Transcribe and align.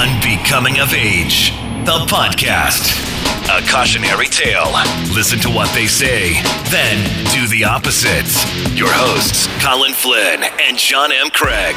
Unbecoming 0.00 0.78
of 0.80 0.94
Age, 0.94 1.50
the 1.84 2.06
podcast. 2.08 2.88
A 3.50 3.70
cautionary 3.70 4.28
tale. 4.28 4.72
Listen 5.14 5.38
to 5.40 5.50
what 5.50 5.70
they 5.74 5.86
say, 5.86 6.40
then 6.70 7.04
do 7.34 7.46
the 7.48 7.64
opposite. 7.64 8.24
Your 8.74 8.88
hosts, 8.90 9.46
Colin 9.62 9.92
Flynn 9.92 10.42
and 10.62 10.78
John 10.78 11.12
M. 11.12 11.28
Craig. 11.28 11.76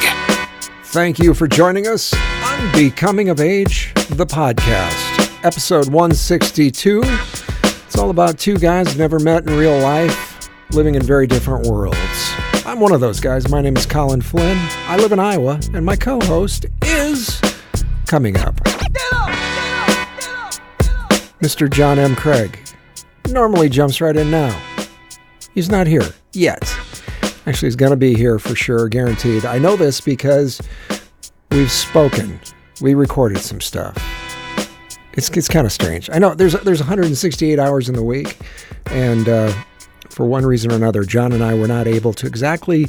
Thank 0.84 1.18
you 1.18 1.34
for 1.34 1.46
joining 1.46 1.86
us 1.86 2.14
on 2.14 2.60
Unbecoming 2.68 3.28
of 3.28 3.40
Age, 3.40 3.92
the 4.08 4.24
podcast, 4.24 5.44
episode 5.44 5.88
162. 5.88 7.02
It's 7.04 7.98
all 7.98 8.08
about 8.08 8.38
two 8.38 8.56
guys 8.56 8.96
never 8.96 9.18
met 9.20 9.46
in 9.46 9.54
real 9.58 9.78
life, 9.80 10.48
living 10.70 10.94
in 10.94 11.02
very 11.02 11.26
different 11.26 11.66
worlds. 11.66 11.98
I'm 12.64 12.80
one 12.80 12.92
of 12.92 13.02
those 13.02 13.20
guys. 13.20 13.50
My 13.50 13.60
name 13.60 13.76
is 13.76 13.84
Colin 13.84 14.22
Flynn. 14.22 14.56
I 14.88 14.96
live 14.96 15.12
in 15.12 15.20
Iowa, 15.20 15.60
and 15.74 15.84
my 15.84 15.96
co 15.96 16.18
host 16.20 16.64
is 16.82 17.33
coming 18.06 18.36
up 18.38 18.54
Mr. 21.44 21.70
John 21.70 21.98
M. 21.98 22.16
Craig. 22.16 22.58
Normally 23.28 23.68
jumps 23.68 24.00
right 24.00 24.16
in 24.16 24.30
now. 24.30 24.58
He's 25.54 25.68
not 25.68 25.86
here 25.86 26.08
yet. 26.32 26.62
Actually, 27.46 27.66
he's 27.66 27.76
going 27.76 27.90
to 27.90 27.96
be 27.96 28.14
here 28.14 28.38
for 28.38 28.54
sure, 28.54 28.88
guaranteed. 28.88 29.44
I 29.44 29.58
know 29.58 29.76
this 29.76 30.00
because 30.00 30.62
we've 31.50 31.70
spoken. 31.70 32.40
We 32.80 32.94
recorded 32.94 33.38
some 33.38 33.60
stuff. 33.60 33.94
It's, 35.12 35.28
it's 35.30 35.48
kind 35.48 35.66
of 35.66 35.72
strange. 35.72 36.08
I 36.10 36.18
know 36.18 36.34
there's 36.34 36.54
there's 36.62 36.80
168 36.80 37.58
hours 37.58 37.90
in 37.90 37.94
the 37.94 38.02
week, 38.02 38.38
and 38.86 39.28
uh, 39.28 39.52
for 40.14 40.24
one 40.24 40.46
reason 40.46 40.72
or 40.72 40.76
another, 40.76 41.02
John 41.02 41.32
and 41.32 41.42
I 41.42 41.54
were 41.54 41.66
not 41.66 41.86
able 41.86 42.12
to 42.14 42.26
exactly 42.26 42.86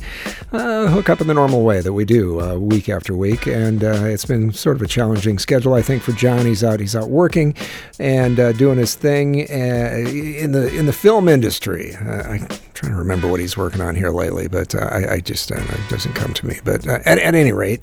uh, 0.51 0.87
hook 0.87 1.09
up 1.09 1.21
in 1.21 1.27
the 1.27 1.33
normal 1.33 1.63
way 1.63 1.81
that 1.81 1.93
we 1.93 2.05
do 2.05 2.39
uh, 2.39 2.55
week 2.55 2.87
after 2.87 3.15
week, 3.15 3.47
and 3.47 3.83
uh, 3.83 4.05
it's 4.05 4.25
been 4.25 4.53
sort 4.53 4.75
of 4.75 4.83
a 4.83 4.87
challenging 4.87 5.39
schedule. 5.39 5.73
I 5.73 5.81
think 5.81 6.03
for 6.03 6.11
John, 6.13 6.45
he's 6.45 6.63
out 6.63 6.79
he's 6.79 6.95
out 6.95 7.09
working 7.09 7.55
and 7.99 8.39
uh, 8.39 8.51
doing 8.53 8.77
his 8.77 8.95
thing 8.95 9.41
uh, 9.41 10.07
in 10.07 10.51
the 10.51 10.73
in 10.77 10.85
the 10.85 10.93
film 10.93 11.27
industry. 11.27 11.95
Uh, 11.95 12.23
I'm 12.23 12.47
trying 12.73 12.91
to 12.91 12.97
remember 12.97 13.27
what 13.27 13.39
he's 13.39 13.57
working 13.57 13.81
on 13.81 13.95
here 13.95 14.11
lately, 14.11 14.47
but 14.47 14.75
I, 14.75 15.13
I, 15.13 15.19
just 15.19 15.49
it 15.49 15.89
doesn't 15.89 16.13
come 16.13 16.33
to 16.33 16.45
me. 16.45 16.59
But 16.63 16.87
at, 16.87 17.07
at 17.07 17.35
any 17.35 17.51
rate. 17.51 17.81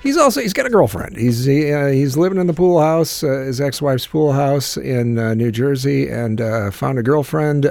He's 0.00 0.16
also 0.16 0.40
he's 0.40 0.52
got 0.52 0.64
a 0.64 0.70
girlfriend. 0.70 1.16
He's 1.16 1.44
he, 1.44 1.72
he's 1.92 2.16
living 2.16 2.38
in 2.38 2.46
the 2.46 2.52
pool 2.52 2.80
house, 2.80 3.22
his 3.22 3.60
ex-wife's 3.60 4.06
pool 4.06 4.32
house 4.32 4.76
in 4.76 5.14
New 5.36 5.50
Jersey, 5.50 6.08
and 6.08 6.40
found 6.72 7.00
a 7.00 7.02
girlfriend 7.02 7.66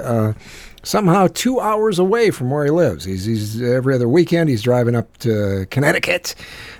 somehow 0.88 1.28
two 1.34 1.60
hours 1.60 1.98
away 1.98 2.30
from 2.30 2.50
where 2.50 2.64
he 2.64 2.70
lives. 2.70 3.04
He's, 3.04 3.26
he's 3.26 3.60
every 3.60 3.94
other 3.94 4.08
weekend 4.08 4.48
he's 4.48 4.62
driving 4.62 4.94
up 4.94 5.18
to 5.18 5.66
Connecticut, 5.70 6.34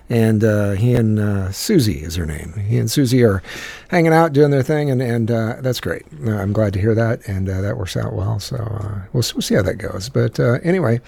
and 0.08 0.42
uh, 0.42 0.70
he 0.72 0.94
and 0.94 1.18
uh, 1.18 1.52
Susie 1.52 2.02
is 2.02 2.16
her 2.16 2.24
name. 2.24 2.54
He 2.54 2.78
and 2.78 2.90
Susie 2.90 3.22
are 3.22 3.42
hanging 3.88 4.14
out 4.14 4.32
doing 4.32 4.50
their 4.50 4.62
thing, 4.62 4.90
and 4.90 5.02
and 5.02 5.30
uh, 5.30 5.56
that's 5.60 5.78
great. 5.78 6.06
Uh, 6.26 6.30
I'm 6.30 6.54
glad 6.54 6.72
to 6.72 6.80
hear 6.80 6.94
that, 6.94 7.28
and 7.28 7.50
uh, 7.50 7.60
that 7.60 7.76
works 7.76 7.98
out 7.98 8.14
well. 8.14 8.40
So 8.40 8.56
uh, 8.56 9.02
we'll, 9.12 9.24
we'll 9.34 9.42
see 9.42 9.54
how 9.54 9.62
that 9.62 9.74
goes. 9.74 10.08
But 10.08 10.40
anyway, 10.40 11.02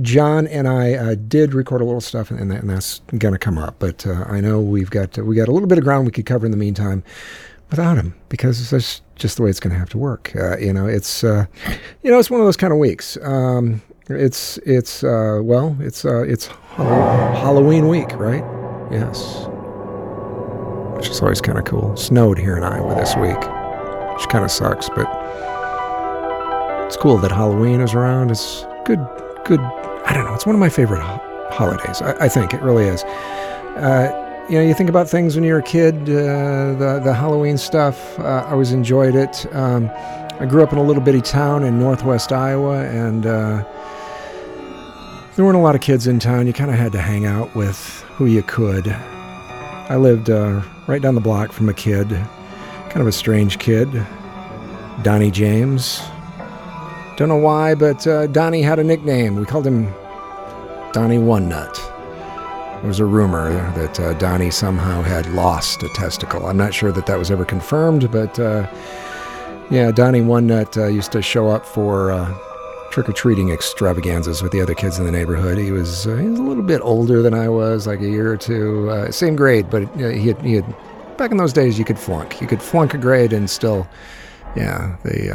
John 0.00 0.46
and 0.46 0.68
I 0.68 1.16
did 1.16 1.54
record 1.54 1.80
a 1.80 1.84
little 1.84 2.00
stuff, 2.00 2.30
and, 2.30 2.52
and 2.52 2.70
that's 2.70 3.00
going 3.18 3.34
to 3.34 3.38
come 3.38 3.58
up. 3.58 3.74
But 3.80 4.06
I 4.06 4.40
know 4.40 4.60
we've 4.60 4.90
got 4.90 5.18
we 5.18 5.34
got 5.34 5.48
a 5.48 5.52
little 5.52 5.68
bit 5.68 5.78
of 5.78 5.82
ground 5.82 6.06
we 6.06 6.12
could 6.12 6.26
cover 6.26 6.46
in 6.46 6.52
the 6.52 6.56
meantime 6.56 7.02
without 7.70 7.96
him 7.96 8.14
because 8.28 8.70
that's 8.70 9.00
just 9.14 9.36
the 9.36 9.42
way 9.42 9.50
it's 9.50 9.60
going 9.60 9.72
to 9.72 9.78
have 9.78 9.90
to 9.90 9.98
work. 9.98 10.32
Uh, 10.34 10.56
you 10.58 10.72
know, 10.72 10.86
it's 10.86 11.24
uh, 11.24 11.46
you 12.02 12.10
know 12.10 12.18
it's 12.18 12.30
one 12.30 12.40
of 12.40 12.46
those 12.46 12.56
kind 12.56 12.72
of 12.72 12.78
weeks. 12.78 13.16
Um, 13.22 13.82
it's 14.08 14.58
it's 14.58 15.04
uh, 15.04 15.40
well, 15.42 15.76
it's 15.80 16.04
uh, 16.04 16.22
it's 16.22 16.48
Halloween 16.76 17.88
week, 17.88 18.12
right? 18.14 18.44
Yes, 18.90 19.46
which 20.96 21.08
is 21.08 21.20
always 21.20 21.40
kind 21.40 21.58
of 21.58 21.64
cool. 21.64 21.96
Snowed 21.96 22.38
here 22.38 22.56
in 22.56 22.64
Iowa 22.64 22.94
this 22.94 23.14
week, 23.16 23.38
which 24.16 24.28
kind 24.28 24.44
of 24.44 24.50
sucks, 24.50 24.88
but 24.88 25.06
it's 26.86 26.96
cool 26.96 27.18
that 27.18 27.30
Halloween 27.30 27.80
is 27.80 27.94
around. 27.94 28.32
It's 28.32 28.66
good, 28.84 28.98
good. 29.44 29.60
I 29.60 30.12
don't 30.12 30.24
know. 30.24 30.34
It's 30.34 30.46
one 30.46 30.56
of 30.56 30.60
my 30.60 30.68
favorite 30.68 31.00
ho- 31.00 31.20
holidays. 31.52 32.02
I, 32.02 32.24
I, 32.24 32.28
think 32.28 32.52
it 32.52 32.60
really 32.62 32.84
is. 32.84 33.04
You 34.50 34.56
know, 34.56 34.62
you 34.62 34.74
think 34.74 34.90
about 34.90 35.08
things 35.08 35.36
when 35.36 35.44
you're 35.44 35.60
a 35.60 35.62
kid, 35.62 35.94
uh, 36.10 36.74
the 36.74 37.00
the 37.04 37.14
Halloween 37.14 37.56
stuff. 37.56 38.18
Uh, 38.18 38.44
I 38.48 38.50
always 38.50 38.72
enjoyed 38.72 39.14
it. 39.14 39.46
Um, 39.54 39.88
I 40.40 40.44
grew 40.44 40.64
up 40.64 40.72
in 40.72 40.78
a 40.78 40.82
little 40.82 41.00
bitty 41.00 41.20
town 41.20 41.62
in 41.62 41.78
northwest 41.78 42.32
Iowa, 42.32 42.84
and 42.86 43.26
uh, 43.26 43.62
there 45.36 45.44
weren't 45.44 45.56
a 45.56 45.60
lot 45.60 45.76
of 45.76 45.82
kids 45.82 46.08
in 46.08 46.18
town. 46.18 46.48
You 46.48 46.52
kind 46.52 46.68
of 46.68 46.76
had 46.76 46.90
to 46.90 47.00
hang 47.00 47.26
out 47.26 47.54
with 47.54 47.78
who 48.16 48.26
you 48.26 48.42
could. 48.42 48.88
I 48.88 49.94
lived 49.94 50.30
uh, 50.30 50.62
right 50.88 51.00
down 51.00 51.14
the 51.14 51.20
block 51.20 51.52
from 51.52 51.68
a 51.68 51.74
kid, 51.74 52.08
kind 52.08 53.00
of 53.00 53.06
a 53.06 53.12
strange 53.12 53.60
kid, 53.60 53.88
Donnie 55.04 55.30
James. 55.30 56.02
Don't 57.16 57.28
know 57.28 57.36
why, 57.36 57.76
but 57.76 58.04
uh, 58.04 58.26
Donnie 58.26 58.62
had 58.62 58.80
a 58.80 58.84
nickname. 58.84 59.36
We 59.36 59.44
called 59.44 59.64
him 59.64 59.94
Donnie 60.92 61.18
One 61.18 61.48
Nut. 61.48 61.89
There 62.80 62.88
was 62.88 62.98
a 62.98 63.04
rumor 63.04 63.52
that 63.72 64.00
uh, 64.00 64.14
Donnie 64.14 64.50
somehow 64.50 65.02
had 65.02 65.26
lost 65.34 65.82
a 65.82 65.88
testicle. 65.90 66.46
I'm 66.46 66.56
not 66.56 66.72
sure 66.72 66.90
that 66.92 67.04
that 67.04 67.18
was 67.18 67.30
ever 67.30 67.44
confirmed, 67.44 68.10
but 68.10 68.38
uh, 68.38 68.66
yeah, 69.70 69.90
Donnie 69.92 70.22
One 70.22 70.46
Nut 70.46 70.78
uh, 70.78 70.86
used 70.86 71.12
to 71.12 71.20
show 71.20 71.48
up 71.48 71.66
for 71.66 72.10
uh, 72.10 72.34
trick 72.90 73.10
or 73.10 73.12
treating 73.12 73.50
extravaganzas 73.50 74.42
with 74.42 74.52
the 74.52 74.62
other 74.62 74.74
kids 74.74 74.98
in 74.98 75.04
the 75.04 75.12
neighborhood. 75.12 75.58
He 75.58 75.72
was 75.72 76.06
uh, 76.06 76.16
he 76.16 76.26
was 76.26 76.38
a 76.38 76.42
little 76.42 76.62
bit 76.62 76.80
older 76.82 77.20
than 77.20 77.34
I 77.34 77.50
was, 77.50 77.86
like 77.86 78.00
a 78.00 78.08
year 78.08 78.32
or 78.32 78.38
two, 78.38 78.88
uh, 78.88 79.10
same 79.10 79.36
grade, 79.36 79.68
but 79.68 79.82
he 79.96 80.28
had, 80.28 80.40
he 80.40 80.54
had 80.54 80.64
back 81.18 81.32
in 81.32 81.36
those 81.36 81.52
days 81.52 81.78
you 81.78 81.84
could 81.84 81.98
flunk. 81.98 82.40
You 82.40 82.46
could 82.46 82.62
flunk 82.62 82.94
a 82.94 82.98
grade 82.98 83.34
and 83.34 83.50
still, 83.50 83.86
yeah, 84.56 84.96
they 85.04 85.28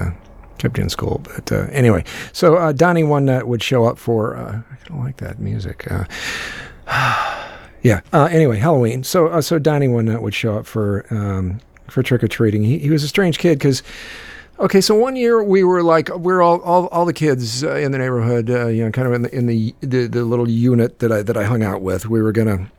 kept 0.57 0.79
you 0.79 0.83
in 0.83 0.89
school. 0.89 1.21
But 1.23 1.51
uh, 1.51 1.67
anyway, 1.71 2.05
so 2.33 2.55
uh, 2.55 2.71
Donnie 2.71 3.03
One 3.03 3.25
Nut 3.25 3.47
would 3.47 3.61
show 3.61 3.85
up 3.85 3.99
for. 3.99 4.35
Uh, 4.35 4.63
I 4.71 4.75
kind 4.77 4.99
of 4.99 5.05
like 5.05 5.17
that 5.17 5.39
music. 5.39 5.87
yeah. 7.81 8.01
Uh, 8.13 8.25
anyway, 8.31 8.57
Halloween. 8.57 9.03
So 9.03 9.27
uh, 9.27 9.41
so 9.41 9.59
Donnie 9.59 9.87
One 9.87 10.05
Nut 10.05 10.21
would 10.21 10.33
show 10.33 10.57
up 10.57 10.65
for 10.65 11.05
um, 11.09 11.59
for 11.87 12.03
trick 12.03 12.23
or 12.23 12.27
treating. 12.27 12.63
He, 12.63 12.79
he 12.79 12.89
was 12.89 13.03
a 13.03 13.07
strange 13.07 13.37
kid 13.37 13.59
because. 13.59 13.83
Okay, 14.57 14.79
so 14.79 14.95
one 14.95 15.17
year 15.17 15.43
we 15.43 15.65
were 15.65 15.83
like 15.83 16.07
we're 16.15 16.41
all 16.41 16.61
all, 16.61 16.87
all 16.87 17.03
the 17.03 17.11
kids 17.11 17.61
uh, 17.61 17.75
in 17.75 17.91
the 17.91 17.97
neighborhood, 17.97 18.49
uh, 18.49 18.67
you 18.67 18.85
know, 18.85 18.89
kind 18.89 19.05
of 19.05 19.13
in 19.13 19.23
the 19.23 19.35
in 19.35 19.47
the, 19.47 19.75
the, 19.81 20.07
the 20.07 20.23
little 20.23 20.49
unit 20.49 20.99
that 20.99 21.11
I 21.11 21.23
that 21.23 21.35
I 21.35 21.43
hung 21.43 21.61
out 21.61 21.81
with. 21.81 22.05
We 22.05 22.21
were 22.21 22.31
gonna 22.31 22.71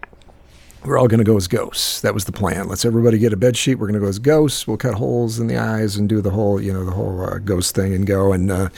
we're 0.87 0.99
all 0.99 1.09
gonna 1.09 1.25
go 1.25 1.37
as 1.37 1.49
ghosts. 1.49 2.00
That 2.00 2.15
was 2.15 2.25
the 2.25 2.33
plan. 2.33 2.69
Let's 2.69 2.84
everybody 2.84 3.19
get 3.19 3.33
a 3.33 3.37
bed 3.37 3.56
sheet. 3.56 3.75
We're 3.75 3.88
gonna 3.88 4.00
go 4.00 4.06
as 4.06 4.19
ghosts. 4.19 4.67
We'll 4.67 4.77
cut 4.77 4.94
holes 4.94 5.38
in 5.38 5.49
the 5.49 5.59
eyes 5.59 5.97
and 5.97 6.09
do 6.09 6.21
the 6.21 6.31
whole 6.31 6.61
you 6.62 6.73
know 6.73 6.84
the 6.84 6.93
whole 6.93 7.21
uh, 7.21 7.38
ghost 7.38 7.75
thing 7.75 7.93
and 7.93 8.06
go. 8.06 8.33
And 8.33 8.50
uh, 8.50 8.69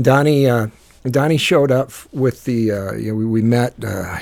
Donnie 0.00 0.48
uh, 0.48 0.66
Donnie 1.10 1.36
showed 1.36 1.70
up 1.70 1.92
with 2.12 2.44
the, 2.44 2.70
uh, 2.70 2.92
you 2.94 3.10
know, 3.10 3.14
we, 3.14 3.26
we 3.26 3.42
met, 3.42 3.74
uh, 3.84 4.18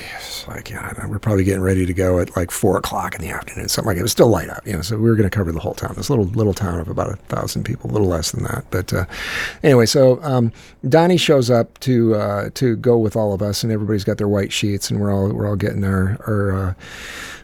like, 0.49 0.69
yeah, 0.69 1.07
we're 1.07 1.21
probably 1.21 1.45
getting 1.45 1.63
ready 1.63 1.87
to 1.87 1.95
go 1.95 2.19
at 2.19 2.35
like 2.37 2.51
four 2.51 2.77
o'clock 2.77 3.15
in 3.15 3.21
the 3.21 3.29
afternoon, 3.29 3.69
something 3.69 3.87
like 3.87 3.97
that. 3.97 4.01
It 4.01 4.03
was 4.03 4.11
still 4.11 4.27
light 4.27 4.51
out, 4.51 4.67
you 4.67 4.73
know, 4.73 4.83
so 4.83 4.97
we 4.97 5.09
were 5.09 5.15
going 5.15 5.29
to 5.29 5.35
cover 5.35 5.53
the 5.53 5.61
whole 5.61 5.75
town. 5.75 5.95
This 5.97 6.11
little, 6.11 6.25
little 6.25 6.55
town 6.55 6.81
of 6.81 6.89
about 6.89 7.09
a 7.09 7.17
thousand 7.17 7.63
people, 7.63 7.89
a 7.89 7.93
little 7.93 8.09
less 8.09 8.33
than 8.33 8.43
that. 8.45 8.65
But 8.71 8.93
uh, 8.93 9.05
anyway, 9.63 9.87
so 9.87 10.21
um, 10.25 10.51
Donnie 10.89 11.19
shows 11.19 11.51
up 11.51 11.79
to, 11.81 12.17
uh, 12.17 12.51
to 12.55 12.75
go 12.75 12.99
with 12.99 13.15
all 13.15 13.33
of 13.33 13.43
us 13.43 13.63
and 13.63 13.73
everybody's 13.73 14.05
got 14.05 14.19
their 14.19 14.29
white 14.29 14.53
sheets 14.53 14.91
and 14.91 15.01
we're 15.01 15.13
all, 15.13 15.33
we're 15.33 15.49
all 15.49 15.57
getting 15.57 15.85
our, 15.85 16.19
our, 16.27 16.53
uh, 16.53 16.75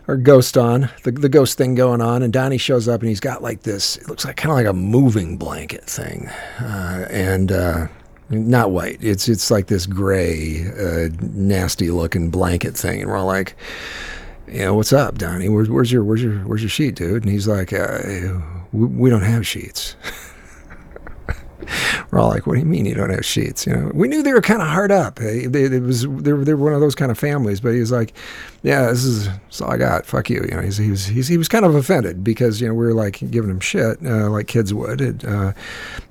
our 0.09 0.17
ghost 0.17 0.59
on 0.59 0.91
the, 1.05 1.13
the 1.13 1.29
ghost 1.29 1.59
thing 1.59 1.75
going 1.75 2.01
on 2.01 2.23
and 2.23 2.33
donnie 2.33 2.57
shows 2.57 2.89
up 2.89 3.03
and 3.03 3.11
he's 3.11 3.21
got 3.21 3.43
like 3.43 3.65
this 3.65 3.99
it 3.99 4.09
looks 4.09 4.25
like 4.25 4.39
kind 4.39 4.51
of 4.51 4.57
like 4.57 4.67
a 4.67 4.73
moving 4.73 5.37
blanket 5.37 5.85
thing 5.85 6.27
uh, 6.61 7.07
and 7.11 7.53
uh, 7.53 7.87
not 8.31 8.71
white. 8.71 8.99
It's 9.03 9.29
it's 9.29 9.51
like 9.51 9.67
this 9.67 9.87
gray, 9.87 10.67
uh, 10.79 11.09
nasty 11.21 11.91
looking 11.91 12.31
blanket 12.31 12.77
thing, 12.77 13.01
and 13.01 13.11
we're 13.11 13.17
all 13.17 13.27
like, 13.27 13.57
you 14.47 14.61
know, 14.61 14.75
what's 14.75 14.93
up, 14.93 15.19
Donnie? 15.19 15.49
Where's, 15.49 15.71
where's 15.71 15.91
your 15.91 16.05
where's 16.05 16.23
your 16.23 16.39
where's 16.41 16.63
your 16.63 16.71
sheet, 16.71 16.95
dude? 16.95 17.23
And 17.25 17.33
he's 17.33 17.49
like, 17.49 17.73
uh, 17.73 18.01
we, 18.73 18.87
we 18.87 19.11
don't 19.11 19.23
have 19.23 19.47
sheets. 19.47 19.97
we're 22.11 22.19
all 22.19 22.29
like, 22.29 22.47
what 22.47 22.55
do 22.55 22.61
you 22.61 22.67
mean 22.67 22.87
you 22.87 22.95
don't 22.95 23.11
have 23.11 23.25
sheets? 23.25 23.67
You 23.67 23.75
know, 23.75 23.91
we 23.95 24.09
knew 24.09 24.23
they 24.23 24.33
were 24.33 24.41
kind 24.41 24.63
of 24.63 24.69
hard 24.69 24.93
up. 24.93 25.21
It, 25.21 25.55
it 25.55 25.83
was 25.83 26.03
they 26.03 26.33
were, 26.33 26.45
they 26.45 26.55
were 26.55 26.65
one 26.65 26.75
of 26.75 26.81
those 26.81 26.95
kind 26.95 27.11
of 27.11 27.19
families, 27.19 27.61
but 27.61 27.73
he 27.73 27.81
was 27.81 27.93
like, 27.93 28.15
yeah, 28.63 28.87
this 28.87 29.05
is, 29.05 29.27
this 29.27 29.37
is 29.53 29.61
all 29.61 29.71
I 29.71 29.77
got. 29.77 30.07
Fuck 30.07 30.31
you. 30.31 30.43
You 30.49 30.57
know, 30.57 30.63
he's, 30.63 30.77
he 30.77 30.91
was 30.91 31.07
he's, 31.07 31.29
he 31.29 31.39
was 31.39 31.49
kind 31.49 31.65
of 31.65 31.75
offended 31.75 32.25
because 32.25 32.61
you 32.61 32.69
know 32.69 32.75
we 32.75 32.87
were 32.87 32.95
like 32.95 33.19
giving 33.31 33.51
him 33.51 33.61
shit 33.61 33.99
uh, 34.05 34.31
like 34.31 34.47
kids 34.47 34.73
would. 34.73 35.01
It, 35.01 35.25
uh, 35.25 35.53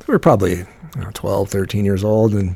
we 0.07 0.11
were 0.11 0.19
probably 0.19 0.65
you 0.95 1.01
know, 1.01 1.11
12, 1.13 1.49
13 1.49 1.85
years 1.85 2.03
old, 2.03 2.33
and 2.33 2.55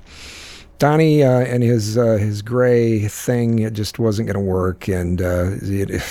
Donnie 0.82 1.24
uh, 1.24 1.42
and 1.42 1.62
his 1.62 1.96
uh, 1.96 2.18
his 2.18 2.42
gray 2.42 3.08
thing 3.08 3.60
it 3.60 3.74
just 3.74 4.00
wasn't 4.00 4.26
going 4.26 4.34
to 4.34 4.52
work, 4.52 4.88
and 4.88 5.22
uh, 5.22 5.52
it, 5.62 6.02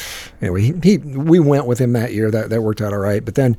anyway, 0.40 0.62
he, 0.62 0.74
he, 0.80 0.98
we 0.98 1.40
went 1.40 1.66
with 1.66 1.80
him 1.80 1.92
that 1.94 2.14
year. 2.14 2.30
That 2.30 2.50
that 2.50 2.62
worked 2.62 2.80
out 2.80 2.92
all 2.92 3.00
right. 3.00 3.24
But 3.24 3.34
then 3.34 3.56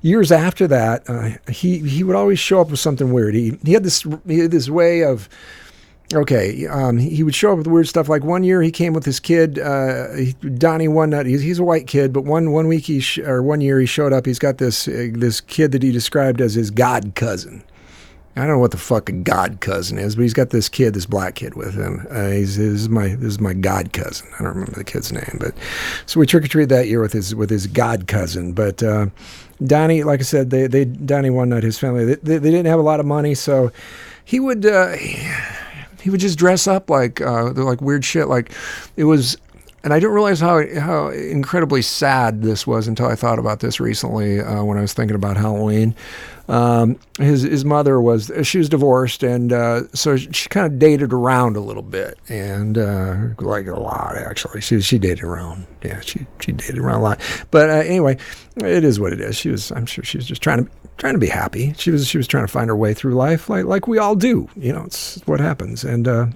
years 0.00 0.32
after 0.32 0.66
that, 0.68 1.10
uh, 1.10 1.32
he 1.52 1.80
he 1.80 2.02
would 2.02 2.16
always 2.16 2.38
show 2.38 2.62
up 2.62 2.70
with 2.70 2.80
something 2.80 3.12
weird. 3.12 3.34
He 3.34 3.58
he 3.66 3.74
had 3.74 3.84
this 3.84 4.06
he 4.26 4.38
had 4.38 4.50
this 4.50 4.70
way 4.70 5.04
of 5.04 5.28
okay, 6.14 6.66
um, 6.68 6.96
he, 6.96 7.22
would 7.22 7.34
show 7.34 7.52
up 7.52 7.58
with 7.58 7.66
weird 7.66 7.88
stuff. 7.88 8.08
Like 8.08 8.24
one 8.24 8.42
year, 8.42 8.62
he 8.62 8.70
came 8.70 8.94
with 8.94 9.04
his 9.04 9.20
kid, 9.20 9.58
uh, 9.58 10.06
Donnie 10.56 10.88
One 10.88 11.10
Nut. 11.10 11.26
He's, 11.26 11.42
he's 11.42 11.58
a 11.58 11.64
white 11.64 11.86
kid, 11.86 12.14
but 12.14 12.22
one 12.22 12.50
one 12.52 12.66
week 12.66 12.86
he 12.86 13.00
sh- 13.00 13.18
or 13.18 13.42
one 13.42 13.60
year 13.60 13.78
he 13.78 13.84
showed 13.84 14.14
up. 14.14 14.24
He's 14.24 14.38
got 14.38 14.56
this 14.56 14.88
uh, 14.88 15.08
this 15.12 15.42
kid 15.42 15.72
that 15.72 15.82
he 15.82 15.92
described 15.92 16.40
as 16.40 16.54
his 16.54 16.70
god 16.70 17.12
cousin. 17.14 17.62
I 18.36 18.40
don't 18.40 18.48
know 18.48 18.58
what 18.58 18.70
the 18.70 18.76
fuck 18.76 19.08
a 19.08 19.12
god 19.12 19.60
cousin 19.60 19.98
is, 19.98 20.14
but 20.14 20.22
he's 20.22 20.34
got 20.34 20.50
this 20.50 20.68
kid, 20.68 20.92
this 20.92 21.06
black 21.06 21.36
kid 21.36 21.54
with 21.54 21.74
him. 21.74 22.06
Uh, 22.10 22.28
he's 22.28 22.58
this 22.58 22.82
is 22.82 22.88
my 22.90 23.08
this 23.08 23.28
is 23.28 23.40
my 23.40 23.54
god 23.54 23.94
cousin. 23.94 24.28
I 24.34 24.44
don't 24.44 24.52
remember 24.52 24.72
the 24.72 24.84
kid's 24.84 25.10
name, 25.10 25.38
but 25.40 25.54
so 26.04 26.20
we 26.20 26.26
trick 26.26 26.44
or 26.44 26.48
treated 26.48 26.68
that 26.68 26.86
year 26.86 27.00
with 27.00 27.14
his 27.14 27.34
with 27.34 27.48
his 27.48 27.66
god 27.66 28.06
cousin. 28.06 28.52
But 28.52 28.82
uh, 28.82 29.06
Donnie, 29.64 30.02
like 30.02 30.20
I 30.20 30.24
said, 30.24 30.50
they 30.50 30.66
they 30.66 30.84
Donnie 30.84 31.30
One 31.30 31.48
Nut 31.48 31.62
his 31.62 31.78
family 31.78 32.04
they, 32.04 32.14
they, 32.16 32.38
they 32.38 32.50
didn't 32.50 32.66
have 32.66 32.78
a 32.78 32.82
lot 32.82 33.00
of 33.00 33.06
money, 33.06 33.34
so 33.34 33.72
he 34.22 34.38
would 34.38 34.66
uh, 34.66 34.96
he 36.06 36.10
would 36.10 36.20
just 36.20 36.38
dress 36.38 36.66
up 36.66 36.90
like 36.90 37.20
uh, 37.20 37.52
like 37.52 37.80
weird 37.80 38.04
shit. 38.04 38.28
Like 38.28 38.52
it 38.96 39.04
was, 39.04 39.36
and 39.86 39.94
I 39.94 40.00
didn't 40.00 40.14
realize 40.14 40.40
how 40.40 40.66
how 40.80 41.08
incredibly 41.10 41.80
sad 41.80 42.42
this 42.42 42.66
was 42.66 42.88
until 42.88 43.06
I 43.06 43.14
thought 43.14 43.38
about 43.38 43.60
this 43.60 43.78
recently 43.78 44.40
uh, 44.40 44.64
when 44.64 44.78
I 44.78 44.80
was 44.80 44.92
thinking 44.92 45.14
about 45.14 45.36
Halloween. 45.36 45.94
Um, 46.48 46.98
his 47.20 47.42
his 47.42 47.64
mother 47.64 48.00
was 48.00 48.32
she 48.42 48.58
was 48.58 48.68
divorced, 48.68 49.22
and 49.22 49.52
uh, 49.52 49.86
so 49.94 50.16
she 50.16 50.48
kind 50.48 50.66
of 50.66 50.80
dated 50.80 51.12
around 51.12 51.56
a 51.56 51.60
little 51.60 51.84
bit, 51.84 52.18
and 52.28 52.76
uh, 52.76 53.16
like 53.38 53.68
a 53.68 53.78
lot 53.78 54.16
actually. 54.16 54.60
She 54.60 54.80
she 54.80 54.98
dated 54.98 55.22
around, 55.22 55.68
yeah. 55.84 56.00
She 56.00 56.26
she 56.40 56.50
dated 56.50 56.78
around 56.78 56.98
a 56.98 57.04
lot, 57.04 57.46
but 57.52 57.70
uh, 57.70 57.74
anyway, 57.74 58.18
it 58.56 58.82
is 58.82 58.98
what 58.98 59.12
it 59.12 59.20
is. 59.20 59.36
She 59.36 59.50
was, 59.50 59.70
I'm 59.70 59.86
sure, 59.86 60.02
she 60.02 60.18
was 60.18 60.26
just 60.26 60.42
trying 60.42 60.64
to 60.64 60.70
trying 60.96 61.14
to 61.14 61.20
be 61.20 61.28
happy. 61.28 61.74
She 61.74 61.92
was 61.92 62.08
she 62.08 62.18
was 62.18 62.26
trying 62.26 62.44
to 62.44 62.52
find 62.52 62.68
her 62.70 62.76
way 62.76 62.92
through 62.92 63.14
life, 63.14 63.48
like 63.48 63.66
like 63.66 63.86
we 63.86 63.98
all 63.98 64.16
do. 64.16 64.48
You 64.56 64.72
know, 64.72 64.82
it's 64.82 65.20
what 65.26 65.38
happens, 65.38 65.84
and. 65.84 66.34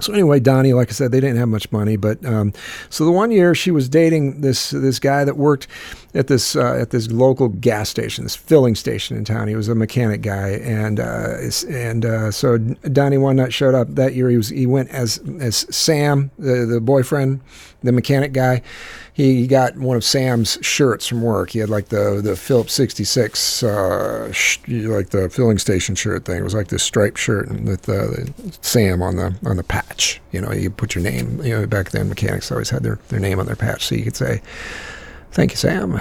So 0.00 0.12
anyway, 0.12 0.40
Donnie, 0.40 0.72
like 0.72 0.88
I 0.88 0.92
said, 0.92 1.12
they 1.12 1.20
didn't 1.20 1.36
have 1.38 1.48
much 1.48 1.70
money, 1.72 1.96
but 1.96 2.24
um, 2.24 2.52
so 2.88 3.04
the 3.04 3.10
one 3.10 3.30
year 3.30 3.54
she 3.54 3.70
was 3.70 3.88
dating 3.88 4.40
this 4.40 4.70
this 4.70 4.98
guy 4.98 5.24
that 5.24 5.36
worked 5.36 5.66
at 6.14 6.26
this 6.26 6.56
uh, 6.56 6.74
at 6.74 6.90
this 6.90 7.10
local 7.10 7.48
gas 7.48 7.88
station, 7.88 8.24
this 8.24 8.36
filling 8.36 8.74
station 8.74 9.16
in 9.16 9.24
town. 9.24 9.48
He 9.48 9.56
was 9.56 9.68
a 9.68 9.74
mechanic 9.74 10.22
guy, 10.22 10.50
and 10.50 10.98
uh, 10.98 11.36
and 11.68 12.04
uh, 12.04 12.30
so 12.30 12.58
Donnie 12.58 13.18
One 13.18 13.36
Nut 13.36 13.52
showed 13.52 13.74
up 13.74 13.94
that 13.94 14.14
year. 14.14 14.30
He 14.30 14.36
was 14.36 14.48
he 14.48 14.66
went 14.66 14.90
as 14.90 15.20
as 15.40 15.66
Sam, 15.74 16.30
the 16.38 16.66
the 16.66 16.80
boyfriend, 16.80 17.40
the 17.82 17.92
mechanic 17.92 18.32
guy. 18.32 18.62
He 19.20 19.46
got 19.46 19.76
one 19.76 19.98
of 19.98 20.04
Sam's 20.04 20.56
shirts 20.62 21.06
from 21.06 21.20
work. 21.20 21.50
He 21.50 21.58
had 21.58 21.68
like 21.68 21.90
the 21.90 22.22
the 22.24 22.36
Phillips 22.36 22.72
66, 22.72 23.62
uh, 23.62 24.32
sh- 24.32 24.58
like 24.66 25.10
the 25.10 25.28
filling 25.28 25.58
station 25.58 25.94
shirt 25.94 26.24
thing. 26.24 26.38
It 26.38 26.42
was 26.42 26.54
like 26.54 26.68
this 26.68 26.82
striped 26.82 27.18
shirt 27.18 27.50
with 27.50 27.86
uh, 27.86 28.06
the 28.06 28.32
Sam 28.62 29.02
on 29.02 29.16
the 29.16 29.36
on 29.44 29.58
the 29.58 29.62
patch. 29.62 30.22
You 30.32 30.40
know, 30.40 30.52
you 30.52 30.70
put 30.70 30.94
your 30.94 31.04
name. 31.04 31.42
You 31.44 31.60
know, 31.60 31.66
back 31.66 31.90
then 31.90 32.08
mechanics 32.08 32.50
always 32.50 32.70
had 32.70 32.82
their, 32.82 32.98
their 33.08 33.20
name 33.20 33.38
on 33.38 33.44
their 33.44 33.56
patch, 33.56 33.84
so 33.84 33.94
you 33.94 34.04
could 34.04 34.16
say, 34.16 34.40
"Thank 35.32 35.50
you, 35.52 35.56
Sam." 35.56 35.94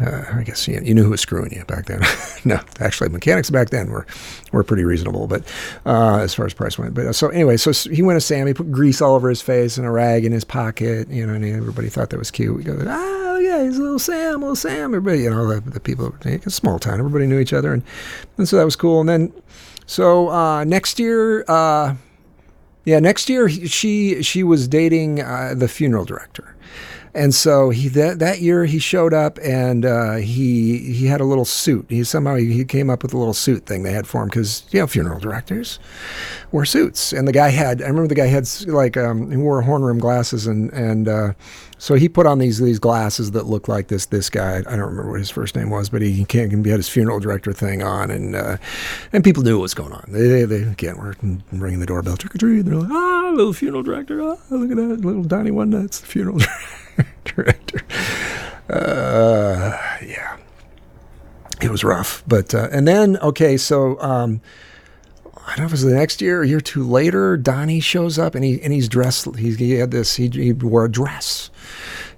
Uh, 0.00 0.24
I 0.34 0.42
guess 0.42 0.66
you, 0.66 0.80
you 0.82 0.94
knew 0.94 1.04
who 1.04 1.10
was 1.10 1.20
screwing 1.20 1.52
you 1.52 1.64
back 1.66 1.86
then. 1.86 2.00
no, 2.44 2.58
actually, 2.80 3.08
mechanics 3.10 3.50
back 3.50 3.70
then 3.70 3.90
were 3.90 4.06
were 4.50 4.64
pretty 4.64 4.84
reasonable, 4.84 5.26
but 5.28 5.42
uh, 5.86 6.18
as 6.18 6.34
far 6.34 6.44
as 6.46 6.54
price 6.54 6.78
went. 6.78 6.94
But 6.94 7.06
uh, 7.06 7.12
so 7.12 7.28
anyway, 7.28 7.56
so 7.56 7.72
he 7.90 8.02
went 8.02 8.16
to 8.16 8.20
Sam. 8.20 8.46
He 8.46 8.54
put 8.54 8.72
grease 8.72 9.00
all 9.00 9.14
over 9.14 9.28
his 9.28 9.40
face 9.42 9.76
and 9.78 9.86
a 9.86 9.90
rag 9.90 10.24
in 10.24 10.32
his 10.32 10.44
pocket. 10.44 11.08
You 11.08 11.26
know, 11.26 11.34
and 11.34 11.44
everybody 11.44 11.88
thought 11.88 12.10
that 12.10 12.18
was 12.18 12.30
cute. 12.32 12.56
We 12.56 12.64
go, 12.64 12.76
ah, 12.86 13.36
yeah, 13.38 13.62
he's 13.62 13.78
little 13.78 13.98
Sam, 13.98 14.40
little 14.40 14.56
Sam. 14.56 14.94
Everybody, 14.94 15.22
you 15.22 15.30
know, 15.30 15.46
the, 15.54 15.60
the 15.70 15.80
people, 15.80 16.14
it's 16.24 16.46
a 16.46 16.50
small 16.50 16.78
town. 16.78 16.98
Everybody 16.98 17.26
knew 17.26 17.38
each 17.38 17.52
other, 17.52 17.72
and 17.72 17.82
and 18.38 18.48
so 18.48 18.56
that 18.56 18.64
was 18.64 18.74
cool. 18.76 19.00
And 19.00 19.08
then, 19.08 19.32
so 19.86 20.28
uh, 20.30 20.64
next 20.64 20.98
year. 20.98 21.44
Uh, 21.46 21.94
yeah, 22.84 22.98
next 22.98 23.28
year 23.28 23.46
he- 23.46 23.68
she 23.68 24.24
she 24.24 24.42
was 24.42 24.66
dating 24.66 25.20
uh, 25.22 25.54
the 25.56 25.68
funeral 25.68 26.04
director, 26.04 26.56
and 27.14 27.34
so 27.34 27.70
he 27.70 27.88
that 27.88 28.18
that 28.20 28.40
year 28.40 28.64
he 28.64 28.78
showed 28.78 29.12
up 29.12 29.38
and 29.42 29.84
uh, 29.84 30.14
he 30.14 30.78
he 30.92 31.06
had 31.06 31.20
a 31.20 31.24
little 31.24 31.44
suit. 31.44 31.86
He 31.88 32.04
somehow 32.04 32.36
he, 32.36 32.52
he 32.52 32.64
came 32.64 32.88
up 32.88 33.02
with 33.02 33.12
a 33.12 33.18
little 33.18 33.34
suit 33.34 33.66
thing 33.66 33.82
they 33.82 33.92
had 33.92 34.06
for 34.06 34.22
him 34.22 34.28
because 34.28 34.64
you 34.70 34.80
know 34.80 34.86
funeral 34.86 35.20
directors 35.20 35.78
wear 36.52 36.64
suits, 36.64 37.12
and 37.12 37.28
the 37.28 37.32
guy 37.32 37.50
had 37.50 37.82
I 37.82 37.86
remember 37.86 38.08
the 38.08 38.14
guy 38.14 38.26
had 38.26 38.48
like 38.66 38.96
um, 38.96 39.30
he 39.30 39.36
wore 39.36 39.60
horn 39.62 39.82
rim 39.82 39.98
glasses 39.98 40.46
and 40.46 40.72
and 40.72 41.06
uh, 41.06 41.32
so 41.76 41.94
he 41.94 42.08
put 42.08 42.26
on 42.26 42.38
these 42.38 42.60
these 42.60 42.78
glasses 42.78 43.32
that 43.32 43.44
looked 43.44 43.68
like 43.68 43.88
this 43.88 44.06
this 44.06 44.30
guy. 44.30 44.58
I 44.58 44.62
don't 44.62 44.80
remember 44.80 45.10
what 45.10 45.20
his 45.20 45.30
first 45.30 45.54
name 45.54 45.68
was, 45.68 45.90
but 45.90 46.00
he 46.00 46.24
can't 46.24 46.50
he 46.50 46.70
had 46.70 46.78
his 46.78 46.88
funeral 46.88 47.20
director 47.20 47.52
thing 47.52 47.82
on, 47.82 48.10
and 48.10 48.34
uh, 48.34 48.56
and 49.12 49.22
people 49.22 49.42
knew 49.42 49.58
what 49.58 49.62
was 49.62 49.74
going 49.74 49.92
on. 49.92 50.04
They 50.08 50.28
they, 50.28 50.44
they 50.44 50.62
again 50.62 50.96
were 50.96 51.14
ringing 51.50 51.80
the 51.80 51.86
doorbell, 51.86 52.16
trick 52.16 52.36
or 52.36 52.38
treat. 52.38 52.62
They're 52.62 52.76
like, 52.76 52.90
ah, 52.90 53.32
little 53.34 53.52
funeral 53.52 53.82
director, 53.82 54.22
ah, 54.22 54.36
look 54.50 54.70
at 54.70 54.76
that 54.76 55.04
little 55.04 55.24
Donnie 55.24 55.50
one 55.50 55.70
nuts, 55.70 55.98
the 56.00 56.06
funeral 56.06 56.38
director. 56.38 56.81
Uh, 58.70 59.76
yeah, 60.06 60.38
it 61.60 61.70
was 61.70 61.84
rough, 61.84 62.22
but 62.26 62.54
uh, 62.54 62.68
and 62.72 62.88
then 62.88 63.18
okay, 63.18 63.56
so. 63.58 64.00
Um, 64.00 64.40
I 65.44 65.56
don't 65.56 65.58
know 65.58 65.64
if 65.64 65.70
it 65.70 65.72
was 65.72 65.82
the 65.82 65.94
next 65.94 66.22
year, 66.22 66.42
a 66.42 66.48
year 66.48 66.58
or 66.58 66.60
two 66.60 66.84
later, 66.88 67.36
Donnie 67.36 67.80
shows 67.80 68.16
up 68.16 68.36
and 68.36 68.44
he 68.44 68.62
and 68.62 68.72
he's 68.72 68.88
dressed. 68.88 69.34
He, 69.36 69.52
he 69.54 69.72
had 69.72 69.90
this. 69.90 70.14
He, 70.14 70.28
he 70.28 70.52
wore 70.52 70.84
a 70.84 70.90
dress. 70.90 71.50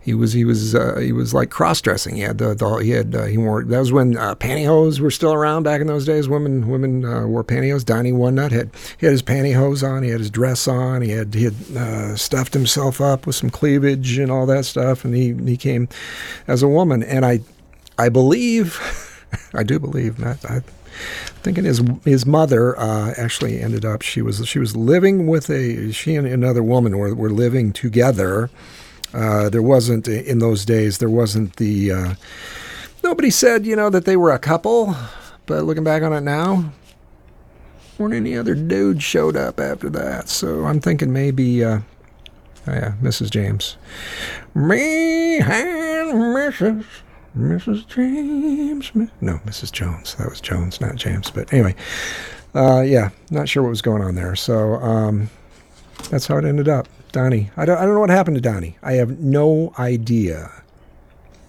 He 0.04 0.12
was 0.12 0.34
he 0.34 0.44
was 0.44 0.74
uh, 0.74 0.96
he 0.96 1.12
was 1.12 1.32
like 1.32 1.48
cross 1.48 1.80
dressing. 1.80 2.16
He 2.16 2.20
had 2.20 2.36
the, 2.36 2.52
the 2.54 2.76
he 2.76 2.90
had 2.90 3.14
uh, 3.14 3.24
he 3.24 3.38
wore 3.38 3.64
that 3.64 3.78
was 3.78 3.90
when 3.90 4.18
uh, 4.18 4.34
pantyhose 4.34 5.00
were 5.00 5.10
still 5.10 5.32
around 5.32 5.62
back 5.62 5.80
in 5.80 5.86
those 5.86 6.04
days. 6.04 6.28
Women 6.28 6.68
women 6.68 7.06
uh, 7.06 7.26
wore 7.26 7.42
pantyhose. 7.42 7.86
Donnie 7.86 8.12
One 8.12 8.34
Nut 8.34 8.52
had 8.52 8.70
he 8.98 9.06
had 9.06 9.12
his 9.12 9.22
pantyhose 9.22 9.82
on. 9.82 10.02
He 10.02 10.10
had 10.10 10.20
his 10.20 10.28
dress 10.28 10.68
on. 10.68 11.00
He 11.00 11.10
had 11.10 11.32
he 11.32 11.44
had 11.44 11.54
uh, 11.74 12.16
stuffed 12.16 12.52
himself 12.52 13.00
up 13.00 13.26
with 13.26 13.34
some 13.34 13.48
cleavage 13.48 14.18
and 14.18 14.30
all 14.30 14.44
that 14.44 14.66
stuff. 14.66 15.06
And 15.06 15.14
he 15.14 15.32
he 15.32 15.56
came 15.56 15.88
as 16.46 16.62
a 16.62 16.68
woman. 16.68 17.02
And 17.02 17.24
I 17.24 17.40
I 17.98 18.10
believe 18.10 18.78
I 19.54 19.62
do 19.62 19.78
believe 19.78 20.18
that 20.18 20.44
I 20.44 20.60
thinking 21.42 21.64
his 21.64 21.82
his 22.04 22.26
mother 22.26 22.78
uh, 22.78 23.14
actually 23.16 23.58
ended 23.58 23.86
up 23.86 24.02
she 24.02 24.20
was 24.20 24.46
she 24.46 24.58
was 24.58 24.76
living 24.76 25.26
with 25.26 25.48
a 25.48 25.92
she 25.92 26.14
and 26.14 26.26
another 26.26 26.62
woman 26.62 26.98
were, 26.98 27.14
were 27.14 27.30
living 27.30 27.72
together. 27.72 28.50
Uh, 29.14 29.48
there 29.48 29.62
wasn't 29.62 30.08
in 30.08 30.40
those 30.40 30.64
days 30.64 30.98
there 30.98 31.08
wasn't 31.08 31.54
the 31.56 31.92
uh, 31.92 32.14
nobody 33.04 33.30
said 33.30 33.64
you 33.64 33.76
know 33.76 33.88
that 33.88 34.04
they 34.04 34.16
were 34.16 34.32
a 34.32 34.38
couple, 34.40 34.94
but 35.46 35.62
looking 35.64 35.84
back 35.84 36.02
on 36.02 36.12
it 36.12 36.22
now, 36.22 36.72
weren't 37.96 38.14
any 38.14 38.36
other 38.36 38.54
dudes 38.56 39.04
showed 39.04 39.36
up 39.36 39.60
after 39.60 39.88
that. 39.90 40.28
So 40.28 40.64
I'm 40.64 40.80
thinking 40.80 41.12
maybe. 41.12 41.64
Uh, 41.64 41.80
Oh, 42.66 42.72
yeah, 42.72 42.94
Mrs. 43.02 43.30
James. 43.30 43.76
Me 44.54 45.36
and 45.38 46.12
Mrs. 46.34 46.86
Mrs. 47.36 47.86
James. 47.86 48.90
No, 49.20 49.34
Mrs. 49.44 49.70
Jones. 49.70 50.14
That 50.14 50.30
was 50.30 50.40
Jones, 50.40 50.80
not 50.80 50.94
James. 50.96 51.30
But 51.30 51.52
anyway, 51.52 51.74
uh, 52.54 52.80
yeah, 52.80 53.10
not 53.30 53.50
sure 53.50 53.62
what 53.62 53.68
was 53.68 53.82
going 53.82 54.00
on 54.00 54.14
there. 54.14 54.34
So 54.34 54.76
um, 54.76 55.28
that's 56.10 56.26
how 56.26 56.38
it 56.38 56.46
ended 56.46 56.68
up. 56.68 56.88
Donnie. 57.14 57.50
I 57.56 57.64
don't, 57.64 57.78
I 57.78 57.84
don't 57.84 57.94
know 57.94 58.00
what 58.00 58.10
happened 58.10 58.34
to 58.34 58.40
Donnie. 58.40 58.76
I 58.82 58.94
have 58.94 59.20
no 59.20 59.72
idea 59.78 60.50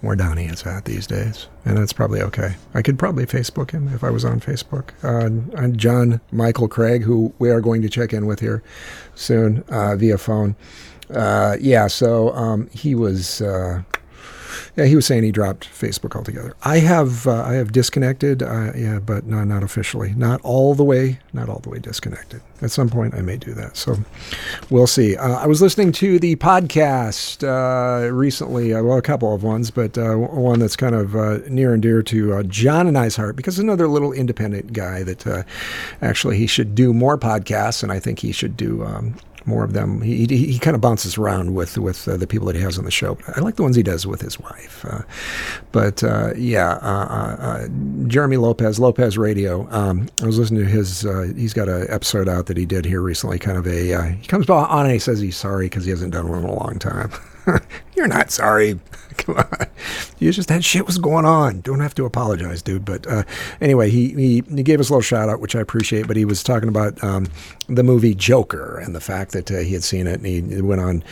where 0.01 0.15
Donnie 0.15 0.45
is 0.45 0.63
at 0.63 0.85
these 0.85 1.07
days. 1.07 1.47
And 1.65 1.75
that's 1.75 1.91
probably 1.91 2.21
okay. 2.21 2.55
I 2.75 2.83
could 2.83 2.99
probably 2.99 3.25
Facebook 3.25 3.71
him 3.71 3.87
if 3.87 4.03
I 4.03 4.11
was 4.11 4.23
on 4.23 4.39
Facebook. 4.39 4.91
Uh, 5.03 5.25
I'm 5.57 5.75
John 5.75 6.21
Michael 6.31 6.67
Craig, 6.67 7.01
who 7.01 7.33
we 7.39 7.49
are 7.49 7.61
going 7.61 7.81
to 7.81 7.89
check 7.89 8.13
in 8.13 8.27
with 8.27 8.39
here 8.39 8.61
soon 9.15 9.63
uh, 9.69 9.95
via 9.95 10.19
phone. 10.19 10.55
Uh, 11.09 11.57
yeah, 11.59 11.87
so 11.87 12.31
um, 12.33 12.69
he 12.69 12.93
was. 12.93 13.41
Uh, 13.41 13.81
yeah, 14.75 14.85
he 14.85 14.95
was 14.95 15.05
saying 15.05 15.23
he 15.23 15.31
dropped 15.31 15.69
Facebook 15.69 16.15
altogether. 16.15 16.53
I 16.63 16.79
have 16.79 17.27
uh, 17.27 17.43
I 17.43 17.53
have 17.53 17.71
disconnected, 17.71 18.43
uh, 18.43 18.73
yeah, 18.75 18.99
but 18.99 19.25
no, 19.25 19.43
not 19.45 19.63
officially, 19.63 20.13
not 20.15 20.41
all 20.41 20.75
the 20.75 20.83
way, 20.83 21.19
not 21.31 21.47
all 21.47 21.59
the 21.59 21.69
way 21.69 21.79
disconnected. 21.79 22.41
At 22.61 22.71
some 22.71 22.89
point, 22.89 23.15
I 23.15 23.21
may 23.21 23.37
do 23.37 23.53
that. 23.53 23.77
So 23.77 23.97
we'll 24.69 24.87
see. 24.87 25.15
Uh, 25.15 25.31
I 25.31 25.47
was 25.47 25.61
listening 25.61 25.91
to 25.93 26.19
the 26.19 26.35
podcast 26.37 27.43
uh, 27.43 28.11
recently, 28.11 28.73
uh, 28.73 28.83
well, 28.83 28.97
a 28.97 29.01
couple 29.01 29.33
of 29.33 29.43
ones, 29.43 29.71
but 29.71 29.97
uh, 29.97 30.15
one 30.15 30.59
that's 30.59 30.75
kind 30.75 30.95
of 30.95 31.49
near 31.49 31.73
and 31.73 31.81
dear 31.81 32.01
to 32.03 32.43
John 32.43 32.87
and 32.87 32.97
I's 32.97 33.15
heart 33.15 33.35
because 33.37 33.59
another 33.59 33.87
little 33.87 34.11
independent 34.11 34.73
guy 34.73 35.03
that 35.03 35.45
actually 36.01 36.37
he 36.37 36.47
should 36.47 36.75
do 36.75 36.93
more 36.93 37.17
podcasts, 37.17 37.81
and 37.81 37.91
I 37.91 37.99
think 37.99 38.19
he 38.19 38.33
should 38.33 38.57
do. 38.57 38.83
Um, 38.83 39.15
more 39.45 39.63
of 39.63 39.73
them. 39.73 40.01
He, 40.01 40.25
he, 40.25 40.53
he 40.53 40.59
kind 40.59 40.75
of 40.75 40.81
bounces 40.81 41.17
around 41.17 41.53
with 41.53 41.77
with 41.77 42.07
uh, 42.07 42.17
the 42.17 42.27
people 42.27 42.47
that 42.47 42.55
he 42.55 42.61
has 42.61 42.77
on 42.77 42.85
the 42.85 42.91
show. 42.91 43.17
I 43.35 43.39
like 43.41 43.55
the 43.55 43.63
ones 43.63 43.75
he 43.75 43.83
does 43.83 44.05
with 44.07 44.21
his 44.21 44.39
wife. 44.39 44.85
Uh, 44.85 45.01
but 45.71 46.03
uh, 46.03 46.33
yeah, 46.35 46.79
uh, 46.81 47.37
uh, 47.39 47.67
Jeremy 48.07 48.37
Lopez, 48.37 48.79
Lopez 48.79 49.17
Radio. 49.17 49.67
Um, 49.71 50.09
I 50.21 50.25
was 50.25 50.39
listening 50.39 50.63
to 50.63 50.69
his. 50.69 51.05
Uh, 51.05 51.31
he's 51.35 51.53
got 51.53 51.69
an 51.69 51.85
episode 51.89 52.27
out 52.27 52.47
that 52.47 52.57
he 52.57 52.65
did 52.65 52.85
here 52.85 53.01
recently. 53.01 53.39
Kind 53.39 53.57
of 53.57 53.67
a. 53.67 53.93
Uh, 53.93 54.03
he 54.03 54.27
comes 54.27 54.49
on 54.49 54.85
and 54.85 54.93
he 54.93 54.99
says 54.99 55.19
he's 55.19 55.37
sorry 55.37 55.67
because 55.67 55.85
he 55.85 55.91
hasn't 55.91 56.13
done 56.13 56.29
one 56.29 56.39
in 56.39 56.45
a 56.45 56.53
long 56.53 56.79
time. 56.79 57.11
You're 57.95 58.07
not 58.07 58.31
sorry. 58.31 58.79
Come 59.25 59.37
on. 59.37 59.67
You 60.19 60.31
just 60.31 60.49
that 60.49 60.63
shit 60.63 60.85
was 60.85 60.97
going 60.97 61.25
on. 61.25 61.61
Don't 61.61 61.79
have 61.79 61.95
to 61.95 62.05
apologize, 62.05 62.61
dude. 62.61 62.85
But 62.85 63.05
uh, 63.07 63.23
anyway, 63.59 63.89
he, 63.89 64.09
he 64.09 64.43
he 64.49 64.63
gave 64.63 64.79
us 64.79 64.89
a 64.89 64.93
little 64.93 65.01
shout 65.01 65.29
out, 65.29 65.39
which 65.39 65.55
I 65.55 65.59
appreciate. 65.59 66.07
But 66.07 66.15
he 66.17 66.25
was 66.25 66.43
talking 66.43 66.69
about 66.69 67.03
um, 67.03 67.27
the 67.67 67.83
movie 67.83 68.13
Joker 68.15 68.77
and 68.77 68.95
the 68.95 69.01
fact 69.01 69.31
that 69.31 69.51
uh, 69.51 69.57
he 69.57 69.73
had 69.73 69.83
seen 69.83 70.07
it, 70.07 70.21
and 70.21 70.51
he 70.51 70.61
went 70.61 70.81
on 70.81 71.03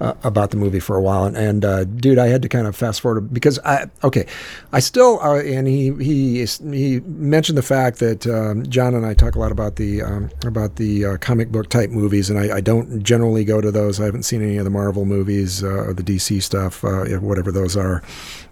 uh, 0.00 0.14
about 0.24 0.50
the 0.50 0.56
movie 0.56 0.80
for 0.80 0.96
a 0.96 1.02
while. 1.02 1.24
And, 1.24 1.36
and 1.36 1.64
uh, 1.64 1.84
dude, 1.84 2.18
I 2.18 2.28
had 2.28 2.42
to 2.42 2.48
kind 2.48 2.66
of 2.66 2.76
fast 2.76 3.00
forward 3.00 3.32
because 3.32 3.58
I 3.60 3.86
okay, 4.04 4.26
I 4.72 4.80
still 4.80 5.20
uh, 5.20 5.40
and 5.40 5.66
he 5.66 5.92
he 6.02 6.44
he 6.44 7.00
mentioned 7.00 7.58
the 7.58 7.62
fact 7.62 7.98
that 7.98 8.26
um, 8.26 8.64
John 8.66 8.94
and 8.94 9.04
I 9.04 9.14
talk 9.14 9.34
a 9.34 9.38
lot 9.38 9.52
about 9.52 9.76
the 9.76 10.02
um, 10.02 10.30
about 10.44 10.76
the 10.76 11.04
uh, 11.04 11.16
comic 11.18 11.50
book 11.50 11.68
type 11.68 11.90
movies, 11.90 12.30
and 12.30 12.38
I, 12.38 12.56
I, 12.56 12.60
don't 12.60 13.02
generally 13.02 13.44
go 13.44 13.60
to 13.60 13.70
those. 13.70 14.00
I 14.00 14.04
haven't 14.04 14.22
seen 14.22 14.42
any 14.42 14.56
of 14.56 14.64
the 14.64 14.70
Marvel 14.70 15.04
movies 15.04 15.62
or 15.62 15.92
the 15.92 16.02
DC 16.02 16.42
stuff, 16.42 16.82
whatever 16.82 17.51
those 17.52 17.76
are. 17.76 18.02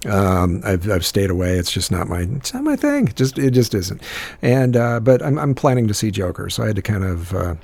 Um, 0.08 0.62
I've, 0.64 0.90
I've 0.90 1.04
stayed 1.04 1.30
away. 1.30 1.58
It's 1.58 1.70
just 1.70 1.90
not 1.90 2.08
my 2.08 2.20
it's 2.20 2.54
not 2.54 2.62
my 2.62 2.76
thing. 2.76 3.08
It 3.08 3.16
just 3.16 3.38
it 3.38 3.50
just 3.50 3.74
isn't. 3.74 4.02
And 4.40 4.76
uh, 4.76 5.00
but 5.00 5.22
I'm 5.22 5.38
I'm 5.38 5.54
planning 5.54 5.88
to 5.88 5.94
see 5.94 6.10
Joker, 6.10 6.48
so 6.50 6.62
I 6.62 6.68
had 6.68 6.76
to 6.76 6.82
kind 6.82 7.04
of. 7.04 7.34
Uh, 7.34 7.54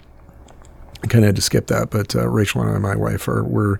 kind 1.09 1.25
of 1.25 1.29
had 1.29 1.37
to 1.37 1.43
skip 1.43 1.69
that, 1.69 1.91
but 1.91 2.17
uh, 2.17 2.27
Rachel 2.27 2.63
and 2.63 2.71
I, 2.75 2.79
my 2.79 2.97
wife, 2.97 3.29
are 3.29 3.45
we're 3.45 3.79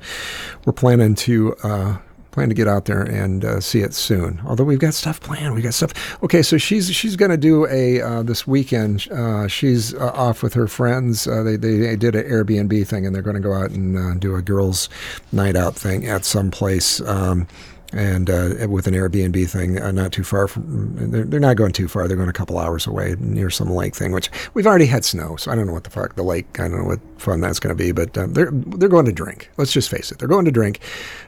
we're 0.65 0.73
planning 0.73 1.17
to 1.17 1.57
uh, 1.65 1.99
plan 2.37 2.51
to 2.51 2.55
get 2.55 2.69
out 2.69 2.85
there 2.85 3.01
and 3.01 3.47
uh, 3.47 3.61
see 3.61 3.81
it 3.81 3.95
soon. 3.95 4.43
Although 4.45 4.65
we've 4.65 4.79
got 4.79 4.93
stuff 4.93 5.21
planned, 5.21 5.55
we 5.55 5.63
got 5.63 5.73
stuff. 5.73 6.23
Okay, 6.23 6.43
so 6.43 6.59
she's 6.59 6.95
she's 6.95 7.17
going 7.17 7.31
to 7.31 7.39
do 7.39 7.67
a 7.67 8.03
uh, 8.03 8.23
this 8.23 8.47
weekend. 8.47 9.09
Uh, 9.11 9.49
she's 9.49 9.95
uh, 9.95 10.13
off 10.13 10.43
with 10.43 10.53
her 10.53 10.69
friends. 10.69 11.27
Uh, 11.27 11.43
they, 11.43 11.57
they, 11.57 11.79
they 11.79 11.97
did 11.97 12.15
an 12.15 12.25
Airbnb 12.25 12.87
thing, 12.87 13.07
and 13.07 13.15
they're 13.15 13.23
going 13.23 13.37
to 13.37 13.41
go 13.41 13.55
out 13.55 13.71
and 13.71 13.97
uh, 13.97 14.15
do 14.19 14.37
a 14.37 14.43
girls' 14.43 14.91
night 15.33 15.57
out 15.57 15.75
thing 15.75 16.07
at 16.07 16.27
some 16.27 16.51
place. 16.51 17.01
Um, 17.01 17.49
and 17.97 18.29
uh, 18.29 18.69
with 18.69 18.87
an 18.87 18.95
Airbnb 18.95 19.49
thing, 19.49 19.81
uh, 19.81 19.91
not 19.91 20.13
too 20.13 20.25
far 20.25 20.47
from. 20.49 21.11
They're, 21.11 21.25
they're, 21.25 21.41
not 21.41 21.57
going 21.57 21.73
too 21.73 21.89
far. 21.89 22.07
They're 22.07 22.17
going 22.17 22.29
a 22.29 22.33
couple 22.33 22.59
hours 22.59 22.87
away 22.87 23.17
near 23.19 23.51
some 23.51 23.71
lake 23.71 23.95
thing, 23.95 24.13
which 24.13 24.31
we've 24.55 24.67
already 24.67 24.87
had 24.87 25.05
snow, 25.05 25.37
so 25.37 25.51
I 25.51 25.55
don't 25.55 25.67
know 25.67 25.73
what 25.73 25.85
the 25.85 25.91
fuck 25.91 26.15
the 26.15 26.23
lake. 26.23 26.61
I 26.61 26.69
don't 26.69 26.79
know 26.79 26.89
what 26.89 27.01
fun 27.19 27.41
that's 27.41 27.59
going 27.59 27.77
to 27.77 27.83
be, 27.83 27.93
but 27.93 28.17
um, 28.19 28.35
they're 28.35 28.51
they're 28.53 28.89
going 28.89 29.07
to 29.07 29.13
drink. 29.13 29.51
Let's 29.57 29.73
just 29.73 29.91
face 29.91 30.13
it, 30.13 30.19
they're 30.19 30.29
going 30.29 30.45
to 30.45 30.53
drink, 30.53 30.81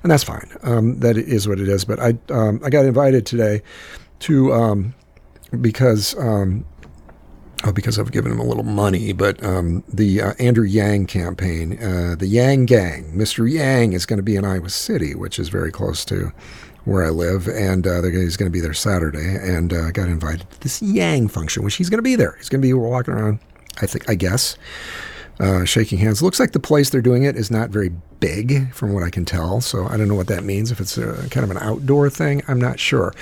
and 0.03 0.13
that's 0.13 0.25
fine. 0.25 0.51
Um, 0.63 1.01
that 1.01 1.17
is 1.17 1.49
what 1.49 1.61
it 1.61 1.69
is. 1.69 1.85
But 1.85 2.01
I 2.01 2.19
um, 2.31 2.61
I 2.65 2.71
got 2.71 2.85
invited 2.85 3.27
today 3.27 3.63
to 4.21 4.53
um, 4.53 4.95
because 5.61 6.17
um, 6.19 6.65
Oh, 7.65 7.73
because 7.73 7.99
I've 7.99 8.13
given 8.13 8.31
him 8.31 8.39
a 8.39 8.45
little 8.45 8.63
money, 8.63 9.13
but 9.13 9.43
um, 9.43 9.83
the 9.93 10.23
uh, 10.23 10.33
Andrew 10.39 10.65
Yang 10.65 11.07
campaign, 11.07 11.77
uh, 11.83 12.15
the 12.17 12.29
Yang 12.29 12.67
Gang, 12.67 13.13
Mr. 13.13 13.51
Yang 13.51 13.95
is 13.95 14.07
going 14.07 14.19
to 14.19 14.23
be 14.23 14.37
in 14.37 14.45
Iowa 14.45 14.71
City, 14.71 15.17
which 15.17 15.41
is 15.41 15.49
very 15.49 15.73
close 15.73 16.05
to 16.05 16.33
where 16.85 17.05
I 17.05 17.09
live, 17.09 17.49
and 17.49 17.85
uh, 17.85 18.03
he's 18.03 18.37
going 18.37 18.51
to 18.51 18.53
be 18.53 18.61
there 18.61 18.75
Saturday, 18.75 19.37
and 19.43 19.73
I 19.73 19.77
uh, 19.77 19.91
got 19.91 20.09
invited 20.09 20.49
to 20.53 20.61
this 20.61 20.81
Yang 20.81 21.29
function, 21.29 21.65
which 21.65 21.75
he's 21.75 21.91
going 21.91 21.99
to 21.99 22.03
be 22.03 22.15
there. 22.15 22.37
He's 22.39 22.49
going 22.49 22.63
to 22.63 22.67
be 22.67 22.73
walking 22.73 23.15
around, 23.15 23.41
I 23.83 23.87
think, 23.87 24.09
I 24.09 24.15
guess, 24.15 24.57
uh, 25.41 25.65
shaking 25.65 25.99
hands. 25.99 26.23
Looks 26.23 26.41
like 26.41 26.53
the 26.53 26.61
place 26.61 26.91
they're 26.91 27.01
doing 27.01 27.23
it 27.23 27.37
is 27.37 27.51
not 27.51 27.71
very 27.71 27.91
big, 28.21 28.73
from 28.73 28.93
what 28.93 29.03
I 29.03 29.11
can 29.11 29.25
tell. 29.25 29.61
So 29.61 29.87
I 29.87 29.97
don't 29.97 30.09
know 30.09 30.15
what 30.15 30.27
that 30.27 30.45
means. 30.45 30.73
If 30.73 30.81
it's 30.81 30.99
a, 30.99 31.29
kind 31.31 31.45
of 31.45 31.51
an 31.51 31.59
outdoor 31.59 32.11
thing, 32.11 32.43
I'm 32.49 32.61
not 32.61 32.81
sure. 32.81 33.15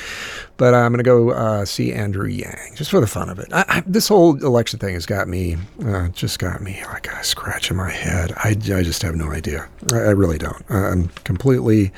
But 0.56 0.74
I'm 0.74 0.92
going 0.92 0.98
to 0.98 1.04
go 1.04 1.30
uh, 1.30 1.64
see 1.64 1.92
Andrew 1.92 2.26
Yang 2.26 2.72
just 2.74 2.90
for 2.90 3.00
the 3.00 3.06
fun 3.06 3.28
of 3.28 3.38
it. 3.38 3.48
I, 3.52 3.64
I, 3.68 3.82
this 3.86 4.08
whole 4.08 4.36
election 4.44 4.78
thing 4.78 4.94
has 4.94 5.06
got 5.06 5.28
me, 5.28 5.56
uh, 5.84 6.08
just 6.08 6.38
got 6.38 6.62
me 6.62 6.82
like 6.86 7.08
a 7.08 7.22
scratch 7.22 7.70
in 7.70 7.76
my 7.76 7.90
head. 7.90 8.32
I, 8.36 8.50
I 8.50 8.82
just 8.82 9.02
have 9.02 9.14
no 9.14 9.30
idea. 9.30 9.68
I, 9.92 9.96
I 9.96 10.10
really 10.10 10.38
don't. 10.38 10.64
I'm 10.70 11.08
completely 11.24 11.92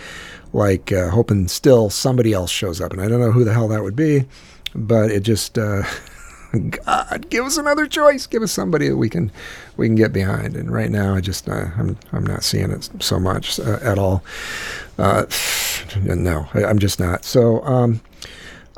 like 0.52 0.92
uh, 0.92 1.10
hoping 1.10 1.46
still 1.48 1.90
somebody 1.90 2.32
else 2.32 2.50
shows 2.50 2.80
up, 2.80 2.92
and 2.92 3.00
I 3.00 3.08
don't 3.08 3.20
know 3.20 3.32
who 3.32 3.44
the 3.44 3.52
hell 3.52 3.68
that 3.68 3.82
would 3.82 3.96
be. 3.96 4.26
But 4.74 5.10
it 5.10 5.20
just 5.20 5.58
uh, 5.58 5.82
God, 6.70 7.26
give 7.28 7.44
us 7.44 7.58
another 7.58 7.86
choice. 7.86 8.26
Give 8.26 8.42
us 8.42 8.52
somebody 8.52 8.88
that 8.88 8.96
we 8.96 9.08
can 9.08 9.30
we 9.76 9.86
can 9.86 9.96
get 9.96 10.12
behind. 10.12 10.56
And 10.56 10.70
right 10.72 10.90
now, 10.90 11.14
I 11.14 11.20
just 11.20 11.48
uh, 11.48 11.66
I'm 11.76 11.96
I'm 12.12 12.24
not 12.24 12.42
seeing 12.42 12.70
it 12.70 12.88
so 13.00 13.20
much 13.20 13.60
uh, 13.60 13.78
at 13.82 13.98
all. 13.98 14.22
Uh, 14.98 15.26
no, 16.04 16.48
I, 16.54 16.62
am 16.62 16.78
just 16.78 16.98
not. 16.98 17.24
So 17.24 17.62
um, 17.64 18.00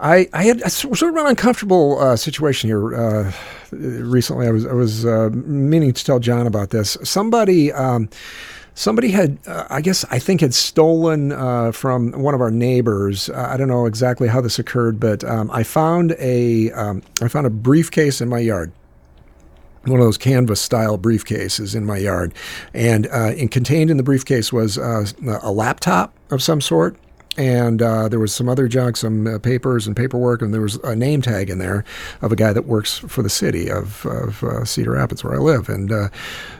I 0.00 0.28
I 0.32 0.42
had 0.44 0.60
a 0.62 0.70
sort 0.70 1.00
of 1.02 1.16
an 1.16 1.26
uncomfortable 1.26 1.98
uh, 2.00 2.16
situation 2.16 2.68
here 2.68 2.94
uh, 2.94 3.32
recently. 3.70 4.48
I 4.48 4.50
was 4.50 4.66
I 4.66 4.72
was 4.72 5.06
uh, 5.06 5.30
meaning 5.32 5.92
to 5.92 6.04
tell 6.04 6.18
John 6.18 6.46
about 6.46 6.70
this. 6.70 6.96
Somebody. 7.04 7.72
Um, 7.72 8.08
somebody 8.80 9.10
had, 9.10 9.38
uh, 9.46 9.66
I 9.68 9.82
guess, 9.82 10.06
I 10.10 10.18
think 10.18 10.40
had 10.40 10.54
stolen 10.54 11.32
uh, 11.32 11.70
from 11.70 12.12
one 12.12 12.34
of 12.34 12.40
our 12.40 12.50
neighbors. 12.50 13.28
Uh, 13.28 13.48
I 13.50 13.58
don't 13.58 13.68
know 13.68 13.84
exactly 13.84 14.26
how 14.26 14.40
this 14.40 14.58
occurred, 14.58 14.98
but 14.98 15.22
um, 15.22 15.50
I 15.50 15.64
found 15.64 16.16
a 16.18 16.72
um, 16.72 17.02
I 17.20 17.28
found 17.28 17.46
a 17.46 17.50
briefcase 17.50 18.22
in 18.22 18.28
my 18.30 18.38
yard. 18.38 18.72
One 19.84 19.98
of 19.98 20.04
those 20.04 20.18
canvas 20.18 20.60
style 20.60 20.98
briefcases 20.98 21.74
in 21.74 21.84
my 21.84 21.98
yard, 21.98 22.34
and, 22.74 23.06
uh, 23.06 23.32
and 23.38 23.50
contained 23.50 23.90
in 23.90 23.96
the 23.96 24.02
briefcase 24.02 24.52
was 24.52 24.76
uh, 24.76 25.06
a 25.42 25.50
laptop 25.50 26.12
of 26.30 26.42
some 26.42 26.60
sort, 26.60 26.96
and 27.36 27.80
uh, 27.80 28.08
there 28.08 28.18
was 28.18 28.34
some 28.34 28.48
other 28.48 28.66
junk, 28.66 28.96
some 28.96 29.26
uh, 29.26 29.38
papers 29.38 29.86
and 29.86 29.96
paperwork, 29.96 30.42
and 30.42 30.52
there 30.52 30.60
was 30.60 30.76
a 30.76 30.96
name 30.96 31.22
tag 31.22 31.48
in 31.48 31.58
there 31.58 31.84
of 32.22 32.32
a 32.32 32.36
guy 32.36 32.52
that 32.52 32.66
works 32.66 32.98
for 32.98 33.22
the 33.22 33.30
city 33.30 33.70
of, 33.70 34.04
of 34.06 34.42
uh, 34.42 34.64
Cedar 34.64 34.92
Rapids, 34.92 35.22
where 35.22 35.34
I 35.34 35.38
live. 35.38 35.68
And 35.68 35.92
uh, 35.92 36.08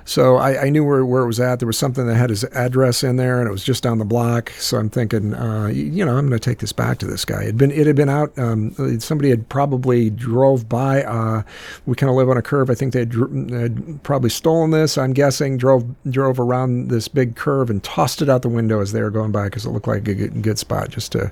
so 0.04 0.36
I, 0.36 0.66
I, 0.66 0.70
knew 0.70 0.84
where, 0.84 1.04
where 1.04 1.22
it 1.22 1.26
was 1.26 1.40
at. 1.40 1.58
There 1.58 1.66
was 1.66 1.76
something 1.76 2.06
that 2.06 2.14
had 2.14 2.30
his 2.30 2.44
address 2.44 3.02
in 3.02 3.16
there, 3.16 3.40
and 3.40 3.48
it 3.48 3.50
was 3.50 3.64
just 3.64 3.82
down 3.82 3.98
the 3.98 4.04
block. 4.04 4.50
So 4.50 4.78
I'm 4.78 4.90
thinking, 4.90 5.34
uh, 5.34 5.66
you 5.66 6.04
know, 6.04 6.16
I'm 6.16 6.28
going 6.28 6.38
to 6.38 6.50
take 6.50 6.58
this 6.58 6.72
back 6.72 6.98
to 6.98 7.06
this 7.06 7.24
guy. 7.24 7.42
It 7.42 7.46
had 7.46 7.58
been 7.58 7.72
it 7.72 7.86
had 7.86 7.96
been 7.96 8.08
out. 8.08 8.38
Um, 8.38 9.00
somebody 9.00 9.30
had 9.30 9.48
probably 9.48 10.08
drove 10.08 10.68
by. 10.68 11.02
Uh, 11.02 11.42
we 11.86 11.96
kind 11.96 12.10
of 12.10 12.16
live 12.16 12.28
on 12.28 12.36
a 12.36 12.42
curve. 12.42 12.70
I 12.70 12.74
think 12.74 12.92
they 12.92 13.00
had 13.00 14.02
probably 14.04 14.30
stolen 14.30 14.70
this. 14.70 14.96
I'm 14.96 15.14
guessing 15.14 15.56
drove 15.56 15.84
drove 16.10 16.38
around 16.38 16.88
this 16.88 17.08
big 17.08 17.34
curve 17.34 17.70
and 17.70 17.82
tossed 17.82 18.22
it 18.22 18.28
out 18.28 18.42
the 18.42 18.48
window 18.48 18.80
as 18.80 18.92
they 18.92 19.02
were 19.02 19.10
going 19.10 19.32
by 19.32 19.44
because 19.44 19.66
it 19.66 19.70
looked 19.70 19.88
like 19.88 20.06
a 20.06 20.14
good 20.14 20.59
spot 20.60 20.90
just 20.90 21.12
to 21.12 21.30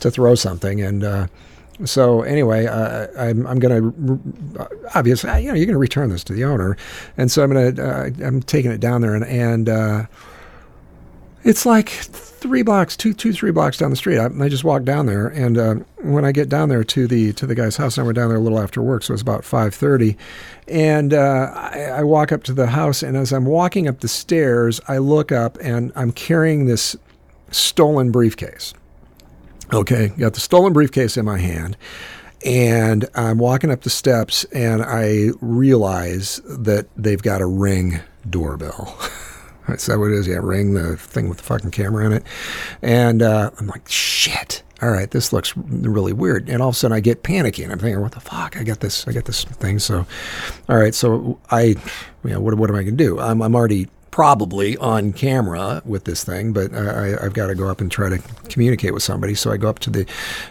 to 0.00 0.10
throw 0.10 0.34
something 0.34 0.80
and. 0.80 1.04
Uh, 1.04 1.26
so 1.84 2.22
anyway, 2.22 2.66
uh, 2.66 3.08
I'm, 3.18 3.44
I'm 3.48 3.58
going 3.58 3.82
to 3.82 4.60
obviously 4.94 5.28
you 5.42 5.48
know 5.48 5.54
you're 5.54 5.66
going 5.66 5.74
to 5.74 5.78
return 5.78 6.08
this 6.08 6.22
to 6.22 6.32
the 6.32 6.44
owner, 6.44 6.76
and 7.16 7.32
so 7.32 7.42
I'm 7.42 7.52
going 7.52 7.74
to 7.74 7.84
uh, 7.84 8.10
I'm 8.24 8.42
taking 8.42 8.70
it 8.70 8.78
down 8.78 9.00
there 9.00 9.16
and 9.16 9.24
and 9.24 9.68
uh, 9.68 10.06
it's 11.44 11.66
like 11.66 11.90
three 11.90 12.62
blocks, 12.62 12.96
two 12.96 13.12
two 13.12 13.32
three 13.32 13.50
blocks 13.50 13.76
down 13.76 13.90
the 13.90 13.96
street. 13.96 14.18
I, 14.18 14.26
I 14.40 14.48
just 14.48 14.64
walked 14.64 14.86
down 14.86 15.06
there, 15.06 15.28
and 15.28 15.58
uh, 15.58 15.74
when 16.02 16.24
I 16.24 16.32
get 16.32 16.48
down 16.48 16.70
there 16.70 16.82
to 16.84 17.06
the 17.06 17.32
to 17.34 17.46
the 17.46 17.54
guy's 17.54 17.76
house, 17.76 17.98
and 17.98 18.04
I 18.04 18.06
went 18.06 18.16
down 18.16 18.28
there 18.28 18.38
a 18.38 18.40
little 18.40 18.58
after 18.58 18.80
work, 18.82 19.02
so 19.02 19.12
it's 19.12 19.22
about 19.22 19.44
five 19.44 19.74
thirty, 19.74 20.16
and 20.66 21.12
uh, 21.12 21.50
I, 21.54 21.80
I 21.96 22.02
walk 22.02 22.32
up 22.32 22.42
to 22.44 22.54
the 22.54 22.68
house, 22.68 23.02
and 23.02 23.16
as 23.16 23.32
I'm 23.32 23.44
walking 23.44 23.86
up 23.86 24.00
the 24.00 24.08
stairs, 24.08 24.80
I 24.88 24.98
look 24.98 25.32
up 25.32 25.58
and 25.60 25.92
I'm 25.94 26.12
carrying 26.12 26.64
this 26.64 26.96
stolen 27.50 28.10
briefcase 28.10 28.74
Okay, 29.72 30.08
got 30.18 30.34
the 30.34 30.40
stolen 30.40 30.72
briefcase 30.72 31.16
in 31.16 31.24
my 31.24 31.38
hand, 31.38 31.76
and 32.44 33.08
I'm 33.14 33.38
walking 33.38 33.70
up 33.70 33.80
the 33.80 33.90
steps, 33.90 34.44
and 34.52 34.82
I 34.82 35.30
realize 35.40 36.40
that 36.44 36.86
they've 36.96 37.22
got 37.22 37.40
a 37.40 37.46
ring 37.46 38.00
doorbell. 38.28 38.96
Is 39.68 39.86
that 39.86 39.98
what 39.98 40.10
it 40.10 40.18
is? 40.18 40.28
Yeah, 40.28 40.40
ring 40.42 40.74
the 40.74 40.96
thing 40.98 41.30
with 41.30 41.38
the 41.38 41.44
fucking 41.44 41.70
camera 41.70 42.04
in 42.04 42.12
it. 42.12 42.22
And 42.82 43.22
uh, 43.22 43.50
I'm 43.58 43.66
like, 43.66 43.88
shit. 43.88 44.62
All 44.82 44.90
right, 44.90 45.10
this 45.10 45.32
looks 45.32 45.56
really 45.56 46.12
weird. 46.12 46.50
And 46.50 46.60
all 46.60 46.68
of 46.68 46.74
a 46.74 46.78
sudden, 46.78 46.94
I 46.94 47.00
get 47.00 47.22
panicky, 47.22 47.62
and 47.62 47.72
I'm 47.72 47.78
thinking, 47.78 48.02
what 48.02 48.12
the 48.12 48.20
fuck? 48.20 48.58
I 48.58 48.62
got 48.62 48.80
this. 48.80 49.08
I 49.08 49.12
got 49.12 49.24
this 49.24 49.44
thing. 49.44 49.78
So, 49.78 50.06
all 50.68 50.76
right. 50.76 50.94
So 50.94 51.40
I, 51.50 51.62
you 51.62 52.30
know, 52.30 52.40
what, 52.40 52.54
what 52.54 52.68
am 52.68 52.76
I 52.76 52.82
going 52.82 52.96
to 52.98 53.04
do? 53.04 53.18
I'm, 53.18 53.40
I'm 53.40 53.56
already 53.56 53.88
probably 54.14 54.76
on 54.76 55.12
camera 55.12 55.82
with 55.84 56.04
this 56.04 56.22
thing, 56.22 56.52
but 56.52 56.72
I, 56.72 57.20
have 57.20 57.32
got 57.32 57.48
to 57.48 57.54
go 57.56 57.66
up 57.66 57.80
and 57.80 57.90
try 57.90 58.08
to 58.08 58.18
communicate 58.48 58.94
with 58.94 59.02
somebody. 59.02 59.34
So 59.34 59.50
I 59.50 59.56
go 59.56 59.68
up 59.68 59.80
to 59.80 59.90
the 59.90 60.06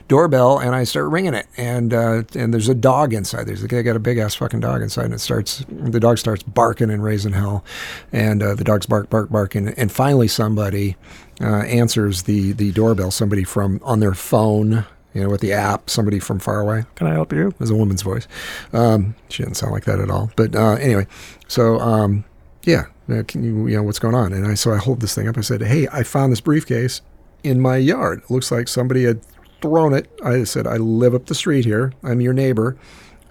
doorbell 0.10 0.60
and 0.60 0.76
I 0.76 0.84
start 0.84 1.10
ringing 1.10 1.34
it, 1.34 1.48
and 1.56 1.94
uh, 1.94 2.24
and 2.36 2.54
there's 2.54 2.68
a 2.68 2.76
dog 2.76 3.14
inside. 3.14 3.46
There's 3.46 3.64
a 3.64 3.70
guy 3.70 3.82
got 3.82 3.96
a 3.96 4.00
big 4.00 4.18
ass 4.18 4.36
fucking 4.36 4.60
dog 4.60 4.82
inside, 4.82 5.06
and 5.06 5.14
it 5.14 5.20
starts. 5.20 5.64
The 5.70 6.02
dog 6.02 6.18
starts 6.18 6.44
barking 6.44 6.90
and 6.90 7.02
raising 7.02 7.32
hell, 7.32 7.64
and 8.12 8.44
uh, 8.44 8.56
the 8.56 8.66
dog's 8.66 8.86
bark, 8.86 9.10
bark, 9.10 9.30
bark, 9.30 9.56
and 9.56 9.74
and 9.80 9.90
finally 9.90 10.28
somebody 10.28 10.98
uh, 11.40 11.62
answers 11.62 12.24
the 12.24 12.52
the 12.52 12.74
doorbell. 12.74 13.12
Somebody 13.12 13.46
from 13.46 13.80
on 13.86 14.02
their 14.02 14.14
phone 14.14 14.86
you 15.14 15.22
know, 15.22 15.30
with 15.30 15.40
the 15.40 15.54
app, 15.54 15.90
somebody 15.90 16.20
from 16.20 16.40
far 16.40 16.60
away. 16.60 16.84
Can 16.96 17.08
I 17.08 17.14
help 17.14 17.32
you? 17.32 17.54
There's 17.60 17.70
a 17.70 17.76
woman's 17.76 18.02
voice. 18.02 18.28
Um, 18.74 19.16
she 19.30 19.44
didn't 19.44 19.56
sound 19.56 19.72
like 19.72 19.86
that 19.86 20.02
at 20.02 20.10
all. 20.10 20.32
But 20.36 20.54
uh, 20.54 20.74
anyway, 20.74 21.08
so 21.48 21.80
um, 21.80 22.26
yeah, 22.64 22.88
you, 23.08 23.68
you 23.68 23.78
know, 23.78 23.84
what's 23.84 24.00
going 24.00 24.16
on? 24.16 24.34
And 24.34 24.46
I, 24.46 24.54
so 24.54 24.72
I 24.72 24.78
hold 24.78 25.02
this 25.02 25.16
thing 25.16 25.28
up. 25.28 25.38
I 25.38 25.42
said, 25.42 25.62
hey, 25.62 25.88
I 25.92 26.04
found 26.04 26.32
this 26.32 26.42
briefcase 26.42 27.02
in 27.44 27.60
my 27.60 27.78
yard. 27.78 28.22
It 28.24 28.32
looks 28.32 28.52
like 28.52 28.68
somebody 28.68 29.04
had 29.04 29.22
thrown 29.62 29.94
it. 29.94 30.10
I 30.24 30.44
said, 30.44 30.68
I 30.68 30.78
live 30.78 31.14
up 31.14 31.26
the 31.26 31.36
street 31.36 31.66
here. 31.66 31.94
I'm 32.04 32.22
your 32.22 32.34
neighbor, 32.34 32.78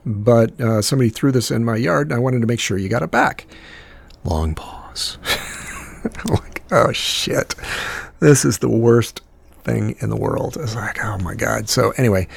but 0.04 0.58
uh, 0.60 0.82
somebody 0.82 1.10
threw 1.10 1.32
this 1.32 1.50
in 1.50 1.64
my 1.64 1.76
yard, 1.76 2.08
and 2.08 2.14
I 2.14 2.18
wanted 2.18 2.40
to 2.40 2.46
make 2.46 2.60
sure 2.60 2.78
you 2.78 2.88
got 2.88 3.02
it 3.02 3.10
back. 3.10 3.46
Long 4.24 4.54
pause. 4.54 5.18
I'm 6.04 6.34
like, 6.34 6.62
oh 6.70 6.92
shit, 6.92 7.54
this 8.20 8.44
is 8.44 8.58
the 8.58 8.68
worst 8.68 9.20
thing 9.64 9.94
in 10.00 10.10
the 10.10 10.16
world. 10.16 10.56
It's 10.58 10.74
like, 10.74 11.02
oh 11.04 11.18
my 11.18 11.34
God. 11.34 11.68
So 11.68 11.90
anyway, 11.96 12.28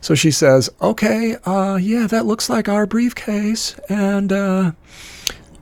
so 0.00 0.14
she 0.14 0.30
says, 0.30 0.68
okay, 0.82 1.36
uh, 1.44 1.78
yeah, 1.80 2.06
that 2.06 2.26
looks 2.26 2.50
like 2.50 2.68
our 2.68 2.86
briefcase. 2.86 3.76
And, 3.88 4.32
uh, 4.32 4.72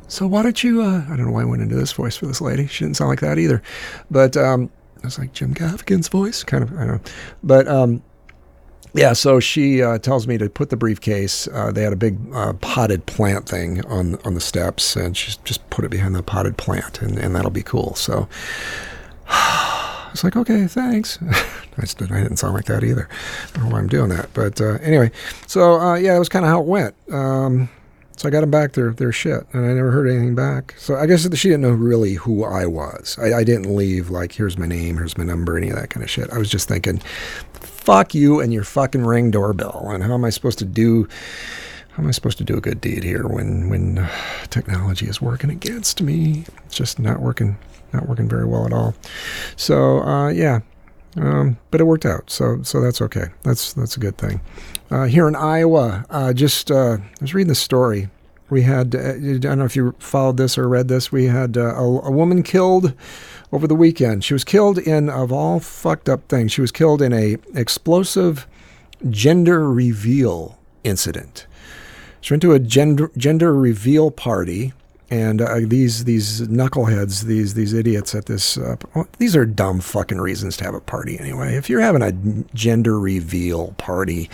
so 0.08 0.26
why 0.26 0.42
don't 0.42 0.62
you, 0.62 0.82
uh, 0.82 1.04
I 1.08 1.16
don't 1.16 1.26
know 1.26 1.32
why 1.32 1.42
I 1.42 1.46
went 1.46 1.62
into 1.62 1.76
this 1.76 1.92
voice 1.92 2.16
for 2.16 2.26
this 2.26 2.40
lady. 2.40 2.66
She 2.66 2.84
didn't 2.84 2.96
sound 2.96 3.10
like 3.10 3.20
that 3.20 3.38
either. 3.38 3.62
But, 4.10 4.36
um, 4.36 4.70
it 4.96 5.04
was 5.04 5.18
like 5.18 5.32
Jim 5.32 5.54
Gaffigan's 5.54 6.08
voice, 6.08 6.42
kind 6.42 6.62
of, 6.62 6.72
I 6.74 6.86
don't 6.86 7.04
know. 7.04 7.10
But, 7.42 7.68
um, 7.68 8.02
yeah, 8.94 9.12
so 9.12 9.40
she 9.40 9.82
uh, 9.82 9.98
tells 9.98 10.28
me 10.28 10.38
to 10.38 10.48
put 10.48 10.70
the 10.70 10.76
briefcase. 10.76 11.48
Uh, 11.48 11.72
they 11.72 11.82
had 11.82 11.92
a 11.92 11.96
big 11.96 12.16
uh, 12.32 12.52
potted 12.54 13.04
plant 13.06 13.48
thing 13.48 13.84
on 13.86 14.20
on 14.24 14.34
the 14.34 14.40
steps, 14.40 14.94
and 14.94 15.16
she 15.16 15.36
just 15.42 15.68
put 15.68 15.84
it 15.84 15.90
behind 15.90 16.14
the 16.14 16.22
potted 16.22 16.56
plant, 16.56 17.02
and, 17.02 17.18
and 17.18 17.34
that'll 17.34 17.50
be 17.50 17.64
cool. 17.64 17.96
So 17.96 18.28
it's 20.12 20.22
like, 20.22 20.36
okay, 20.36 20.68
thanks. 20.68 21.18
I, 21.22 21.82
I 21.82 22.22
didn't 22.22 22.36
sound 22.36 22.54
like 22.54 22.66
that 22.66 22.84
either. 22.84 23.08
I 23.10 23.56
don't 23.56 23.64
know 23.64 23.72
why 23.72 23.80
I'm 23.80 23.88
doing 23.88 24.10
that, 24.10 24.32
but 24.32 24.60
uh, 24.60 24.74
anyway. 24.74 25.10
So 25.48 25.80
uh, 25.80 25.96
yeah, 25.96 26.12
that 26.12 26.20
was 26.20 26.28
kind 26.28 26.44
of 26.44 26.50
how 26.52 26.60
it 26.60 26.66
went. 26.66 26.94
Um, 27.12 27.68
so 28.16 28.28
I 28.28 28.30
got 28.30 28.40
them 28.40 28.50
back 28.50 28.72
their 28.72 28.92
their 28.92 29.12
shit, 29.12 29.44
and 29.52 29.66
I 29.66 29.72
never 29.72 29.90
heard 29.90 30.08
anything 30.08 30.34
back. 30.34 30.74
So 30.78 30.96
I 30.96 31.06
guess 31.06 31.22
she 31.36 31.48
didn't 31.48 31.62
know 31.62 31.70
really 31.70 32.14
who 32.14 32.44
I 32.44 32.66
was. 32.66 33.18
I, 33.20 33.38
I 33.38 33.44
didn't 33.44 33.74
leave 33.74 34.10
like, 34.10 34.32
here's 34.32 34.56
my 34.56 34.66
name, 34.66 34.96
here's 34.96 35.18
my 35.18 35.24
number, 35.24 35.56
any 35.56 35.70
of 35.70 35.76
that 35.76 35.90
kind 35.90 36.02
of 36.04 36.10
shit. 36.10 36.30
I 36.30 36.38
was 36.38 36.48
just 36.48 36.68
thinking, 36.68 36.98
fuck 37.54 38.14
you 38.14 38.40
and 38.40 38.52
your 38.52 38.64
fucking 38.64 39.04
ring 39.04 39.30
doorbell. 39.30 39.88
And 39.90 40.02
how 40.02 40.14
am 40.14 40.24
I 40.24 40.30
supposed 40.30 40.58
to 40.60 40.64
do? 40.64 41.08
How 41.92 42.02
am 42.02 42.08
I 42.08 42.12
supposed 42.12 42.38
to 42.38 42.44
do 42.44 42.56
a 42.56 42.60
good 42.60 42.80
deed 42.80 43.04
here 43.04 43.26
when 43.28 43.68
when 43.68 43.98
uh, 43.98 44.08
technology 44.50 45.06
is 45.06 45.20
working 45.20 45.50
against 45.50 46.02
me? 46.02 46.44
It's 46.66 46.74
just 46.76 46.98
not 46.98 47.20
working, 47.20 47.56
not 47.92 48.08
working 48.08 48.28
very 48.28 48.46
well 48.46 48.66
at 48.66 48.72
all. 48.72 48.94
So 49.56 50.00
uh, 50.02 50.28
yeah, 50.30 50.60
um, 51.16 51.58
but 51.70 51.80
it 51.80 51.84
worked 51.84 52.06
out. 52.06 52.30
So 52.30 52.62
so 52.62 52.80
that's 52.80 53.00
okay. 53.02 53.26
That's 53.42 53.72
that's 53.72 53.96
a 53.96 54.00
good 54.00 54.18
thing. 54.18 54.40
Uh, 54.90 55.04
here 55.04 55.28
in 55.28 55.36
Iowa, 55.36 56.04
uh, 56.10 56.32
just 56.32 56.70
uh, 56.70 56.98
I 57.00 57.20
was 57.20 57.34
reading 57.34 57.48
the 57.48 57.54
story. 57.54 58.08
We 58.50 58.62
had 58.62 58.94
uh, 58.94 58.98
I 58.98 59.38
don't 59.38 59.58
know 59.58 59.64
if 59.64 59.76
you 59.76 59.94
followed 59.98 60.36
this 60.36 60.58
or 60.58 60.68
read 60.68 60.88
this. 60.88 61.10
We 61.10 61.26
had 61.26 61.56
a, 61.56 61.68
a 61.76 62.10
woman 62.10 62.42
killed 62.42 62.94
over 63.52 63.66
the 63.66 63.74
weekend. 63.74 64.24
She 64.24 64.34
was 64.34 64.44
killed 64.44 64.78
in, 64.78 65.08
of 65.08 65.32
all 65.32 65.60
fucked 65.60 66.08
up 66.08 66.28
things, 66.28 66.52
she 66.52 66.60
was 66.60 66.72
killed 66.72 67.00
in 67.00 67.12
a 67.12 67.36
explosive 67.54 68.46
gender 69.10 69.70
reveal 69.70 70.58
incident. 70.82 71.46
She 72.20 72.32
went 72.32 72.42
to 72.42 72.52
a 72.52 72.58
gender, 72.58 73.10
gender 73.16 73.54
reveal 73.54 74.10
party, 74.10 74.72
and 75.14 75.40
uh, 75.40 75.60
these 75.62 76.04
these 76.04 76.40
knuckleheads, 76.40 77.22
these 77.22 77.54
these 77.54 77.72
idiots 77.72 78.16
at 78.16 78.26
this, 78.26 78.58
uh, 78.58 78.74
these 79.18 79.36
are 79.36 79.46
dumb 79.46 79.78
fucking 79.78 80.20
reasons 80.20 80.56
to 80.56 80.64
have 80.64 80.74
a 80.74 80.80
party 80.80 81.16
anyway. 81.20 81.54
If 81.54 81.70
you're 81.70 81.80
having 81.80 82.02
a 82.02 82.10
gender 82.52 82.98
reveal 82.98 83.74
party, 83.78 84.28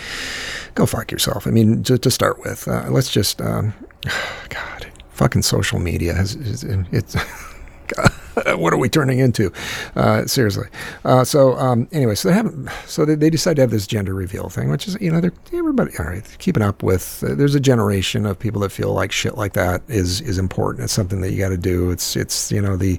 go 0.74 0.86
fuck 0.86 1.12
yourself. 1.12 1.46
I 1.46 1.50
mean, 1.50 1.82
to, 1.82 1.98
to 1.98 2.10
start 2.10 2.40
with, 2.40 2.66
uh, 2.66 2.86
let's 2.88 3.10
just, 3.10 3.42
um, 3.42 3.74
God, 4.48 4.86
fucking 5.10 5.42
social 5.42 5.80
media 5.80 6.14
has 6.14 6.34
it's. 6.34 7.14
what 8.56 8.72
are 8.72 8.76
we 8.76 8.88
turning 8.88 9.18
into? 9.18 9.52
Uh, 9.96 10.26
seriously. 10.26 10.68
Uh, 11.04 11.24
so 11.24 11.56
um, 11.56 11.88
anyway, 11.92 12.14
so 12.14 12.28
they 12.28 12.34
haven't. 12.34 12.68
So 12.86 13.04
they, 13.04 13.14
they 13.14 13.30
decide 13.30 13.56
to 13.56 13.62
have 13.62 13.70
this 13.70 13.86
gender 13.86 14.14
reveal 14.14 14.48
thing, 14.48 14.70
which 14.70 14.86
is 14.86 14.96
you 15.00 15.10
know 15.10 15.20
they're 15.20 15.32
everybody 15.52 15.92
all 15.98 16.06
right 16.06 16.26
keeping 16.38 16.62
up 16.62 16.82
with. 16.82 17.22
Uh, 17.24 17.34
there's 17.34 17.54
a 17.54 17.60
generation 17.60 18.26
of 18.26 18.38
people 18.38 18.60
that 18.62 18.70
feel 18.70 18.92
like 18.92 19.12
shit 19.12 19.36
like 19.36 19.52
that 19.54 19.82
is 19.88 20.20
is 20.20 20.38
important. 20.38 20.84
It's 20.84 20.92
something 20.92 21.20
that 21.20 21.32
you 21.32 21.38
got 21.38 21.50
to 21.50 21.58
do. 21.58 21.90
It's 21.90 22.16
it's 22.16 22.50
you 22.52 22.60
know 22.60 22.76
the 22.76 22.98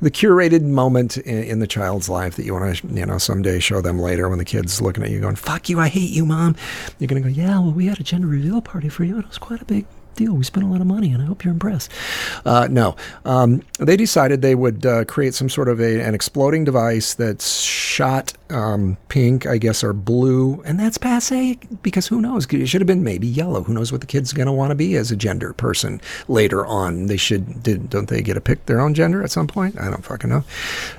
the 0.00 0.10
curated 0.10 0.62
moment 0.62 1.16
in, 1.18 1.44
in 1.44 1.58
the 1.60 1.66
child's 1.66 2.08
life 2.08 2.36
that 2.36 2.44
you 2.44 2.54
want 2.54 2.76
to 2.76 2.88
you 2.88 3.06
know 3.06 3.18
someday 3.18 3.58
show 3.58 3.80
them 3.80 3.98
later 3.98 4.28
when 4.28 4.38
the 4.38 4.44
kid's 4.44 4.80
looking 4.80 5.04
at 5.04 5.10
you 5.10 5.20
going 5.20 5.36
fuck 5.36 5.68
you 5.68 5.78
I 5.78 5.88
hate 5.88 6.10
you 6.10 6.24
mom. 6.24 6.56
You're 6.98 7.08
gonna 7.08 7.20
go 7.20 7.28
yeah 7.28 7.58
well 7.58 7.72
we 7.72 7.86
had 7.86 8.00
a 8.00 8.04
gender 8.04 8.26
reveal 8.26 8.60
party 8.60 8.88
for 8.88 9.04
you. 9.04 9.14
And 9.16 9.24
it 9.24 9.28
was 9.28 9.38
quite 9.38 9.62
a 9.62 9.64
big 9.64 9.86
deal. 10.14 10.34
We 10.34 10.44
spent 10.44 10.66
a 10.66 10.68
lot 10.68 10.80
of 10.80 10.86
money, 10.86 11.12
and 11.12 11.22
I 11.22 11.26
hope 11.26 11.44
you're 11.44 11.52
impressed. 11.52 11.90
Uh, 12.44 12.68
no, 12.70 12.96
um, 13.24 13.62
they 13.78 13.96
decided 13.96 14.42
they 14.42 14.54
would 14.54 14.84
uh, 14.86 15.04
create 15.04 15.34
some 15.34 15.48
sort 15.48 15.68
of 15.68 15.80
a, 15.80 16.00
an 16.00 16.14
exploding 16.14 16.64
device 16.64 17.14
that's 17.14 17.60
shot 17.60 18.32
um, 18.50 18.96
pink, 19.08 19.46
I 19.46 19.58
guess, 19.58 19.82
or 19.82 19.92
blue, 19.92 20.62
and 20.64 20.78
that's 20.78 20.98
passe 20.98 21.58
because 21.82 22.06
who 22.06 22.20
knows? 22.20 22.46
It 22.52 22.66
should 22.66 22.80
have 22.80 22.86
been 22.86 23.04
maybe 23.04 23.26
yellow. 23.26 23.62
Who 23.62 23.74
knows 23.74 23.92
what 23.92 24.00
the 24.00 24.06
kid's 24.06 24.32
going 24.32 24.46
to 24.46 24.52
want 24.52 24.70
to 24.70 24.74
be 24.74 24.96
as 24.96 25.10
a 25.10 25.16
gender 25.16 25.52
person 25.52 26.00
later 26.28 26.64
on? 26.66 27.06
They 27.06 27.16
should, 27.16 27.62
did, 27.62 27.90
don't 27.90 28.08
they 28.08 28.22
get 28.22 28.34
to 28.34 28.40
pick 28.40 28.66
their 28.66 28.80
own 28.80 28.94
gender 28.94 29.22
at 29.22 29.30
some 29.30 29.46
point? 29.46 29.78
I 29.80 29.90
don't 29.90 30.04
fucking 30.04 30.30
know. 30.30 30.44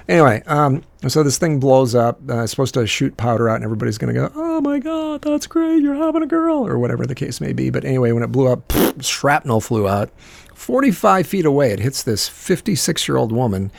Anyway, 0.07 0.43
um, 0.47 0.83
so 1.11 1.21
this 1.23 1.37
thing 1.37 1.59
blows 1.59 1.95
up. 1.95 2.19
Uh, 2.29 2.43
it's 2.43 2.51
supposed 2.51 2.73
to 2.75 2.87
shoot 2.87 3.17
powder 3.17 3.49
out, 3.49 3.55
and 3.55 3.63
everybody's 3.63 3.97
going 3.97 4.13
to 4.13 4.19
go, 4.19 4.31
"Oh 4.35 4.61
my 4.61 4.79
god, 4.79 5.21
that's 5.21 5.47
great! 5.47 5.81
You're 5.81 5.95
having 5.95 6.23
a 6.23 6.27
girl," 6.27 6.65
or 6.67 6.79
whatever 6.79 7.05
the 7.05 7.15
case 7.15 7.41
may 7.41 7.51
be. 7.51 7.69
But 7.69 7.83
anyway, 7.83 8.11
when 8.11 8.23
it 8.23 8.31
blew 8.31 8.47
up, 8.47 8.71
shrapnel 9.01 9.59
flew 9.61 9.87
out. 9.87 10.09
45 10.53 11.27
feet 11.27 11.45
away, 11.45 11.71
it 11.71 11.79
hits 11.79 12.03
this 12.03 12.29
56 12.29 13.07
year 13.07 13.17
old 13.17 13.33
woman, 13.33 13.69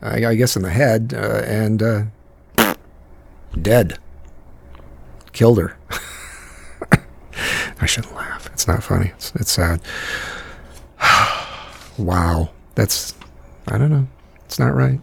I, 0.00 0.24
I, 0.24 0.34
guess 0.34 0.56
in 0.56 0.62
the 0.62 0.70
head, 0.70 1.12
uh, 1.14 1.42
and 1.44 1.82
uh, 1.82 2.04
dead. 3.60 3.98
Killed 5.32 5.58
her. 5.58 5.76
I 7.80 7.86
shouldn't 7.86 8.14
laugh. 8.14 8.46
It's 8.46 8.66
not 8.66 8.82
funny. 8.82 9.12
It's, 9.14 9.34
it's 9.34 9.52
sad. 9.52 9.82
wow. 11.98 12.50
That's, 12.74 13.14
I 13.68 13.76
don't 13.76 13.90
know. 13.90 14.06
It's 14.44 14.58
not 14.58 14.74
right. 14.74 15.00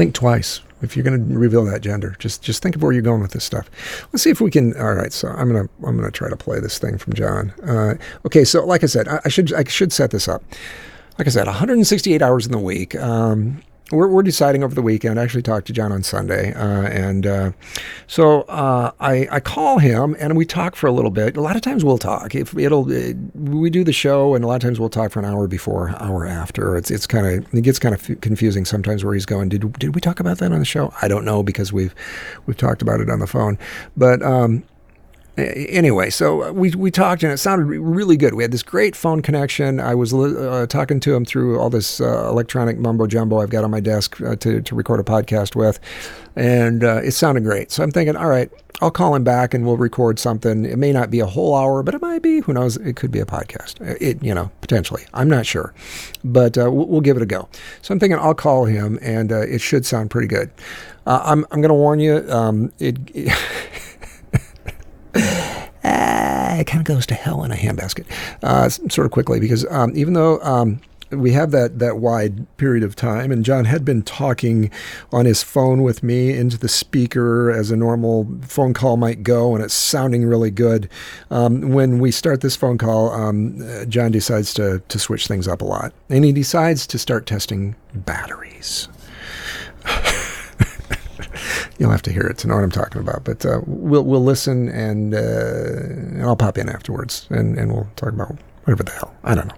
Think 0.00 0.14
twice 0.14 0.62
if 0.80 0.96
you're 0.96 1.04
going 1.04 1.28
to 1.28 1.38
reveal 1.38 1.62
that 1.66 1.82
gender. 1.82 2.16
Just 2.18 2.40
just 2.40 2.62
think 2.62 2.74
of 2.74 2.82
where 2.82 2.90
you're 2.90 3.02
going 3.02 3.20
with 3.20 3.32
this 3.32 3.44
stuff. 3.44 3.68
Let's 4.10 4.22
see 4.22 4.30
if 4.30 4.40
we 4.40 4.50
can. 4.50 4.74
All 4.80 4.94
right, 4.94 5.12
so 5.12 5.28
I'm 5.28 5.52
gonna 5.52 5.68
I'm 5.84 5.94
gonna 5.94 6.10
try 6.10 6.30
to 6.30 6.38
play 6.38 6.58
this 6.58 6.78
thing 6.78 6.96
from 6.96 7.12
John. 7.12 7.50
Uh, 7.62 7.96
okay, 8.24 8.42
so 8.44 8.64
like 8.64 8.82
I 8.82 8.86
said, 8.86 9.08
I, 9.08 9.20
I, 9.26 9.28
should 9.28 9.52
I 9.52 9.62
should 9.64 9.92
set 9.92 10.10
this 10.10 10.26
up. 10.26 10.42
Like 11.18 11.26
I 11.26 11.30
said, 11.30 11.44
168 11.44 12.22
hours 12.22 12.46
in 12.46 12.52
the 12.52 12.58
week. 12.58 12.96
Um, 12.96 13.60
we're, 13.90 14.08
we're 14.08 14.22
deciding 14.22 14.62
over 14.62 14.74
the 14.74 14.82
weekend. 14.82 15.18
I 15.18 15.22
actually 15.22 15.42
talked 15.42 15.66
to 15.68 15.72
John 15.72 15.92
on 15.92 16.02
Sunday, 16.02 16.52
uh, 16.54 16.82
and 16.82 17.26
uh, 17.26 17.52
so 18.06 18.42
uh, 18.42 18.92
I, 19.00 19.28
I 19.30 19.40
call 19.40 19.78
him 19.78 20.16
and 20.18 20.36
we 20.36 20.44
talk 20.44 20.76
for 20.76 20.86
a 20.86 20.92
little 20.92 21.10
bit. 21.10 21.36
A 21.36 21.40
lot 21.40 21.56
of 21.56 21.62
times 21.62 21.84
we'll 21.84 21.98
talk. 21.98 22.34
If 22.34 22.56
it'll 22.56 22.90
it, 22.90 23.16
we 23.34 23.70
do 23.70 23.84
the 23.84 23.92
show, 23.92 24.34
and 24.34 24.44
a 24.44 24.46
lot 24.46 24.56
of 24.56 24.62
times 24.62 24.78
we'll 24.78 24.90
talk 24.90 25.12
for 25.12 25.18
an 25.18 25.24
hour 25.24 25.46
before, 25.46 25.90
hour 26.00 26.26
after. 26.26 26.76
It's 26.76 26.90
it's 26.90 27.06
kind 27.06 27.26
of 27.26 27.54
it 27.54 27.62
gets 27.62 27.78
kind 27.78 27.94
of 27.94 28.20
confusing 28.20 28.64
sometimes 28.64 29.04
where 29.04 29.14
he's 29.14 29.26
going. 29.26 29.48
Did 29.48 29.72
did 29.78 29.94
we 29.94 30.00
talk 30.00 30.20
about 30.20 30.38
that 30.38 30.52
on 30.52 30.58
the 30.58 30.64
show? 30.64 30.92
I 31.02 31.08
don't 31.08 31.24
know 31.24 31.42
because 31.42 31.72
we've 31.72 31.94
we've 32.46 32.56
talked 32.56 32.82
about 32.82 33.00
it 33.00 33.10
on 33.10 33.18
the 33.18 33.26
phone, 33.26 33.58
but. 33.96 34.22
Um, 34.22 34.64
anyway, 35.40 36.10
so 36.10 36.52
we 36.52 36.70
we 36.70 36.90
talked 36.90 37.22
and 37.22 37.32
it 37.32 37.38
sounded 37.38 37.64
really 37.66 38.16
good. 38.16 38.34
We 38.34 38.42
had 38.42 38.52
this 38.52 38.62
great 38.62 38.94
phone 38.94 39.22
connection. 39.22 39.80
I 39.80 39.94
was 39.94 40.12
uh, 40.12 40.66
talking 40.68 41.00
to 41.00 41.14
him 41.14 41.24
through 41.24 41.58
all 41.58 41.70
this 41.70 42.00
uh, 42.00 42.28
electronic 42.28 42.78
mumbo 42.78 43.06
jumbo 43.06 43.40
I've 43.40 43.50
got 43.50 43.64
on 43.64 43.70
my 43.70 43.80
desk 43.80 44.20
uh, 44.20 44.36
to 44.36 44.60
to 44.60 44.74
record 44.74 45.00
a 45.00 45.02
podcast 45.02 45.56
with, 45.56 45.78
and 46.36 46.84
uh, 46.84 47.00
it 47.02 47.12
sounded 47.12 47.44
great. 47.44 47.70
So 47.70 47.82
I'm 47.82 47.90
thinking, 47.90 48.16
all 48.16 48.28
right, 48.28 48.50
I'll 48.80 48.90
call 48.90 49.14
him 49.14 49.24
back 49.24 49.54
and 49.54 49.64
we'll 49.64 49.76
record 49.76 50.18
something. 50.18 50.64
It 50.64 50.78
may 50.78 50.92
not 50.92 51.10
be 51.10 51.20
a 51.20 51.26
whole 51.26 51.54
hour, 51.54 51.82
but 51.82 51.94
it 51.94 52.02
might 52.02 52.22
be. 52.22 52.40
Who 52.40 52.52
knows? 52.52 52.76
It 52.76 52.96
could 52.96 53.10
be 53.10 53.20
a 53.20 53.26
podcast. 53.26 53.80
Uh, 53.80 53.96
it 54.00 54.22
you 54.22 54.34
know 54.34 54.50
potentially. 54.60 55.04
I'm 55.14 55.28
not 55.28 55.46
sure, 55.46 55.74
but 56.24 56.56
uh, 56.58 56.70
we'll, 56.70 56.86
we'll, 56.86 57.00
give 57.00 57.16
it 57.16 57.22
a 57.22 57.26
go. 57.26 57.48
So 57.82 57.92
I'm 57.92 57.98
thinking 57.98 58.18
I'll 58.18 58.34
call 58.34 58.66
him 58.66 58.98
and 59.02 59.32
it 59.32 59.60
should 59.60 59.86
sound 59.86 60.10
pretty 60.10 60.28
good. 60.28 60.50
I'm 61.06 61.44
I'm 61.50 61.60
going 61.60 61.70
to 61.70 61.74
warn 61.74 61.98
you. 61.98 62.24
Um, 62.30 62.72
it, 62.78 62.96
it 63.14 63.32
uh, 65.84 66.56
it 66.58 66.66
kind 66.66 66.80
of 66.80 66.84
goes 66.84 67.06
to 67.06 67.14
hell 67.14 67.44
in 67.44 67.50
a 67.50 67.56
handbasket, 67.56 68.06
uh, 68.42 68.68
sort 68.68 69.06
of 69.06 69.10
quickly, 69.10 69.40
because 69.40 69.66
um, 69.70 69.92
even 69.94 70.14
though 70.14 70.40
um, 70.40 70.80
we 71.10 71.32
have 71.32 71.50
that 71.50 71.78
that 71.78 71.98
wide 71.98 72.46
period 72.56 72.84
of 72.84 72.94
time, 72.94 73.32
and 73.32 73.44
John 73.44 73.64
had 73.64 73.84
been 73.84 74.02
talking 74.02 74.70
on 75.12 75.26
his 75.26 75.42
phone 75.42 75.82
with 75.82 76.02
me 76.02 76.36
into 76.36 76.58
the 76.58 76.68
speaker 76.68 77.50
as 77.50 77.70
a 77.70 77.76
normal 77.76 78.28
phone 78.42 78.74
call 78.74 78.96
might 78.96 79.22
go, 79.22 79.54
and 79.54 79.64
it's 79.64 79.74
sounding 79.74 80.24
really 80.24 80.50
good. 80.50 80.88
Um, 81.30 81.72
when 81.72 81.98
we 81.98 82.10
start 82.10 82.40
this 82.40 82.56
phone 82.56 82.78
call, 82.78 83.10
um, 83.10 83.58
John 83.88 84.12
decides 84.12 84.54
to 84.54 84.82
to 84.88 84.98
switch 84.98 85.26
things 85.26 85.48
up 85.48 85.62
a 85.62 85.64
lot, 85.64 85.92
and 86.08 86.24
he 86.24 86.32
decides 86.32 86.86
to 86.88 86.98
start 86.98 87.26
testing 87.26 87.74
batteries. 87.94 88.88
You'll 91.78 91.90
have 91.90 92.02
to 92.02 92.12
hear 92.12 92.22
it 92.22 92.38
to 92.38 92.48
know 92.48 92.54
what 92.56 92.64
I'm 92.64 92.70
talking 92.70 93.00
about. 93.00 93.24
But 93.24 93.44
uh, 93.44 93.60
we'll 93.66 94.04
we'll 94.04 94.24
listen 94.24 94.68
and, 94.68 95.14
uh, 95.14 96.26
I'll 96.26 96.36
pop 96.36 96.58
in 96.58 96.68
afterwards 96.68 97.26
and, 97.30 97.58
and 97.58 97.72
we'll 97.72 97.88
talk 97.96 98.10
about 98.10 98.36
whatever 98.64 98.82
the 98.82 98.92
hell 98.92 99.14
I 99.24 99.34
don't 99.34 99.48
know 99.48 99.54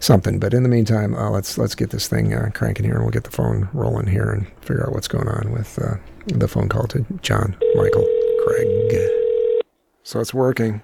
something. 0.00 0.38
But 0.38 0.54
in 0.54 0.62
the 0.62 0.68
meantime, 0.68 1.14
uh, 1.14 1.30
let's 1.30 1.58
let's 1.58 1.74
get 1.74 1.90
this 1.90 2.08
thing 2.08 2.34
uh, 2.34 2.50
cranking 2.54 2.84
here 2.84 2.94
and 2.94 3.02
we'll 3.02 3.12
get 3.12 3.24
the 3.24 3.30
phone 3.30 3.68
rolling 3.72 4.06
here 4.06 4.30
and 4.30 4.46
figure 4.62 4.86
out 4.86 4.92
what's 4.92 5.08
going 5.08 5.28
on 5.28 5.52
with 5.52 5.78
uh, 5.78 5.96
the 6.26 6.48
phone 6.48 6.68
call 6.68 6.86
to 6.88 7.04
John 7.22 7.56
Michael 7.74 8.06
Craig. 8.44 9.10
So 10.02 10.20
it's 10.20 10.32
working, 10.32 10.82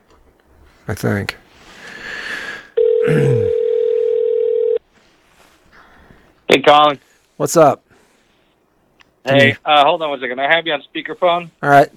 I 0.88 0.94
think. 0.94 1.36
hey, 3.06 3.50
Colin. 6.66 6.98
What's 7.36 7.56
up? 7.56 7.84
Hey, 9.24 9.56
uh, 9.64 9.84
hold 9.84 10.02
on 10.02 10.10
one 10.10 10.20
second. 10.20 10.40
I 10.40 10.52
have 10.52 10.66
you 10.66 10.72
on 10.72 10.82
speakerphone. 10.94 11.50
All 11.62 11.70
right. 11.70 11.88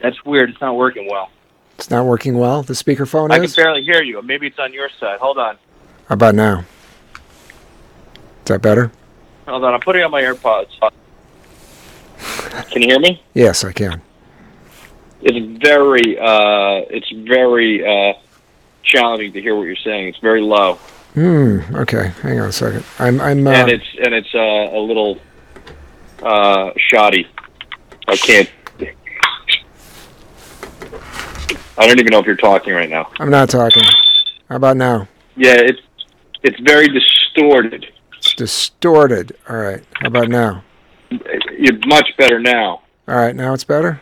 That's 0.00 0.22
weird. 0.24 0.50
It's 0.50 0.60
not 0.60 0.76
working 0.76 1.08
well. 1.10 1.30
It's 1.78 1.90
not 1.90 2.04
working 2.04 2.38
well. 2.38 2.62
The 2.62 2.72
speakerphone 2.74 3.30
I 3.30 3.38
can 3.38 3.50
barely 3.54 3.82
hear 3.82 4.02
you. 4.02 4.20
Maybe 4.22 4.46
it's 4.48 4.58
on 4.58 4.72
your 4.72 4.88
side. 4.98 5.18
Hold 5.20 5.38
on. 5.38 5.56
How 6.08 6.14
about 6.14 6.34
now? 6.34 6.60
Is 6.60 8.46
that 8.46 8.62
better? 8.62 8.90
Hold 9.46 9.64
on. 9.64 9.74
I'm 9.74 9.80
putting 9.80 10.02
on 10.02 10.10
my 10.10 10.22
AirPods. 10.22 10.70
Can 12.70 12.82
you 12.82 12.88
hear 12.88 12.98
me? 13.00 13.22
Yes, 13.34 13.64
I 13.64 13.72
can. 13.72 14.00
It's 15.22 15.62
very, 15.62 16.18
uh, 16.18 16.86
it's 16.90 17.10
very 17.10 17.86
uh, 17.86 18.14
challenging 18.82 19.32
to 19.32 19.40
hear 19.40 19.54
what 19.56 19.64
you're 19.64 19.76
saying. 19.76 20.08
It's 20.08 20.18
very 20.18 20.40
low, 20.40 20.74
Hmm. 21.14 21.60
Okay. 21.74 22.08
Hang 22.22 22.38
on 22.40 22.48
a 22.48 22.52
second. 22.52 22.84
I'm. 22.98 23.20
I'm. 23.20 23.46
Uh, 23.46 23.50
and 23.52 23.70
it's 23.70 23.86
and 24.04 24.14
it's 24.14 24.34
uh, 24.34 24.38
a 24.38 24.78
little 24.78 25.18
uh, 26.22 26.70
shoddy. 26.76 27.28
I 28.08 28.16
can't. 28.16 28.50
I 31.78 31.86
don't 31.86 32.00
even 32.00 32.10
know 32.10 32.20
if 32.20 32.26
you're 32.26 32.36
talking 32.36 32.72
right 32.72 32.88
now. 32.88 33.10
I'm 33.20 33.30
not 33.30 33.50
talking. 33.50 33.82
How 34.48 34.56
about 34.56 34.76
now? 34.76 35.08
Yeah, 35.36 35.56
it's 35.58 35.80
it's 36.42 36.58
very 36.60 36.88
distorted. 36.88 37.86
It's 38.16 38.34
Distorted. 38.34 39.36
All 39.48 39.56
right. 39.56 39.84
How 39.94 40.08
about 40.08 40.28
now? 40.28 40.64
You're 41.10 41.78
much 41.86 42.08
better 42.16 42.38
now. 42.40 42.82
All 43.08 43.16
right. 43.16 43.34
Now 43.34 43.52
it's 43.52 43.64
better. 43.64 44.00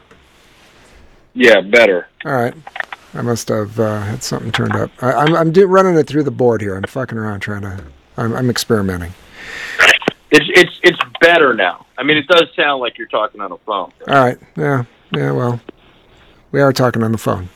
Yeah, 1.35 1.61
better. 1.61 2.09
All 2.24 2.33
right. 2.33 2.55
I 3.12 3.22
must 3.22 3.48
have 3.48 3.79
uh, 3.79 4.00
had 4.03 4.22
something 4.22 4.53
turned 4.53 4.74
up. 4.74 4.90
I, 5.00 5.12
I'm. 5.12 5.35
I'm 5.35 5.53
do, 5.53 5.66
running 5.66 5.96
it 5.96 6.07
through 6.07 6.24
the 6.24 6.31
board 6.31 6.61
here. 6.61 6.77
I'm 6.77 6.83
fucking 6.85 7.18
around 7.18 7.40
trying 7.40 7.62
to. 7.62 7.85
I'm, 8.16 8.35
I'm 8.35 8.50
experimenting. 8.50 9.12
It's 10.35 10.47
it's 10.53 10.81
it's 10.83 10.99
better 11.20 11.55
now. 11.55 11.87
I 11.97 12.03
mean, 12.03 12.16
it 12.16 12.27
does 12.27 12.47
sound 12.57 12.81
like 12.81 12.99
you're 12.99 13.07
talking 13.07 13.40
on 13.40 13.53
a 13.53 13.59
phone. 13.59 13.92
All 14.09 14.14
right. 14.14 14.37
Yeah. 14.57 14.85
Yeah. 15.12 15.31
Well, 15.31 15.61
we 16.51 16.61
are 16.61 16.73
talking 16.73 17.05
on 17.05 17.12
the 17.12 17.18
phone. 17.18 17.51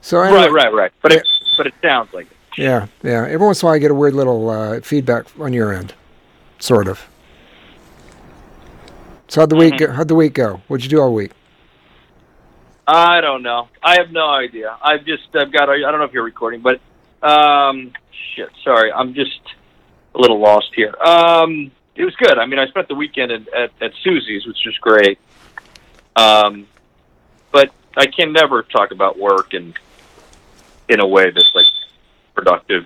So 0.00 0.22
anyway, 0.22 0.44
Right, 0.44 0.52
right, 0.52 0.72
right. 0.72 0.92
But 1.02 1.12
it 1.12 1.28
but 1.58 1.66
it 1.66 1.74
sounds 1.82 2.12
like 2.14 2.26
it. 2.26 2.36
Yeah, 2.56 2.86
yeah. 3.02 3.26
Every 3.26 3.44
once 3.44 3.60
in 3.60 3.66
a 3.66 3.68
while, 3.68 3.74
I 3.74 3.78
get 3.78 3.90
a 3.90 3.94
weird 3.94 4.14
little 4.14 4.48
uh, 4.48 4.80
feedback 4.80 5.26
on 5.38 5.52
your 5.52 5.74
end, 5.74 5.92
sort 6.58 6.88
of. 6.88 7.06
So 9.28 9.42
how'd 9.42 9.50
the 9.50 9.56
week? 9.56 9.74
Mm-hmm. 9.74 9.84
Go, 9.84 9.92
how'd 9.92 10.08
the 10.08 10.14
week 10.14 10.32
go? 10.32 10.62
What'd 10.68 10.84
you 10.84 10.90
do 10.90 11.02
all 11.02 11.12
week? 11.12 11.32
I 12.86 13.20
don't 13.20 13.42
know. 13.42 13.68
I 13.82 13.96
have 13.98 14.10
no 14.10 14.26
idea. 14.26 14.74
I've 14.82 15.04
just 15.04 15.24
I've 15.34 15.52
got. 15.52 15.68
I 15.68 15.78
don't 15.80 15.98
know 15.98 16.04
if 16.04 16.12
you're 16.14 16.24
recording, 16.24 16.62
but 16.62 16.80
um, 17.26 17.92
shit. 18.34 18.48
Sorry, 18.62 18.90
I'm 18.90 19.12
just 19.12 19.40
a 20.14 20.18
little 20.18 20.38
lost 20.38 20.70
here. 20.74 20.94
Um, 21.00 21.70
it 21.94 22.04
was 22.04 22.14
good. 22.16 22.38
I 22.38 22.46
mean, 22.46 22.58
I 22.58 22.66
spent 22.66 22.88
the 22.88 22.94
weekend 22.94 23.32
at 23.32 23.48
at, 23.54 23.70
at 23.80 23.92
Susie's, 24.02 24.46
which 24.46 24.58
was 24.66 24.76
great. 24.78 25.18
Um, 26.16 26.66
but 27.52 27.72
I 27.96 28.06
can 28.06 28.32
never 28.32 28.62
talk 28.62 28.90
about 28.90 29.18
work 29.18 29.54
and 29.54 29.74
in 30.88 31.00
a 31.00 31.06
way 31.06 31.30
that's 31.30 31.50
like 31.54 31.66
productive 32.34 32.84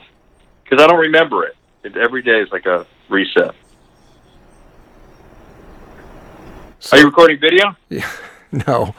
because 0.62 0.82
I 0.82 0.86
don't 0.86 1.00
remember 1.00 1.46
it. 1.46 1.56
it. 1.84 1.96
Every 1.96 2.22
day 2.22 2.40
is 2.40 2.50
like 2.50 2.66
a 2.66 2.86
reset. 3.08 3.54
So, 6.80 6.96
Are 6.96 7.00
you 7.00 7.06
recording 7.06 7.40
video? 7.40 7.76
no. 8.66 8.94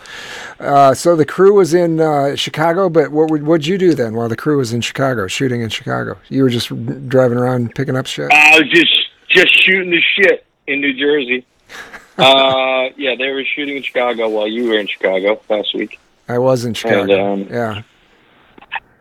Uh, 0.60 0.94
so 0.94 1.16
the 1.16 1.26
crew 1.26 1.54
was 1.54 1.74
in 1.74 2.00
uh, 2.00 2.36
Chicago, 2.36 2.90
but 2.90 3.12
what 3.12 3.32
would 3.32 3.44
what'd 3.44 3.66
you 3.66 3.78
do 3.78 3.94
then 3.94 4.16
while 4.16 4.30
the 4.30 4.36
crew 4.36 4.58
was 4.58 4.74
in 4.74 4.82
Chicago, 4.82 5.28
shooting 5.28 5.62
in 5.62 5.70
Chicago? 5.70 6.18
You 6.30 6.44
were 6.44 6.50
just 6.50 6.70
driving 7.08 7.38
around 7.38 7.74
picking 7.76 7.96
up 7.96 8.06
shit. 8.06 8.32
I 8.32 8.60
was 8.60 8.70
just 8.70 9.10
just 9.30 9.64
shooting 9.64 9.90
the 9.92 10.02
shit 10.16 10.46
in 10.68 10.82
New 10.82 10.94
Jersey. 10.94 11.46
uh, 12.18 12.90
yeah, 12.98 13.16
they 13.16 13.30
were 13.32 13.44
shooting 13.56 13.78
in 13.78 13.84
Chicago 13.84 14.30
while 14.30 14.48
you 14.48 14.68
were 14.68 14.78
in 14.78 14.88
Chicago 14.88 15.42
last 15.50 15.74
week. 15.74 16.00
I 16.28 16.38
was 16.38 16.66
in 16.66 16.74
Chicago. 16.74 17.34
um, 17.34 17.48
yeah. 17.50 17.82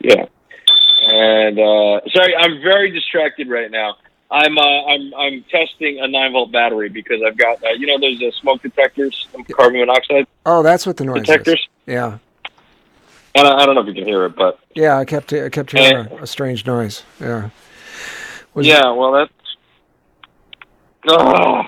Yeah, 0.00 0.26
and 1.02 1.58
uh, 1.58 2.00
sorry, 2.14 2.37
I'm 2.37 2.62
very 2.62 2.90
distracted 2.92 3.48
right 3.48 3.70
now. 3.70 3.96
I'm 4.30 4.58
uh, 4.58 4.84
I'm 4.84 5.14
I'm 5.14 5.44
testing 5.50 6.00
a 6.00 6.06
nine 6.08 6.32
volt 6.32 6.52
battery 6.52 6.88
because 6.90 7.20
I've 7.26 7.36
got 7.38 7.62
uh, 7.64 7.70
you 7.70 7.86
know 7.86 7.98
those 7.98 8.20
uh, 8.22 8.30
smoke 8.40 8.62
detectors, 8.62 9.26
carbon 9.52 9.80
monoxide 9.80 10.26
Oh, 10.44 10.62
that's 10.62 10.86
what 10.86 10.96
the 10.98 11.04
noise 11.04 11.22
detectors. 11.22 11.54
is. 11.60 11.68
Yeah. 11.86 12.18
And 13.34 13.46
I, 13.46 13.58
I 13.62 13.66
don't 13.66 13.74
know 13.74 13.80
if 13.82 13.86
you 13.86 13.94
can 13.94 14.04
hear 14.04 14.24
it, 14.26 14.36
but 14.36 14.58
Yeah, 14.74 14.98
I 14.98 15.04
kept 15.06 15.32
I 15.32 15.48
kept 15.48 15.72
hearing 15.72 16.06
a, 16.08 16.22
a 16.22 16.26
strange 16.26 16.66
noise. 16.66 17.04
Yeah. 17.20 17.50
Was 18.54 18.66
it- 18.66 18.70
yeah, 18.70 18.90
well 18.92 19.12
that's. 19.12 19.32
Oh. 21.08 21.62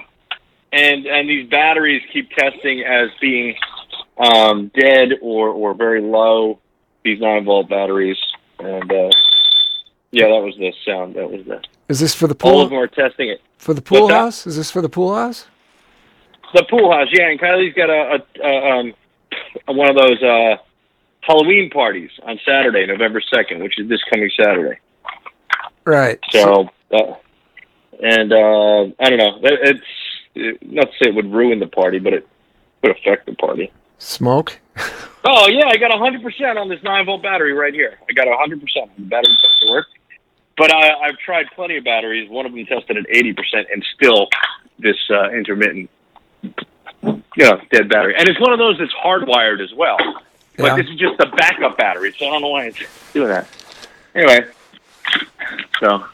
And 0.73 1.07
and 1.07 1.29
these 1.29 1.49
batteries 1.49 2.03
keep 2.13 2.31
testing 2.31 2.83
as 2.85 3.09
being 3.21 3.57
um, 4.19 4.71
dead 4.79 5.15
or 5.23 5.49
or 5.49 5.75
very 5.75 6.01
low. 6.01 6.59
These 7.05 7.21
nine 7.21 7.45
volt 7.47 7.69
batteries, 7.71 8.19
and 8.59 8.93
uh, 8.93 9.11
yeah, 10.13 10.27
that 10.29 10.43
was 10.45 10.55
the 10.59 10.73
sound. 10.85 11.15
That 11.15 11.31
was 11.31 11.45
the. 11.47 11.63
Is 11.91 11.99
this 12.01 12.15
for 12.15 12.27
the 12.27 12.35
pool? 12.35 12.53
All 12.53 12.61
of 12.63 12.71
them 12.71 12.79
are 12.79 12.87
testing 12.87 13.29
it. 13.29 13.43
For 13.59 13.75
the 13.75 13.83
pool 13.83 14.03
What's 14.05 14.15
house? 14.15 14.47
Is 14.47 14.57
this 14.57 14.71
for 14.71 14.81
the 14.81 14.89
pool 14.89 15.15
house? 15.15 15.47
The 16.55 16.65
pool 16.71 16.91
house, 16.93 17.09
yeah. 17.13 17.29
And 17.29 17.39
Kylie's 17.41 17.75
got 17.75 17.91
a, 17.91 18.23
a, 18.43 18.49
a 18.49 18.71
um 18.79 18.95
one 19.77 19.91
of 19.91 19.97
those 19.97 20.23
uh 20.23 20.57
Halloween 21.23 21.69
parties 21.71 22.11
on 22.23 22.39
Saturday, 22.47 22.87
November 22.87 23.21
second, 23.21 23.63
which 23.63 23.79
is 23.79 23.89
this 23.89 24.01
coming 24.11 24.31
Saturday. 24.41 24.79
Right. 25.85 26.19
So, 26.31 26.69
uh, 26.93 27.15
and 28.03 28.33
uh, 28.33 28.83
I 28.99 29.11
don't 29.11 29.19
know. 29.19 29.39
It- 29.43 29.61
It's 29.77 29.85
it, 30.35 30.59
not 30.63 30.87
to 30.87 30.93
say 30.93 31.11
it 31.11 31.15
would 31.15 31.31
ruin 31.33 31.59
the 31.59 31.67
party, 31.67 31.99
but 31.99 32.13
it 32.15 32.27
would 32.83 32.97
affect 32.97 33.27
the 33.27 33.35
party. 33.35 33.71
smoke. 33.99 34.59
Oh 35.25 35.49
yeah, 35.51 35.67
I 35.67 35.77
got 35.77 35.93
hundred 35.99 36.23
percent 36.23 36.57
on 36.59 36.69
this 36.69 36.83
nine 36.83 37.05
volt 37.05 37.23
battery 37.23 37.53
right 37.53 37.75
here. 37.75 37.99
I 38.09 38.13
got 38.13 38.27
hundred 38.39 38.61
percent. 38.63 38.91
On 38.97 39.05
the 39.05 39.09
battery 39.11 39.37
work, 39.71 39.87
but 40.61 40.71
I, 40.75 40.93
I've 41.07 41.17
tried 41.19 41.47
plenty 41.55 41.79
of 41.79 41.85
batteries. 41.85 42.29
One 42.29 42.45
of 42.45 42.53
them 42.53 42.65
tested 42.67 42.99
at 42.99 43.07
eighty 43.09 43.33
percent, 43.33 43.67
and 43.73 43.83
still 43.97 44.29
this 44.79 44.97
uh, 45.11 45.31
intermittent, 45.31 45.89
you 47.03 47.15
know, 47.39 47.61
dead 47.73 47.89
battery. 47.89 48.15
And 48.19 48.29
it's 48.29 48.39
one 48.39 48.53
of 48.53 48.59
those 48.59 48.79
that's 48.79 48.93
hardwired 48.93 49.63
as 49.63 49.73
well. 49.73 49.97
But 50.59 50.67
Yeah. 50.67 50.77
this 50.77 50.87
is 50.89 50.97
just 50.97 51.19
a 51.21 51.27
backup 51.27 51.79
battery, 51.79 52.15
so 52.19 52.27
I 52.27 52.31
don't 52.31 52.43
know 52.43 52.49
why 52.49 52.67
it's 52.67 52.79
doing 53.15 53.29
that. 53.29 53.47
Anyway, 54.15 54.47
so 55.81 56.05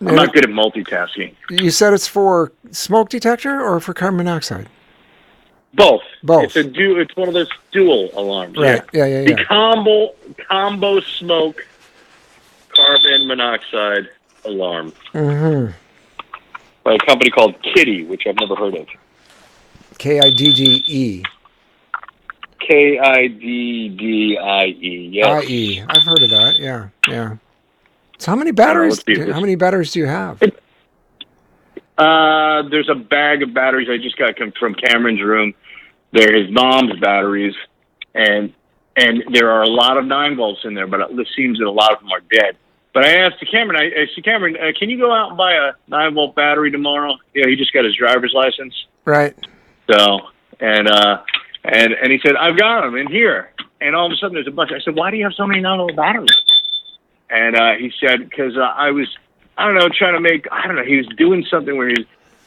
I'm 0.00 0.14
not 0.14 0.32
good 0.32 0.44
at 0.44 0.50
multitasking. 0.50 1.34
You 1.50 1.70
said 1.70 1.92
it's 1.92 2.08
for 2.08 2.52
smoke 2.70 3.10
detector 3.10 3.60
or 3.62 3.80
for 3.80 3.92
carbon 3.92 4.16
monoxide? 4.18 4.68
Both. 5.74 6.02
Both. 6.22 6.44
It's 6.44 6.56
a 6.56 6.64
du- 6.64 6.98
It's 6.98 7.14
one 7.16 7.28
of 7.28 7.34
those 7.34 7.48
dual 7.70 8.10
alarms. 8.14 8.56
Right. 8.56 8.82
Yeah. 8.92 9.04
Yeah, 9.06 9.20
yeah, 9.20 9.24
The 9.24 9.30
yeah. 9.40 9.44
combo 9.44 10.14
combo 10.48 11.00
smoke 11.00 11.66
carbon 12.90 13.26
monoxide 13.26 14.08
alarm 14.44 14.92
Mm-hmm. 15.12 15.72
by 16.84 16.94
a 16.94 16.98
company 16.98 17.30
called 17.30 17.54
Kidde, 17.62 18.06
which 18.08 18.22
I've 18.26 18.36
never 18.36 18.56
heard 18.56 18.74
of. 18.76 18.86
K 19.98 20.18
I 20.20 20.30
D 20.30 20.52
D 20.52 20.82
E. 20.86 21.22
K 22.60 22.98
I 22.98 23.26
D 23.26 23.88
D 23.90 24.38
I 24.38 24.64
E. 24.66 25.10
Yes. 25.12 25.26
I 25.26 25.46
E. 25.46 25.82
I've 25.88 26.02
heard 26.02 26.22
of 26.22 26.30
that. 26.30 26.56
Yeah, 26.58 26.88
yeah. 27.08 27.36
So 28.18 28.30
how 28.30 28.36
many 28.36 28.50
batteries? 28.50 28.94
let's 28.94 29.04
see 29.06 29.12
if 29.20 29.26
this- 29.26 29.34
How 29.34 29.40
many 29.40 29.54
batteries 29.56 29.92
do 29.92 30.00
you 30.00 30.06
have? 30.06 30.40
Uh, 31.98 32.62
there's 32.70 32.88
a 32.88 32.94
bag 32.94 33.42
of 33.42 33.52
batteries 33.52 33.86
I 33.90 33.98
just 33.98 34.16
got 34.16 34.32
from 34.58 34.74
Cameron's 34.74 35.20
room. 35.20 35.52
They're 36.12 36.34
his 36.34 36.50
mom's 36.50 36.98
batteries, 36.98 37.54
and 38.14 38.54
and 38.96 39.22
there 39.34 39.50
are 39.50 39.60
a 39.64 39.68
lot 39.68 39.98
of 39.98 40.06
nine 40.06 40.34
volts 40.34 40.60
in 40.64 40.72
there, 40.72 40.86
but 40.86 41.10
it 41.10 41.28
seems 41.36 41.58
that 41.58 41.66
a 41.66 41.70
lot 41.70 41.92
of 41.92 41.98
them 42.00 42.08
are 42.10 42.20
dead. 42.20 42.56
But 42.92 43.04
I 43.04 43.18
asked 43.18 43.36
Cameron, 43.50 43.80
I, 43.80 44.02
I 44.02 44.06
said, 44.14 44.24
Cameron, 44.24 44.56
uh, 44.56 44.72
can 44.76 44.90
you 44.90 44.98
go 44.98 45.12
out 45.12 45.28
and 45.28 45.38
buy 45.38 45.52
a 45.52 45.72
nine 45.86 46.14
volt 46.14 46.34
battery 46.34 46.70
tomorrow? 46.70 47.16
Yeah, 47.34 47.46
he 47.46 47.56
just 47.56 47.72
got 47.72 47.84
his 47.84 47.94
driver's 47.94 48.32
license. 48.34 48.74
Right. 49.04 49.36
So 49.88 50.20
and 50.58 50.88
uh 50.88 51.22
and 51.64 51.92
and 51.92 52.12
he 52.12 52.18
said, 52.24 52.36
I've 52.36 52.58
got 52.58 52.82
them 52.82 52.96
in 52.96 53.06
here. 53.06 53.52
And 53.80 53.96
all 53.96 54.06
of 54.06 54.12
a 54.12 54.16
sudden, 54.16 54.34
there's 54.34 54.46
a 54.46 54.50
bunch. 54.50 54.70
I 54.72 54.80
said, 54.80 54.94
Why 54.94 55.10
do 55.10 55.16
you 55.16 55.24
have 55.24 55.34
so 55.34 55.46
many 55.46 55.60
nine 55.60 55.78
volt 55.78 55.96
batteries? 55.96 56.30
And 57.30 57.56
uh, 57.56 57.72
he 57.78 57.92
said, 58.00 58.28
Because 58.28 58.56
uh, 58.56 58.60
I 58.60 58.90
was, 58.90 59.08
I 59.56 59.66
don't 59.66 59.74
know, 59.74 59.88
trying 59.88 60.14
to 60.14 60.20
make. 60.20 60.46
I 60.50 60.66
don't 60.66 60.76
know. 60.76 60.84
He 60.84 60.96
was 60.96 61.06
doing 61.16 61.44
something 61.50 61.76
where 61.76 61.88
he 61.88 61.94
was, 61.98 62.06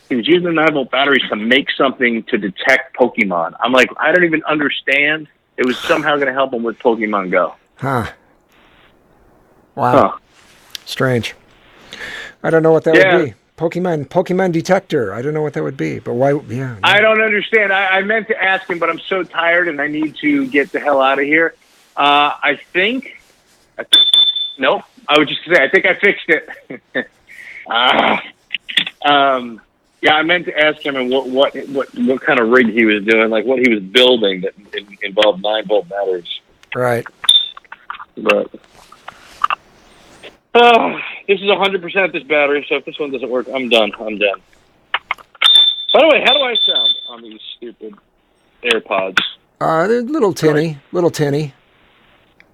he 0.09 0.15
was 0.15 0.27
using 0.27 0.43
the 0.43 0.51
nine 0.51 0.73
volt 0.73 0.91
batteries 0.91 1.23
to 1.29 1.35
make 1.35 1.69
something 1.71 2.23
to 2.23 2.37
detect 2.37 2.95
Pokemon. 2.95 3.55
I'm 3.59 3.71
like, 3.71 3.89
I 3.97 4.11
don't 4.11 4.25
even 4.25 4.43
understand. 4.43 5.27
It 5.57 5.65
was 5.65 5.77
somehow 5.77 6.15
going 6.15 6.27
to 6.27 6.33
help 6.33 6.53
him 6.53 6.63
with 6.63 6.77
Pokemon 6.79 7.31
Go. 7.31 7.55
Huh. 7.75 8.11
Wow. 9.75 9.91
Huh. 9.91 10.17
Strange. 10.85 11.35
I 12.43 12.49
don't 12.49 12.63
know 12.63 12.71
what 12.71 12.83
that 12.85 12.95
Yeah. 12.95 13.17
would 13.17 13.25
be. 13.25 13.33
Pokemon 13.57 14.07
Pokemon 14.07 14.51
detector. 14.51 15.13
I 15.13 15.21
don't 15.21 15.33
know 15.33 15.41
what 15.43 15.53
that 15.53 15.63
would 15.63 15.77
be. 15.77 15.99
But 15.99 16.13
why? 16.13 16.33
Yeah. 16.49 16.75
I 16.83 16.99
don't 17.01 17.21
understand. 17.21 17.71
I, 17.71 17.85
I 17.85 18.01
meant 18.01 18.27
to 18.29 18.43
ask 18.43 18.67
him, 18.69 18.79
but 18.79 18.89
I'm 18.89 18.99
so 18.99 19.23
tired 19.23 19.67
and 19.67 19.79
I 19.79 19.87
need 19.87 20.15
to 20.21 20.47
get 20.47 20.71
the 20.71 20.79
hell 20.79 21.01
out 21.01 21.19
of 21.19 21.25
here. 21.25 21.53
Uh, 21.95 22.33
I 22.43 22.59
think. 22.73 23.21
I 23.77 23.83
th- 23.83 24.05
nope. 24.57 24.81
I 25.07 25.19
was 25.19 25.27
just 25.29 25.41
say 25.45 25.63
I 25.63 25.69
think 25.69 25.85
I 25.85 25.93
fixed 25.93 26.29
it. 26.29 26.49
ah. 27.69 28.23
Um. 29.05 29.61
Yeah, 30.01 30.15
I 30.15 30.23
meant 30.23 30.45
to 30.47 30.59
ask 30.59 30.81
him 30.85 30.95
and 30.97 31.09
what 31.09 31.29
what 31.29 31.55
what 31.69 31.87
what 31.99 32.21
kind 32.21 32.39
of 32.39 32.49
rig 32.49 32.69
he 32.71 32.83
was 32.85 33.05
doing, 33.05 33.29
like 33.29 33.45
what 33.45 33.59
he 33.59 33.69
was 33.73 33.81
building 33.81 34.41
that 34.41 34.53
involved 35.01 35.41
nine 35.43 35.65
volt 35.65 35.87
batteries. 35.87 36.41
Right. 36.75 37.05
But 38.17 38.51
oh, 40.55 40.99
this 41.27 41.39
is 41.39 41.49
hundred 41.49 41.81
percent 41.81 42.13
this 42.13 42.23
battery. 42.23 42.65
So 42.69 42.75
if 42.75 42.85
this 42.85 42.99
one 42.99 43.11
doesn't 43.11 43.29
work, 43.29 43.47
I'm 43.53 43.69
done. 43.69 43.91
I'm 43.99 44.17
done. 44.17 44.41
By 45.93 45.99
the 45.99 46.07
way, 46.07 46.21
how 46.25 46.33
do 46.33 46.39
I 46.39 46.55
sound 46.65 46.89
on 47.09 47.21
these 47.21 47.39
stupid 47.57 47.93
AirPods? 48.63 49.19
Uh, 49.61 49.87
they're 49.87 50.01
little 50.01 50.33
tinny, 50.33 50.79
little 50.91 51.11
tinny. 51.11 51.53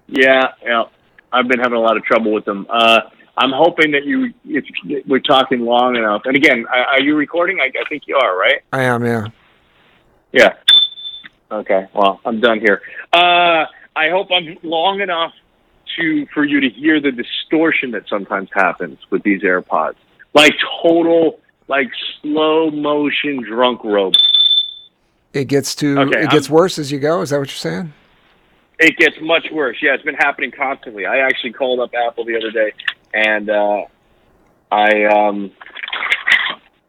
Yeah, 0.06 0.52
yeah. 0.62 0.84
I've 1.32 1.48
been 1.48 1.60
having 1.60 1.78
a 1.78 1.80
lot 1.80 1.96
of 1.96 2.04
trouble 2.04 2.32
with 2.32 2.44
them. 2.44 2.66
Uh, 2.68 3.00
I'm 3.38 3.52
hoping 3.52 3.92
that 3.92 4.04
you, 4.04 4.34
if 4.44 4.64
we're 5.06 5.20
talking 5.20 5.60
long 5.60 5.96
enough. 5.96 6.22
And 6.24 6.36
again, 6.36 6.66
are 6.68 6.84
are 6.84 7.00
you 7.00 7.16
recording? 7.16 7.60
I, 7.60 7.66
I 7.66 7.88
think 7.88 8.02
you 8.06 8.16
are, 8.16 8.36
right? 8.36 8.60
I 8.72 8.82
am, 8.82 9.04
yeah. 9.04 9.26
Yeah. 10.32 10.54
Okay. 11.50 11.88
Well, 11.94 12.20
I'm 12.24 12.40
done 12.40 12.60
here. 12.60 12.82
Uh, 13.12 13.64
I 13.96 14.10
hope 14.10 14.28
I'm 14.30 14.58
long 14.62 15.00
enough 15.00 15.32
to 15.96 16.26
for 16.32 16.44
you 16.44 16.60
to 16.60 16.68
hear 16.68 17.00
the 17.00 17.12
distortion 17.12 17.90
that 17.92 18.08
sometimes 18.08 18.48
happens 18.52 18.98
with 19.10 19.22
these 19.22 19.42
AirPods, 19.42 19.96
like 20.34 20.52
total, 20.82 21.40
like 21.68 21.88
slow 22.22 22.70
motion 22.70 23.42
drunk 23.42 23.82
rope. 23.84 24.14
It 25.32 25.44
gets 25.44 25.74
to 25.76 25.98
Okay, 26.00 26.22
it 26.24 26.30
gets 26.30 26.48
I'm- 26.48 26.54
worse 26.56 26.78
as 26.78 26.90
you 26.90 26.98
go. 26.98 27.20
Is 27.22 27.30
that 27.30 27.38
what 27.38 27.48
you're 27.48 27.56
saying? 27.72 27.92
It 28.78 28.96
gets 28.96 29.16
much 29.20 29.46
worse. 29.52 29.76
Yeah, 29.82 29.92
it's 29.94 30.02
been 30.02 30.14
happening 30.14 30.50
constantly. 30.52 31.04
I 31.04 31.18
actually 31.18 31.52
called 31.52 31.80
up 31.80 31.90
Apple 31.94 32.24
the 32.24 32.34
other 32.36 32.50
day, 32.50 32.72
and 33.12 33.50
uh, 33.50 33.82
I, 34.72 35.04
um, 35.04 35.50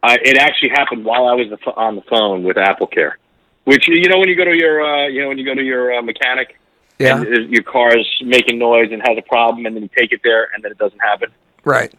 I 0.02 0.14
it 0.22 0.38
actually 0.38 0.70
happened 0.70 1.04
while 1.04 1.26
I 1.26 1.34
was 1.34 1.48
on 1.76 1.96
the 1.96 2.02
phone 2.02 2.44
with 2.44 2.56
Apple 2.56 2.86
Care, 2.86 3.18
which 3.64 3.86
you 3.88 4.08
know 4.08 4.18
when 4.18 4.30
you 4.30 4.36
go 4.36 4.44
to 4.46 4.56
your 4.56 4.80
uh, 4.82 5.06
you 5.08 5.20
know 5.20 5.28
when 5.28 5.36
you 5.36 5.44
go 5.44 5.54
to 5.54 5.62
your 5.62 5.92
uh, 5.98 6.00
mechanic, 6.02 6.58
Yeah. 7.02 7.20
and 7.20 7.50
your 7.50 7.62
car 7.62 7.96
is 7.96 8.06
making 8.24 8.58
noise 8.58 8.90
and 8.92 9.02
has 9.06 9.16
a 9.18 9.22
problem, 9.22 9.66
and 9.66 9.74
then 9.76 9.82
you 9.84 9.90
take 9.96 10.12
it 10.12 10.20
there, 10.24 10.48
and 10.54 10.62
then 10.62 10.72
it 10.72 10.78
doesn't 10.78 10.98
happen, 11.00 11.30
Right. 11.64 11.92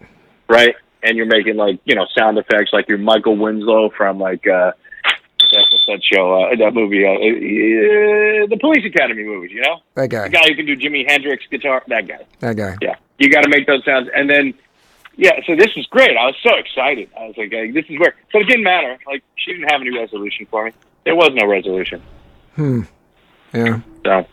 right? 0.47 0.75
And 1.03 1.17
you're 1.17 1.25
making 1.25 1.55
like 1.57 1.79
you 1.85 1.95
know 1.95 2.05
sound 2.17 2.37
effects 2.37 2.71
like 2.73 2.87
you're 2.87 2.97
Michael 2.97 3.35
Winslow 3.37 3.89
from 3.97 4.19
like. 4.19 4.47
uh 4.47 4.71
that, 5.51 5.65
that 5.87 6.01
show, 6.03 6.33
uh, 6.41 6.55
that 6.55 6.73
movie, 6.73 7.05
uh, 7.05 7.11
uh, 7.11 8.47
the 8.47 8.57
Police 8.59 8.83
Academy 8.85 9.23
movies, 9.23 9.51
you 9.51 9.61
know? 9.61 9.81
That 9.93 10.09
guy. 10.09 10.23
The 10.23 10.29
guy 10.29 10.47
who 10.47 10.55
can 10.55 10.65
do 10.65 10.75
Jimi 10.75 11.07
Hendrix 11.07 11.45
guitar, 11.51 11.83
that 11.89 12.07
guy. 12.07 12.25
That 12.39 12.55
guy. 12.55 12.75
Yeah, 12.81 12.95
you 13.19 13.29
got 13.29 13.41
to 13.43 13.49
make 13.49 13.67
those 13.67 13.83
sounds, 13.85 14.09
and 14.15 14.27
then 14.27 14.55
yeah. 15.15 15.33
So 15.45 15.55
this 15.55 15.75
was 15.75 15.85
great. 15.87 16.17
I 16.17 16.25
was 16.25 16.35
so 16.41 16.55
excited. 16.55 17.07
I 17.19 17.27
was 17.27 17.37
like, 17.37 17.51
hey, 17.51 17.69
this 17.69 17.85
is 17.87 17.99
where. 17.99 18.15
So 18.31 18.39
it 18.39 18.45
didn't 18.47 18.63
matter. 18.63 18.97
Like 19.05 19.23
she 19.35 19.51
didn't 19.53 19.69
have 19.71 19.81
any 19.81 19.95
resolution 19.95 20.47
for 20.49 20.65
me. 20.65 20.71
There 21.05 21.15
was 21.15 21.29
no 21.35 21.45
resolution. 21.45 22.01
Hmm. 22.55 22.81
Yeah. 23.53 23.81
So 24.05 24.25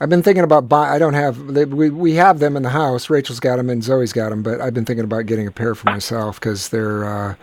I've 0.00 0.10
been 0.10 0.22
thinking 0.22 0.44
about 0.44 0.68
buy. 0.68 0.94
I 0.94 0.98
don't 0.98 1.14
have. 1.14 1.54
They, 1.54 1.64
we 1.64 1.90
we 1.90 2.14
have 2.14 2.38
them 2.38 2.56
in 2.56 2.62
the 2.62 2.70
house. 2.70 3.08
Rachel's 3.08 3.40
got 3.40 3.56
them 3.56 3.70
and 3.70 3.82
Zoe's 3.82 4.12
got 4.12 4.30
them. 4.30 4.42
But 4.42 4.60
I've 4.60 4.74
been 4.74 4.84
thinking 4.84 5.04
about 5.04 5.26
getting 5.26 5.46
a 5.46 5.52
pair 5.52 5.74
for 5.74 5.90
myself 5.90 6.38
because 6.38 6.68
they're 6.68 7.04
uh, 7.04 7.34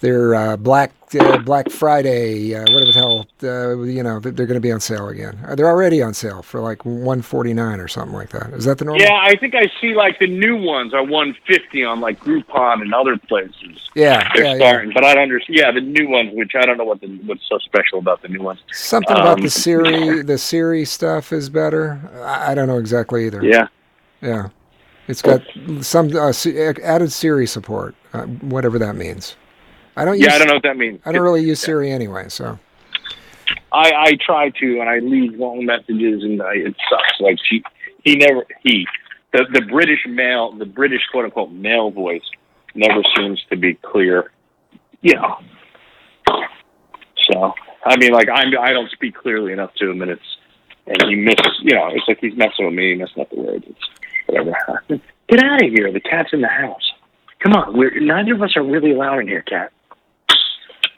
they're 0.00 0.34
uh, 0.34 0.56
black 0.58 0.92
uh, 1.14 1.38
Black 1.38 1.70
Friday. 1.70 2.54
Uh, 2.54 2.60
whatever 2.72 2.86
the 2.86 2.92
hell. 2.92 3.26
Uh, 3.42 3.82
you 3.82 4.02
know 4.02 4.18
they're 4.18 4.32
going 4.46 4.54
to 4.54 4.60
be 4.60 4.72
on 4.72 4.80
sale 4.80 5.08
again. 5.08 5.38
Uh, 5.46 5.54
They're 5.54 5.68
already 5.68 6.02
on 6.02 6.14
sale 6.14 6.42
for 6.42 6.60
like 6.60 6.84
one 6.84 7.22
forty 7.22 7.54
nine 7.54 7.80
or 7.80 7.88
something 7.88 8.14
like 8.14 8.30
that. 8.30 8.52
Is 8.54 8.64
that 8.64 8.78
the 8.78 8.84
normal? 8.84 9.02
yeah, 9.02 9.20
I 9.22 9.36
think 9.36 9.54
I 9.54 9.70
see 9.80 9.94
like 9.94 10.18
the 10.18 10.26
new 10.26 10.56
ones 10.56 10.92
are 10.94 11.02
150 11.04 11.84
on 11.84 12.00
like 12.00 12.18
Groupon 12.20 12.82
and 12.82 12.92
other 12.94 13.16
places. 13.16 13.88
Yeah. 13.94 14.28
They're 14.34 14.44
yeah, 14.44 14.50
yeah. 14.52 14.56
starting, 14.56 14.92
but 14.94 15.04
I 15.04 15.14
don't 15.14 15.24
understand. 15.24 15.58
Yeah, 15.58 15.70
the 15.72 15.80
new 15.80 16.08
ones, 16.08 16.30
which 16.34 16.52
I 16.54 16.66
don't 16.66 16.78
know 16.78 16.84
what 16.84 17.00
the 17.00 17.08
what's 17.26 17.46
so 17.48 17.58
special 17.58 17.98
about 17.98 18.22
the 18.22 18.28
new 18.28 18.42
ones. 18.42 18.60
Something 18.72 19.16
about 19.16 19.36
the 19.38 19.44
Um, 19.44 19.48
Siri. 19.48 20.22
The 20.22 20.38
Siri 20.38 20.84
stuff 20.84 21.32
is 21.32 21.48
better. 21.48 22.00
I, 22.22 22.52
I 22.52 22.54
don't 22.54 22.68
know 22.68 22.78
exactly 22.78 23.26
either. 23.26 23.42
Yeah. 23.44 23.68
Yeah. 24.20 24.48
It's 25.08 25.22
got 25.22 25.42
some 25.82 26.14
uh, 26.16 26.32
added 26.82 27.12
Siri 27.12 27.46
support, 27.46 27.94
uh, 28.12 28.22
whatever 28.24 28.76
that 28.80 28.96
means. 28.96 29.36
I 29.96 30.04
don't. 30.04 30.18
Yeah, 30.18 30.26
use, 30.26 30.34
I 30.34 30.38
don't 30.38 30.46
know 30.48 30.54
what 30.54 30.62
that 30.64 30.76
means. 30.76 31.00
I 31.04 31.12
don't 31.12 31.22
really 31.22 31.44
use 31.44 31.60
Siri 31.60 31.90
anyway, 31.90 32.28
so 32.28 32.58
I, 33.72 33.92
I 33.92 34.18
try 34.24 34.50
to, 34.50 34.80
and 34.80 34.88
I 34.88 34.98
leave 34.98 35.34
long 35.38 35.64
messages, 35.64 36.22
and 36.22 36.40
I, 36.42 36.54
it 36.54 36.74
sucks. 36.88 37.20
Like 37.20 37.38
she, 37.48 37.62
he 38.04 38.16
never, 38.16 38.46
he, 38.62 38.86
the 39.32 39.46
the 39.52 39.62
British 39.62 40.00
male, 40.06 40.52
the 40.52 40.66
British 40.66 41.02
quote 41.10 41.24
unquote 41.24 41.50
male 41.50 41.90
voice, 41.90 42.22
never 42.74 43.02
seems 43.16 43.42
to 43.50 43.56
be 43.56 43.74
clear. 43.74 44.32
You 45.00 45.14
know. 45.14 45.38
So 47.30 47.54
I 47.84 47.96
mean, 47.96 48.12
like 48.12 48.28
I'm, 48.32 48.52
I 48.58 48.72
don't 48.72 48.90
speak 48.90 49.14
clearly 49.14 49.52
enough 49.52 49.74
to 49.74 49.90
him, 49.90 50.02
and 50.02 50.10
it's, 50.10 50.36
and 50.86 51.02
he 51.08 51.14
misses. 51.14 51.58
You 51.60 51.74
know, 51.74 51.88
it's 51.88 52.06
like 52.08 52.18
he's 52.20 52.36
messing 52.36 52.66
with 52.66 52.74
me, 52.74 52.94
messing 52.94 53.22
up 53.22 53.30
the 53.30 53.40
words. 53.40 53.64
It's 53.68 53.78
whatever. 54.26 54.84
Get 55.28 55.42
out 55.42 55.62
of 55.62 55.70
here! 55.70 55.92
The 55.92 56.00
cat's 56.00 56.32
in 56.32 56.40
the 56.40 56.48
house. 56.48 56.92
Come 57.40 57.52
on, 57.54 57.76
we're 57.76 57.98
neither 58.00 58.34
of 58.34 58.42
us 58.42 58.56
are 58.56 58.62
really 58.62 58.92
allowed 58.92 59.20
in 59.20 59.28
here, 59.28 59.42
cat. 59.42 59.72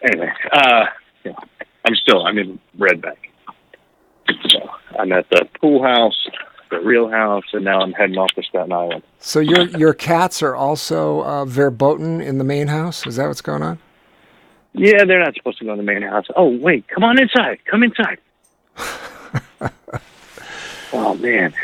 Anyway, 0.02 0.32
uh, 0.52 0.86
yeah. 1.24 1.32
I'm 1.84 1.94
still 1.94 2.26
I'm 2.26 2.38
in 2.38 2.58
Red 2.76 3.00
Bank. 3.00 3.32
So 4.48 4.70
I'm 4.98 5.10
at 5.12 5.28
the 5.30 5.48
pool 5.60 5.82
house, 5.82 6.28
the 6.70 6.80
real 6.80 7.08
house, 7.08 7.44
and 7.52 7.64
now 7.64 7.80
I'm 7.80 7.92
heading 7.92 8.18
off 8.18 8.30
to 8.32 8.42
Staten 8.42 8.72
Island. 8.72 9.02
so 9.18 9.40
your 9.40 9.66
your 9.68 9.94
cats 9.94 10.42
are 10.42 10.54
also 10.54 11.22
uh, 11.24 11.44
verboten 11.44 12.20
in 12.20 12.38
the 12.38 12.44
main 12.44 12.68
house. 12.68 13.06
Is 13.06 13.16
that 13.16 13.26
what's 13.26 13.40
going 13.40 13.62
on? 13.62 13.78
Yeah, 14.74 15.04
they're 15.04 15.24
not 15.24 15.34
supposed 15.34 15.58
to 15.58 15.64
go 15.64 15.72
in 15.72 15.78
the 15.78 15.84
main 15.84 16.02
house. 16.02 16.26
Oh 16.36 16.48
wait, 16.48 16.86
come 16.88 17.04
on 17.04 17.18
inside. 17.18 17.58
Come 17.64 17.82
inside. 17.82 18.18
oh 20.92 21.14
man, 21.14 21.54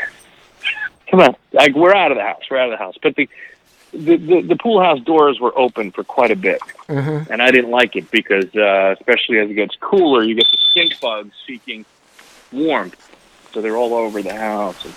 come 1.09 1.21
on! 1.21 1.35
Like 1.53 1.75
we're 1.75 1.93
out 1.93 2.11
of 2.11 2.17
the 2.17 2.23
house. 2.23 2.41
We're 2.49 2.57
out 2.57 2.73
of 2.73 2.79
the 2.79 2.83
house. 2.83 2.95
But 3.01 3.15
the 3.15 3.29
the 3.91 4.17
the, 4.17 4.41
the 4.41 4.55
pool 4.55 4.81
house 4.81 4.99
doors 4.99 5.39
were 5.39 5.57
open 5.57 5.91
for 5.91 6.03
quite 6.03 6.31
a 6.31 6.35
bit, 6.35 6.61
Mm-hmm. 6.87 7.31
and 7.31 7.41
I 7.41 7.49
didn't 7.49 7.71
like 7.71 7.95
it 7.95 8.11
because, 8.11 8.53
uh, 8.55 8.95
especially 8.99 9.39
as 9.39 9.49
it 9.49 9.55
gets 9.55 9.75
cooler, 9.79 10.23
you 10.23 10.35
get 10.35 10.45
the 10.51 10.57
stink 10.69 10.99
bugs 10.99 11.33
seeking 11.47 11.83
warmth. 12.51 12.95
So 13.53 13.61
they're 13.61 13.77
all 13.77 13.93
over 13.93 14.21
the 14.21 14.35
house 14.35 14.83
and 14.85 14.93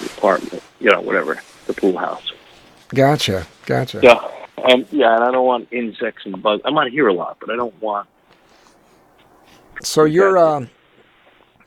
the 0.00 0.06
apartment, 0.06 0.62
you 0.80 0.90
know, 0.90 1.00
whatever, 1.00 1.38
the 1.66 1.74
pool 1.74 1.96
house. 1.98 2.32
Gotcha, 2.88 3.46
gotcha. 3.66 4.00
So, 4.00 4.32
um, 4.64 4.86
yeah, 4.90 5.14
and 5.14 5.22
I 5.22 5.30
don't 5.30 5.46
want 5.46 5.68
insects 5.70 6.24
and 6.24 6.42
bugs. 6.42 6.62
I'm 6.64 6.76
on 6.78 6.90
here 6.90 7.06
a 7.06 7.12
lot, 7.12 7.36
but 7.38 7.50
I 7.50 7.56
don't 7.56 7.80
want. 7.80 8.08
So 9.82 10.04
you're 10.04 10.36
uh, 10.38 10.66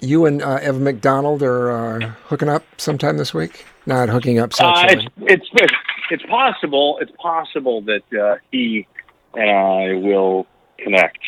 you 0.02 0.26
and 0.26 0.41
uh, 0.41 0.56
Evan 0.56 0.84
McDonald 0.84 1.44
are 1.44 1.72
uh, 1.72 2.08
hooking 2.26 2.50
up 2.50 2.63
sometime 2.78 3.17
this 3.17 3.34
week? 3.34 3.65
Not 3.86 4.10
hooking 4.10 4.39
up 4.39 4.52
Uh, 4.60 4.88
it's, 4.89 5.06
it's 5.22 5.74
it's 6.12 6.24
possible. 6.24 7.00
It's 7.02 7.12
possible 7.17 7.82
that 7.84 8.04
uh, 8.13 8.36
he 8.52 8.86
and 9.34 9.50
I 9.50 9.93
will 9.93 10.45
connect. 10.78 11.19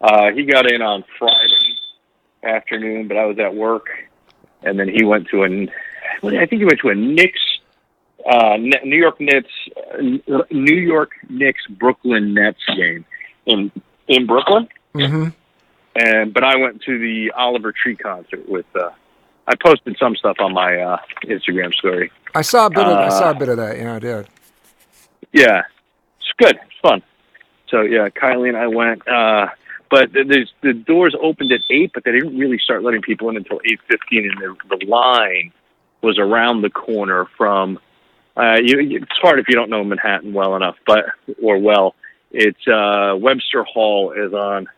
Uh, 0.00 0.30
he 0.32 0.44
got 0.44 0.70
in 0.70 0.80
on 0.80 1.04
Friday 1.18 1.76
afternoon, 2.42 3.06
but 3.06 3.18
I 3.18 3.26
was 3.26 3.38
at 3.38 3.54
work, 3.54 3.88
and 4.62 4.80
then 4.80 4.88
he 4.88 5.04
went 5.04 5.28
to 5.28 5.44
a. 5.44 5.68
what- 6.22 6.34
I 6.34 6.46
think 6.46 6.60
he 6.60 6.64
went 6.64 6.80
to 6.80 6.88
a 6.88 6.94
Knicks, 6.94 7.40
uh, 8.26 8.56
New 8.56 8.96
York 8.96 9.20
Nets, 9.20 9.48
uh, 9.92 10.42
New 10.50 10.76
York 10.76 11.10
Knicks 11.28 11.66
Brooklyn 11.68 12.32
Nets 12.32 12.64
game 12.74 13.04
in 13.44 13.70
in 14.08 14.26
Brooklyn. 14.26 14.68
mm-hmm. 14.94 15.28
and 15.96 16.32
but 16.32 16.44
I 16.44 16.56
went 16.56 16.82
to 16.82 16.98
the 16.98 17.32
Oliver 17.36 17.72
Tree 17.72 17.96
concert 17.96 18.48
with. 18.48 18.66
Uh, 18.74 18.90
I 19.50 19.56
posted 19.56 19.96
some 19.98 20.14
stuff 20.14 20.36
on 20.38 20.54
my 20.54 20.76
uh, 20.76 20.98
Instagram 21.24 21.74
story. 21.74 22.12
I 22.36 22.42
saw 22.42 22.66
a 22.66 22.70
bit. 22.70 22.86
Of, 22.86 22.96
I 22.98 23.08
saw 23.08 23.26
a 23.26 23.30
Uh, 23.30 23.38
bit 23.38 23.48
of 23.48 23.56
that. 23.56 23.76
Yeah, 23.78 23.96
I 23.96 23.98
did. 23.98 24.28
Yeah, 25.32 25.62
it's 26.18 26.32
good. 26.38 26.54
It's 26.54 26.80
fun. 26.80 27.02
So 27.68 27.80
yeah, 27.82 28.08
Kylie 28.10 28.48
and 28.48 28.56
I 28.56 28.68
went. 28.68 29.06
Uh, 29.08 29.48
but 29.90 30.12
th- 30.12 30.28
there's, 30.28 30.52
the 30.62 30.72
doors 30.72 31.16
opened 31.20 31.50
at 31.50 31.60
eight, 31.68 31.90
but 31.92 32.04
they 32.04 32.12
didn't 32.12 32.38
really 32.38 32.58
start 32.62 32.84
letting 32.84 33.02
people 33.02 33.28
in 33.28 33.36
until 33.36 33.60
eight 33.68 33.80
fifteen, 33.88 34.30
and 34.30 34.38
the, 34.70 34.76
the 34.76 34.86
line 34.86 35.52
was 36.00 36.16
around 36.18 36.62
the 36.62 36.70
corner 36.70 37.26
from. 37.36 37.80
Uh, 38.36 38.56
you, 38.62 38.78
it's 39.02 39.18
hard 39.20 39.40
if 39.40 39.46
you 39.48 39.56
don't 39.56 39.68
know 39.68 39.82
Manhattan 39.82 40.32
well 40.32 40.54
enough, 40.54 40.76
but 40.86 41.06
or 41.42 41.58
well. 41.58 41.96
It's 42.30 42.68
uh, 42.68 43.16
Webster 43.18 43.64
Hall 43.64 44.12
is 44.12 44.32
on. 44.32 44.68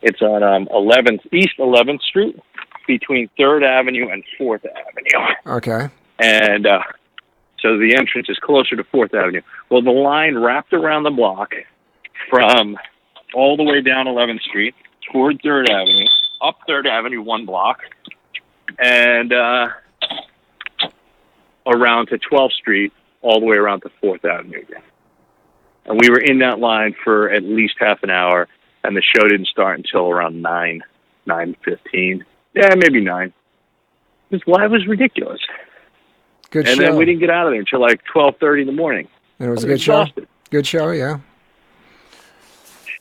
It's 0.00 0.22
on 0.22 0.42
um, 0.42 0.66
11th 0.72 1.20
East 1.32 1.56
11th 1.58 2.00
Street 2.02 2.38
between 2.86 3.28
Third 3.38 3.62
Avenue 3.64 4.08
and 4.08 4.22
Fourth 4.38 4.64
Avenue 4.64 5.34
Okay. 5.46 5.88
and 6.18 6.66
uh, 6.66 6.80
so 7.60 7.78
the 7.78 7.94
entrance 7.96 8.28
is 8.28 8.38
closer 8.38 8.76
to 8.76 8.84
Fourth 8.84 9.14
Avenue. 9.14 9.40
Well, 9.70 9.82
the 9.82 9.90
line 9.90 10.36
wrapped 10.36 10.72
around 10.72 11.04
the 11.04 11.10
block 11.10 11.52
from 12.30 12.76
all 13.34 13.56
the 13.56 13.62
way 13.64 13.80
down 13.80 14.06
11th 14.06 14.42
Street 14.42 14.74
toward 15.12 15.40
Third 15.42 15.68
Avenue, 15.70 16.06
up 16.42 16.58
Third 16.66 16.86
Avenue 16.86 17.22
one 17.22 17.46
block, 17.46 17.80
and 18.78 19.32
uh, 19.32 19.68
around 21.66 22.06
to 22.08 22.18
12th 22.18 22.52
Street, 22.52 22.92
all 23.22 23.40
the 23.40 23.46
way 23.46 23.56
around 23.56 23.80
to 23.80 23.90
Fourth 24.00 24.24
Avenue 24.24 24.60
again. 24.60 24.82
and 25.86 25.98
we 26.00 26.10
were 26.10 26.20
in 26.20 26.40
that 26.40 26.58
line 26.58 26.94
for 27.02 27.30
at 27.30 27.42
least 27.42 27.74
half 27.78 28.02
an 28.02 28.10
hour, 28.10 28.46
and 28.82 28.94
the 28.96 29.02
show 29.02 29.26
didn't 29.26 29.46
start 29.48 29.78
until 29.78 30.10
around 30.10 30.42
nine, 30.42 30.82
nine 31.26 31.56
fifteen. 31.64 32.24
Yeah, 32.54 32.74
maybe 32.76 33.00
nine. 33.00 33.32
Was, 34.30 34.40
well, 34.46 34.62
it 34.64 34.70
was 34.70 34.86
ridiculous. 34.86 35.40
Good 36.50 36.66
show. 36.66 36.72
and 36.72 36.80
show. 36.80 36.86
then 36.86 36.96
we 36.96 37.04
didn't 37.04 37.20
get 37.20 37.30
out 37.30 37.46
of 37.46 37.52
there 37.52 37.60
until 37.60 37.80
like 37.80 38.02
twelve 38.04 38.36
thirty 38.38 38.62
in 38.62 38.66
the 38.66 38.72
morning. 38.72 39.08
and 39.38 39.48
it 39.48 39.50
was 39.50 39.64
a 39.64 39.66
I 39.66 39.70
good 39.70 39.80
show. 39.80 40.02
exhausted. 40.02 40.28
Good 40.50 40.66
show, 40.66 40.90
yeah. 40.90 41.18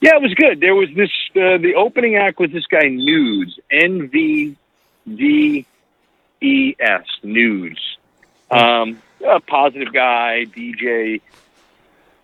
Yeah, 0.01 0.15
it 0.15 0.21
was 0.21 0.33
good. 0.33 0.59
There 0.59 0.75
was 0.75 0.89
this. 0.95 1.11
Uh, 1.35 1.57
the 1.59 1.75
opening 1.77 2.15
act 2.15 2.39
was 2.39 2.51
this 2.51 2.65
guy 2.65 2.87
Nudes, 2.89 3.59
N 3.71 4.09
V 4.09 4.55
D 5.07 5.65
E 6.41 6.75
S, 6.79 7.05
Nudes. 7.23 7.97
Um, 8.51 9.01
a 9.25 9.39
positive 9.39 9.93
guy, 9.93 10.45
DJ, 10.45 11.21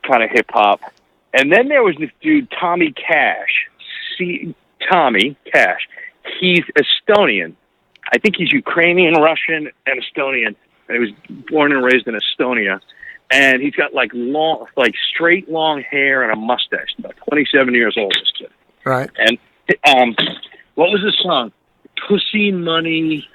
kind 0.04 0.24
of 0.24 0.30
hip 0.30 0.48
hop. 0.50 0.82
And 1.34 1.52
then 1.52 1.68
there 1.70 1.84
was 1.84 1.96
this 1.98 2.10
dude 2.22 2.52
Tommy 2.52 2.92
Cash. 2.92 3.70
C 4.18 4.54
Tommy 4.92 5.38
Cash. 5.52 5.88
He's 6.40 6.64
Estonian. 6.78 7.56
I 8.12 8.18
think 8.18 8.36
he's 8.38 8.52
Ukrainian, 8.52 9.16
Russian, 9.16 9.70
and 9.86 10.04
Estonian. 10.04 10.56
And 10.88 10.98
he 10.98 11.00
was 11.00 11.12
born 11.50 11.72
and 11.72 11.84
raised 11.84 12.08
in 12.08 12.16
Estonia 12.16 12.82
and 13.32 13.62
he's 13.62 13.76
got 13.76 13.94
like 13.94 14.12
long, 14.14 14.66
like 14.76 14.96
straight 15.14 15.50
long 15.50 15.82
hair 15.82 16.24
and 16.24 16.32
a 16.32 16.36
mustache. 16.36 16.96
About 16.98 17.16
twenty-seven 17.28 17.74
years 17.74 17.96
old, 17.98 18.14
this 18.14 18.32
kid. 18.38 18.50
Right. 18.86 19.10
And 19.18 19.38
um, 19.88 20.16
what 20.76 20.90
was 20.90 21.02
the 21.02 21.14
song? 21.22 21.52
Pussy 22.08 22.52
Money. 22.52 23.28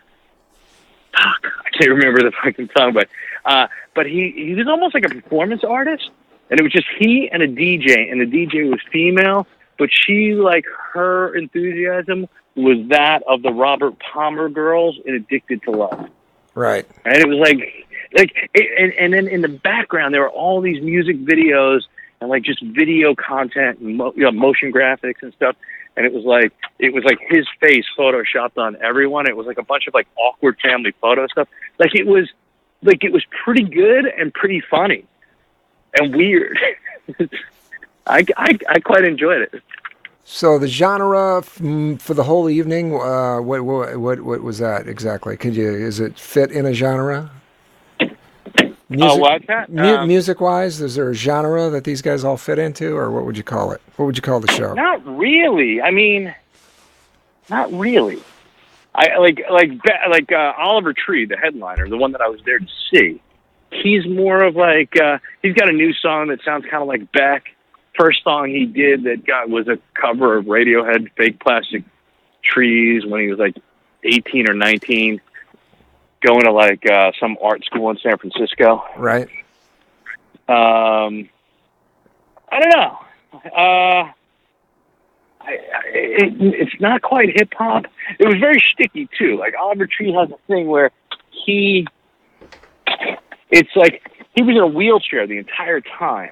Fuck, 1.16 1.46
I 1.64 1.70
can't 1.70 1.90
remember 1.90 2.22
the 2.22 2.32
fucking 2.42 2.70
song, 2.76 2.92
but 2.92 3.08
uh, 3.44 3.68
but 3.94 4.06
he 4.06 4.32
he 4.36 4.54
was 4.54 4.66
almost 4.66 4.94
like 4.94 5.04
a 5.04 5.08
performance 5.08 5.62
artist, 5.62 6.10
and 6.50 6.58
it 6.58 6.62
was 6.62 6.72
just 6.72 6.86
he 6.98 7.28
and 7.30 7.42
a 7.42 7.48
DJ, 7.48 8.10
and 8.10 8.20
the 8.20 8.26
DJ 8.26 8.68
was 8.68 8.80
female, 8.90 9.46
but 9.78 9.90
she 9.92 10.34
like 10.34 10.64
her 10.92 11.36
enthusiasm 11.36 12.26
was 12.56 12.88
that 12.88 13.22
of 13.26 13.42
the 13.42 13.52
Robert 13.52 13.94
Palmer 13.98 14.48
girls 14.48 14.98
in 15.04 15.14
Addicted 15.14 15.62
to 15.62 15.70
Love. 15.70 16.08
Right. 16.54 16.86
and 17.04 17.16
it 17.16 17.28
was 17.28 17.38
like 17.38 17.86
like 18.16 18.50
and, 18.54 18.92
and 18.92 19.12
then 19.12 19.26
in 19.26 19.40
the 19.40 19.48
background 19.48 20.14
there 20.14 20.20
were 20.20 20.30
all 20.30 20.60
these 20.60 20.80
music 20.80 21.16
videos 21.16 21.80
and 22.20 22.30
like 22.30 22.42
just 22.42 22.62
video 22.62 23.14
content 23.14 23.80
and 23.80 23.96
mo- 23.96 24.12
you 24.16 24.22
know, 24.22 24.30
motion 24.30 24.72
graphics 24.72 25.22
and 25.22 25.32
stuff. 25.34 25.56
And 25.96 26.06
it 26.06 26.12
was 26.12 26.24
like 26.24 26.52
it 26.78 26.92
was 26.92 27.04
like 27.04 27.18
his 27.20 27.46
face 27.60 27.84
photoshopped 27.98 28.56
on 28.56 28.76
everyone. 28.82 29.28
It 29.28 29.36
was 29.36 29.46
like 29.46 29.58
a 29.58 29.62
bunch 29.62 29.86
of 29.86 29.94
like 29.94 30.06
awkward 30.16 30.58
family 30.60 30.92
photo 31.00 31.26
stuff. 31.26 31.48
Like 31.78 31.94
it 31.94 32.06
was 32.06 32.28
like 32.82 33.04
it 33.04 33.12
was 33.12 33.24
pretty 33.44 33.64
good 33.64 34.06
and 34.06 34.32
pretty 34.32 34.60
funny 34.60 35.04
and 35.98 36.14
weird. 36.14 36.58
I, 38.06 38.24
I 38.36 38.58
i 38.68 38.80
quite 38.80 39.04
enjoyed 39.04 39.42
it 39.42 39.62
So 40.26 40.58
the 40.58 40.68
genre 40.68 41.38
f- 41.38 41.60
for 42.00 42.14
the 42.14 42.22
whole 42.24 42.48
evening, 42.48 42.94
uh, 42.98 43.40
what, 43.40 43.62
what 43.62 43.96
what 43.98 44.20
what 44.22 44.42
was 44.42 44.58
that 44.58 44.88
exactly? 44.88 45.36
Could 45.36 45.54
you 45.54 45.68
is 45.70 46.00
it 46.00 46.18
fit 46.18 46.50
in 46.50 46.64
a 46.66 46.72
genre? 46.72 47.30
oh 48.00 49.16
what's 49.16 49.46
that 49.48 49.70
mu- 49.70 49.82
Um, 49.96 50.08
music 50.08 50.40
wise, 50.40 50.80
is 50.80 50.94
there 50.94 51.10
a 51.10 51.14
genre 51.14 51.68
that 51.70 51.84
these 51.84 52.00
guys 52.00 52.24
all 52.24 52.36
fit 52.36 52.58
into, 52.58 52.96
or 52.96 53.10
what 53.10 53.24
would 53.26 53.36
you 53.36 53.42
call 53.42 53.72
it? 53.72 53.80
What 53.96 54.06
would 54.06 54.16
you 54.16 54.22
call 54.22 54.40
the 54.40 54.50
show? 54.52 54.72
Not 54.74 55.04
really. 55.06 55.82
I 55.82 55.90
mean, 55.90 56.34
not 57.50 57.70
really. 57.72 58.22
I 58.94 59.18
like 59.18 59.42
like 59.50 59.70
like 60.08 60.32
uh, 60.32 60.52
Oliver 60.56 60.94
Tree, 60.94 61.26
the 61.26 61.36
headliner, 61.36 61.88
the 61.88 61.96
one 61.98 62.12
that 62.12 62.20
I 62.22 62.28
was 62.28 62.40
there 62.46 62.58
to 62.60 62.66
see. 62.90 63.20
He's 63.70 64.06
more 64.06 64.42
of 64.42 64.54
like 64.56 64.96
uh, 64.98 65.18
he's 65.42 65.54
got 65.54 65.68
a 65.68 65.72
new 65.72 65.92
song 65.92 66.28
that 66.28 66.42
sounds 66.44 66.64
kind 66.64 66.80
of 66.82 66.88
like 66.88 67.10
Beck. 67.12 67.53
First 67.98 68.24
song 68.24 68.48
he 68.48 68.66
did 68.66 69.04
that 69.04 69.24
got 69.24 69.48
was 69.48 69.68
a 69.68 69.78
cover 69.94 70.36
of 70.36 70.46
Radiohead, 70.46 71.10
"Fake 71.16 71.38
Plastic 71.38 71.84
Trees" 72.42 73.06
when 73.06 73.20
he 73.20 73.28
was 73.28 73.38
like 73.38 73.56
eighteen 74.02 74.50
or 74.50 74.54
nineteen, 74.54 75.20
going 76.20 76.42
to 76.42 76.52
like 76.52 76.84
uh, 76.90 77.12
some 77.20 77.36
art 77.40 77.64
school 77.64 77.90
in 77.90 77.98
San 77.98 78.18
Francisco. 78.18 78.82
Right. 78.96 79.28
Um, 80.48 81.28
I 82.50 82.60
don't 82.60 82.70
know. 82.70 82.98
Uh, 83.34 84.10
I, 85.40 85.50
I, 85.50 85.82
it, 85.86 86.34
it's 86.40 86.80
not 86.80 87.02
quite 87.02 87.30
hip 87.34 87.52
hop. 87.56 87.86
It 88.18 88.26
was 88.26 88.38
very 88.38 88.62
sticky 88.72 89.08
too. 89.16 89.36
Like 89.38 89.54
Oliver 89.60 89.86
Tree 89.86 90.12
has 90.12 90.30
a 90.30 90.38
thing 90.46 90.66
where 90.66 90.90
he, 91.30 91.86
it's 93.50 93.74
like 93.76 94.02
he 94.34 94.42
was 94.42 94.56
in 94.56 94.62
a 94.62 94.66
wheelchair 94.66 95.26
the 95.26 95.38
entire 95.38 95.80
time. 95.80 96.30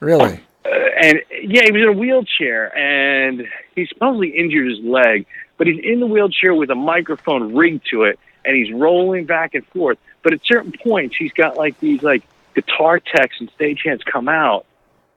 Really? 0.00 0.40
Uh, 0.64 0.68
and 1.02 1.22
yeah, 1.42 1.62
he 1.64 1.72
was 1.72 1.82
in 1.82 1.88
a 1.88 1.92
wheelchair, 1.92 2.76
and 2.76 3.46
he 3.74 3.86
supposedly 3.86 4.30
injured 4.30 4.68
his 4.68 4.80
leg. 4.80 5.26
But 5.58 5.66
he's 5.66 5.82
in 5.82 6.00
the 6.00 6.06
wheelchair 6.06 6.54
with 6.54 6.70
a 6.70 6.74
microphone 6.74 7.54
rigged 7.54 7.86
to 7.90 8.04
it, 8.04 8.18
and 8.44 8.56
he's 8.56 8.72
rolling 8.72 9.24
back 9.24 9.54
and 9.54 9.66
forth. 9.68 9.98
But 10.22 10.34
at 10.34 10.40
certain 10.44 10.72
points, 10.82 11.16
he's 11.18 11.32
got 11.32 11.56
like 11.56 11.78
these 11.80 12.02
like 12.02 12.22
guitar 12.54 13.00
techs 13.00 13.36
and 13.40 13.50
stagehands 13.56 14.04
come 14.04 14.28
out, 14.28 14.66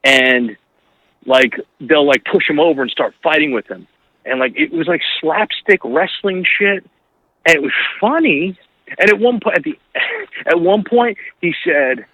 and 0.04 0.56
like 1.26 1.54
they'll 1.80 2.06
like 2.06 2.24
push 2.24 2.48
him 2.48 2.60
over 2.60 2.82
and 2.82 2.90
start 2.90 3.14
fighting 3.22 3.52
with 3.52 3.66
him, 3.66 3.86
and 4.24 4.40
like 4.40 4.54
it 4.56 4.72
was 4.72 4.86
like 4.86 5.02
slapstick 5.20 5.80
wrestling 5.84 6.44
shit, 6.44 6.84
and 7.46 7.56
it 7.56 7.62
was 7.62 7.72
funny. 8.00 8.58
And 8.98 9.08
at 9.08 9.18
one 9.18 9.40
point, 9.40 9.58
at 9.58 9.64
the 9.64 9.78
at 10.46 10.60
one 10.60 10.84
point, 10.84 11.18
he 11.40 11.54
said, 11.64 12.06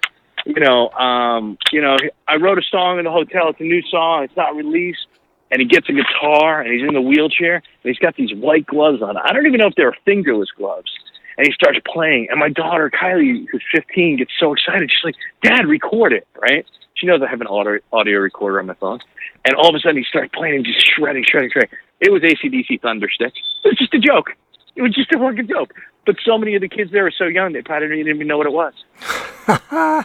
you 0.47 0.61
know, 0.61 0.91
um, 0.91 1.59
you 1.73 1.83
know, 1.83 1.97
I 2.29 2.37
wrote 2.37 2.59
a 2.59 2.63
song 2.71 2.99
in 2.99 3.05
the 3.05 3.11
hotel. 3.11 3.49
It's 3.49 3.61
a 3.61 3.65
new 3.65 3.83
song. 3.91 4.23
It's 4.25 4.37
not 4.37 4.55
released. 4.55 5.07
And 5.51 5.61
he 5.61 5.67
gets 5.67 5.89
a 5.89 5.93
guitar 5.93 6.61
and 6.61 6.73
he's 6.73 6.87
in 6.87 6.95
the 6.95 7.01
wheelchair 7.01 7.57
and 7.57 7.63
he's 7.83 7.99
got 7.99 8.17
these 8.17 8.35
white 8.35 8.67
gloves 8.67 9.03
on. 9.03 9.17
I 9.17 9.33
don't 9.33 9.47
even 9.47 9.59
know 9.59 9.67
if 9.67 9.75
they're 9.77 9.97
fingerless 10.05 10.51
gloves. 10.57 10.91
And 11.39 11.47
he 11.47 11.53
starts 11.53 11.79
playing. 11.93 12.29
And 12.31 12.41
my 12.41 12.49
daughter, 12.49 12.91
Kylie, 12.91 13.47
who's 13.51 13.63
15, 13.73 14.19
gets 14.19 14.33
so 14.41 14.53
excited. 14.53 14.91
She's 14.91 15.05
like, 15.05 15.17
Dad, 15.43 15.67
record 15.67 16.13
it, 16.13 16.27
right? 16.41 16.65
She 16.95 17.07
knows 17.07 17.21
I 17.23 17.29
have 17.29 17.41
an 17.41 17.47
audio, 17.47 17.79
audio 17.93 18.19
recorder 18.21 18.59
on 18.59 18.67
my 18.67 18.75
phone. 18.75 19.01
And 19.45 19.55
all 19.55 19.69
of 19.69 19.75
a 19.75 19.81
sudden 19.81 19.99
he 19.99 20.05
starts 20.05 20.33
playing 20.35 20.57
and 20.57 20.65
just 20.65 20.87
shredding, 20.87 21.25
shredding, 21.29 21.51
shredding. 21.53 21.77
It 22.01 22.11
was 22.11 22.23
ACDC 22.23 22.81
Thunderstick. 22.81 23.35
It 23.65 23.69
was 23.69 23.79
just 23.79 23.95
a 23.95 23.99
joke. 23.99 24.31
It 24.75 24.83
was 24.83 24.95
just 24.95 25.13
a 25.13 25.19
fucking 25.19 25.49
joke. 25.49 25.75
But 26.07 26.16
so 26.25 26.38
many 26.38 26.55
of 26.55 26.62
the 26.62 26.69
kids 26.69 26.92
there 26.92 27.03
were 27.03 27.11
so 27.16 27.25
young, 27.25 27.53
they 27.53 27.62
probably 27.62 27.88
didn't 27.88 28.09
even 28.09 28.27
know 28.27 28.38
what 28.38 28.47
it 28.47 28.53
was. 28.53 28.73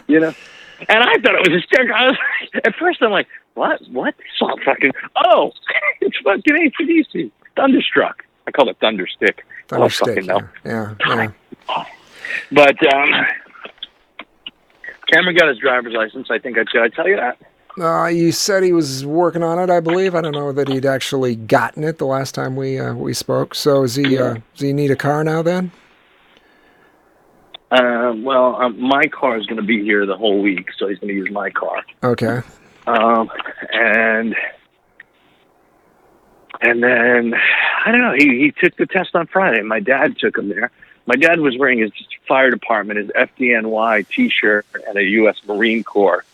you 0.08 0.20
know? 0.20 0.34
And 0.88 1.02
I 1.02 1.14
thought 1.18 1.34
it 1.36 1.48
was 1.48 1.52
hysterical. 1.52 1.94
I 1.94 2.08
was, 2.08 2.18
at 2.64 2.74
first, 2.74 3.00
I'm 3.02 3.12
like, 3.12 3.28
what? 3.54 3.80
What? 3.90 4.14
Not 4.40 4.58
fucking, 4.64 4.92
oh, 5.24 5.52
it's 6.00 6.16
fucking 6.18 6.72
ACDC. 6.80 7.30
Thunderstruck. 7.56 8.24
I 8.46 8.50
call 8.50 8.68
it 8.68 8.78
Thunderstick. 8.80 9.44
I 9.70 9.78
don't 9.78 9.92
fucking 9.92 10.26
Thunderstick. 10.26 10.26
know. 10.26 10.48
Yeah. 10.64 10.94
Yeah. 11.06 11.30
yeah. 11.68 11.84
But 12.50 12.94
um, 12.94 13.08
Cameron 15.12 15.36
got 15.36 15.48
his 15.48 15.58
driver's 15.58 15.92
license. 15.92 16.28
I 16.30 16.38
think 16.38 16.58
I 16.58 16.64
did. 16.64 16.82
I 16.82 16.88
tell 16.88 17.08
you 17.08 17.16
that. 17.16 17.38
Uh, 17.78 18.06
you 18.06 18.32
said 18.32 18.62
he 18.62 18.72
was 18.72 19.06
working 19.06 19.42
on 19.42 19.58
it, 19.58 19.70
I 19.70 19.80
believe. 19.80 20.14
I 20.14 20.20
don't 20.20 20.32
know 20.32 20.52
that 20.52 20.68
he'd 20.68 20.84
actually 20.84 21.36
gotten 21.36 21.84
it 21.84 21.98
the 21.98 22.04
last 22.04 22.34
time 22.34 22.54
we 22.54 22.78
uh, 22.78 22.94
we 22.94 23.14
spoke. 23.14 23.54
So 23.54 23.82
is 23.82 23.94
he? 23.94 24.18
Uh, 24.18 24.34
does 24.34 24.60
he 24.60 24.72
need 24.72 24.90
a 24.90 24.96
car 24.96 25.24
now? 25.24 25.40
Then? 25.42 25.70
Uh, 27.72 28.12
well, 28.18 28.56
um, 28.56 28.78
my 28.78 29.06
car 29.06 29.38
is 29.38 29.46
going 29.46 29.56
to 29.56 29.66
be 29.66 29.82
here 29.82 30.04
the 30.04 30.16
whole 30.16 30.42
week, 30.42 30.68
so 30.76 30.88
he's 30.88 30.98
going 30.98 31.08
to 31.08 31.14
use 31.14 31.30
my 31.30 31.48
car. 31.48 31.82
Okay. 32.04 32.42
Um, 32.86 33.30
and 33.72 34.36
and 36.60 36.82
then 36.82 37.34
I 37.34 37.90
don't 37.90 38.02
know. 38.02 38.12
He 38.12 38.40
he 38.40 38.52
took 38.52 38.76
the 38.76 38.84
test 38.84 39.14
on 39.14 39.26
Friday. 39.26 39.62
My 39.62 39.80
dad 39.80 40.18
took 40.18 40.36
him 40.36 40.50
there. 40.50 40.70
My 41.06 41.16
dad 41.16 41.40
was 41.40 41.56
wearing 41.56 41.78
his 41.78 41.92
fire 42.28 42.50
department, 42.50 42.98
his 42.98 43.08
FDNY 43.08 44.06
T-shirt, 44.06 44.66
and 44.86 44.98
a 44.98 45.02
U.S. 45.02 45.36
Marine 45.46 45.82
Corps 45.82 46.24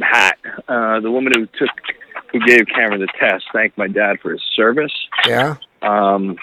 hat. 0.00 0.38
Uh, 0.68 1.00
the 1.00 1.10
woman 1.10 1.32
who 1.34 1.46
took 1.46 1.70
who 2.30 2.38
gave 2.46 2.66
Cameron 2.68 3.00
the 3.00 3.08
test 3.18 3.46
thanked 3.52 3.76
my 3.76 3.88
dad 3.88 4.20
for 4.20 4.30
his 4.30 4.42
service. 4.54 4.94
Yeah. 5.26 5.56
Um, 5.82 6.38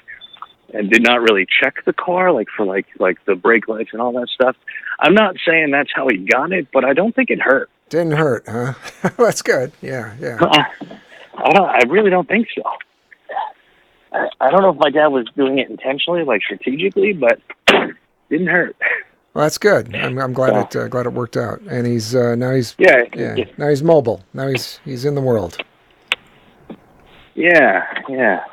and 0.73 0.89
did 0.89 1.03
not 1.03 1.21
really 1.21 1.45
check 1.45 1.83
the 1.85 1.93
car, 1.93 2.31
like 2.31 2.47
for 2.55 2.65
like 2.65 2.85
like 2.99 3.23
the 3.25 3.35
brake 3.35 3.67
lights 3.67 3.89
and 3.93 4.01
all 4.01 4.11
that 4.13 4.29
stuff. 4.29 4.55
I'm 4.99 5.13
not 5.13 5.35
saying 5.45 5.71
that's 5.71 5.91
how 5.93 6.07
he 6.09 6.17
got 6.17 6.51
it, 6.51 6.67
but 6.73 6.83
I 6.85 6.93
don't 6.93 7.15
think 7.15 7.29
it 7.29 7.39
hurt. 7.39 7.69
Didn't 7.89 8.13
hurt, 8.13 8.43
huh? 8.47 8.73
That's 9.17 9.41
good. 9.41 9.71
Yeah. 9.81 10.15
Yeah. 10.19 10.37
I 10.41 11.51
don't. 11.53 11.69
I 11.69 11.83
really 11.87 12.09
don't 12.09 12.27
think 12.27 12.47
so. 12.53 12.63
I, 14.11 14.27
I 14.41 14.51
don't 14.51 14.61
know 14.61 14.71
if 14.71 14.77
my 14.77 14.89
dad 14.89 15.07
was 15.07 15.27
doing 15.37 15.59
it 15.59 15.69
intentionally, 15.69 16.23
like 16.23 16.41
strategically, 16.41 17.13
but 17.13 17.39
didn't 18.29 18.47
hurt. 18.47 18.75
Well, 19.33 19.45
that's 19.45 19.59
good. 19.59 19.95
I'm, 19.95 20.17
I'm 20.17 20.33
glad 20.33 20.55
it 20.55 20.75
uh, 20.75 20.87
glad 20.87 21.05
it 21.05 21.13
worked 21.13 21.37
out. 21.37 21.61
And 21.61 21.85
he's 21.85 22.15
uh, 22.15 22.35
now 22.35 22.53
he's 22.53 22.75
Yeah, 22.79 23.03
yeah 23.15 23.35
now 23.57 23.69
he's 23.69 23.83
mobile. 23.83 24.23
Now 24.33 24.47
he's 24.47 24.79
he's 24.83 25.05
in 25.05 25.13
the 25.13 25.21
world, 25.21 25.57
yeah, 27.37 27.85
yeah, 28.09 28.43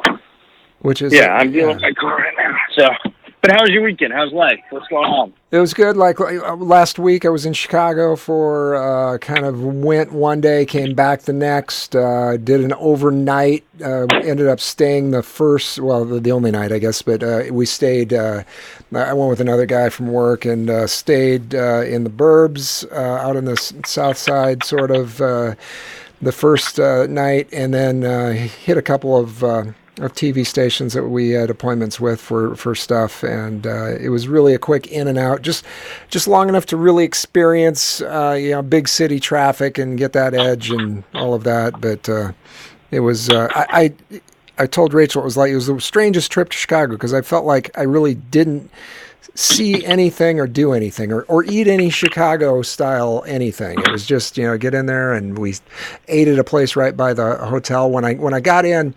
which 0.85 1.01
is 1.01 1.15
yeah. 1.15 1.35
I'm 1.35 1.51
dealing 1.51 1.75
with 1.75 1.83
my 1.83 1.93
car 1.93 2.19
right 2.19 2.35
now, 2.37 2.57
so 2.77 3.11
But 3.41 3.53
how 3.53 3.63
was 3.63 3.71
your 3.71 3.83
weekend? 3.83 4.13
How's 4.13 4.33
life? 4.33 4.61
What's 4.71 4.87
going 4.89 5.05
on? 5.05 5.33
It 5.51 5.59
was 5.59 5.73
good. 5.73 5.97
Like 5.97 6.21
uh, 6.21 6.57
last 6.57 6.99
week, 6.99 7.25
I 7.25 7.31
was 7.31 7.47
in 7.47 7.53
Chicago 7.53 8.17
for 8.17 8.75
uh, 8.75 9.19
kind 9.19 9.47
of 9.47 9.63
went 9.63 10.13
one 10.13 10.41
day, 10.41 10.65
came 10.67 10.95
back 10.95 11.23
the 11.23 11.33
next. 11.33 11.97
Uh, 11.97 12.37
did 12.37 12.61
an 12.63 12.75
overnight. 12.75 13.65
Uh, 13.83 14.07
ended 14.23 14.47
up 14.47 14.61
staying 14.61 15.11
the 15.11 15.23
first, 15.23 15.79
well, 15.79 16.05
the, 16.05 16.21
the 16.21 16.33
only 16.33 16.51
night, 16.51 16.71
I 16.71 16.79
guess. 16.79 17.01
But 17.03 17.23
uh, 17.23 17.45
we 17.51 17.67
stayed. 17.67 18.13
Uh, 18.13 18.45
I 18.95 19.13
went 19.15 19.31
with 19.31 19.41
another 19.41 19.67
guy 19.67 19.89
from 19.89 20.09
work 20.09 20.45
and 20.45 20.69
uh, 20.69 20.87
stayed 20.87 21.55
uh, 21.55 21.83
in 21.83 22.05
the 22.05 22.11
burbs 22.11 22.91
uh, 22.93 23.27
out 23.27 23.37
on 23.37 23.47
the 23.47 23.57
south 23.87 24.19
side, 24.19 24.65
sort 24.65 24.91
of. 24.91 25.21
Uh, 25.21 25.55
the 26.23 26.33
first 26.33 26.81
uh, 26.81 27.07
night, 27.07 27.47
and 27.53 27.75
then 27.75 28.03
uh, 28.03 28.33
hit 28.33 28.79
a 28.79 28.83
couple 28.83 29.15
of 29.15 29.45
uh, 29.45 29.65
of 30.01 30.13
TV 30.13 30.47
stations 30.47 30.93
that 30.93 31.05
we 31.05 31.31
had 31.31 31.51
appointments 31.51 32.01
with 32.01 32.21
for 32.21 32.55
for 32.57 32.75
stuff, 32.75 33.23
and 33.23 33.67
uh, 33.67 33.97
it 33.97 34.09
was 34.09 34.29
really 34.29 34.55
a 34.55 34.59
quick 34.59 34.87
in 34.89 35.09
and 35.09 35.19
out, 35.19 35.43
just 35.43 35.65
just 36.09 36.27
long 36.27 36.49
enough 36.49 36.67
to 36.67 36.77
really 36.77 37.05
experience 37.05 38.01
uh, 38.03 38.37
you 38.39 38.51
know 38.51 38.63
big 38.63 38.89
city 38.89 39.21
traffic 39.21 39.79
and 39.79 39.99
get 39.99 40.13
that 40.13 40.35
edge 40.35 40.71
and 40.71 41.05
all 41.15 41.35
of 41.35 41.45
that. 41.45 41.81
But 41.81 42.09
uh, 42.09 42.33
it 42.91 43.01
was 43.01 43.31
uh, 43.31 43.49
I. 43.55 43.93
I 44.11 44.21
I 44.57 44.67
told 44.67 44.95
Rachel 44.95 45.21
it 45.21 45.25
was 45.25 45.37
like 45.37 45.51
it 45.51 45.57
was 45.57 45.67
the 45.67 45.81
strangest 45.81 46.31
trip 46.31 46.49
to 46.51 46.57
Chicago 46.57 46.93
because 46.93 47.13
I 47.13 47.23
felt 47.23 47.45
like 47.45 47.77
I 47.77 47.83
really 47.83 48.15
didn't 48.15 48.71
see 49.35 49.85
anything 49.85 50.39
or 50.39 50.47
do 50.47 50.73
anything 50.73 51.13
or, 51.13 51.23
or 51.23 51.45
eat 51.45 51.67
any 51.67 51.91
Chicago 51.91 52.63
style 52.63 53.25
anything. 53.27 53.79
It 53.81 53.91
was 53.91 54.07
just, 54.07 54.39
you 54.39 54.45
know, 54.45 54.57
get 54.57 54.75
in 54.75 54.87
there 54.87 55.13
and 55.13 55.37
we 55.39 55.55
ate 56.09 56.29
at 56.29 56.39
a 56.39 56.45
place 56.45 56.77
right 56.77 56.97
by 56.97 57.15
the 57.15 57.37
hotel. 57.37 57.91
When 57.91 58.05
I 58.05 58.15
when 58.15 58.33
I 58.33 58.41
got 58.41 58.65
in, 58.65 58.95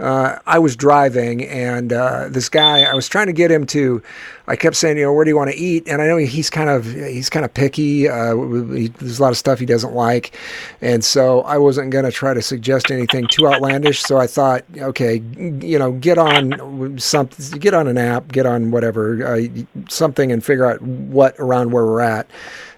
uh, 0.00 0.38
I 0.46 0.58
was 0.58 0.76
driving 0.76 1.44
and 1.44 1.92
uh, 1.92 2.28
this 2.28 2.48
guy, 2.48 2.82
I 2.82 2.94
was 2.94 3.08
trying 3.08 3.26
to 3.26 3.32
get 3.32 3.50
him 3.50 3.66
to. 3.66 4.02
I 4.50 4.56
kept 4.56 4.74
saying, 4.74 4.98
you 4.98 5.04
know, 5.04 5.12
where 5.12 5.24
do 5.24 5.30
you 5.30 5.36
want 5.36 5.52
to 5.52 5.56
eat? 5.56 5.86
And 5.86 6.02
I 6.02 6.08
know 6.08 6.16
he's 6.16 6.50
kind 6.50 6.68
of 6.68 6.84
he's 6.84 7.30
kind 7.30 7.44
of 7.44 7.54
picky. 7.54 8.08
Uh, 8.08 8.34
he, 8.74 8.88
there's 8.88 9.20
a 9.20 9.22
lot 9.22 9.30
of 9.30 9.38
stuff 9.38 9.60
he 9.60 9.66
doesn't 9.66 9.94
like, 9.94 10.36
and 10.80 11.04
so 11.04 11.42
I 11.42 11.56
wasn't 11.56 11.92
going 11.92 12.04
to 12.04 12.10
try 12.10 12.34
to 12.34 12.42
suggest 12.42 12.90
anything 12.90 13.28
too 13.28 13.46
outlandish. 13.46 14.00
So 14.02 14.18
I 14.18 14.26
thought, 14.26 14.64
okay, 14.76 15.22
you 15.60 15.78
know, 15.78 15.92
get 15.92 16.18
on 16.18 16.98
some, 16.98 17.28
get 17.60 17.74
on 17.74 17.86
an 17.86 17.96
app, 17.96 18.32
get 18.32 18.44
on 18.44 18.72
whatever 18.72 19.24
uh, 19.24 19.46
something, 19.88 20.32
and 20.32 20.44
figure 20.44 20.66
out 20.66 20.82
what 20.82 21.36
around 21.38 21.70
where 21.70 21.86
we're 21.86 22.00
at. 22.00 22.28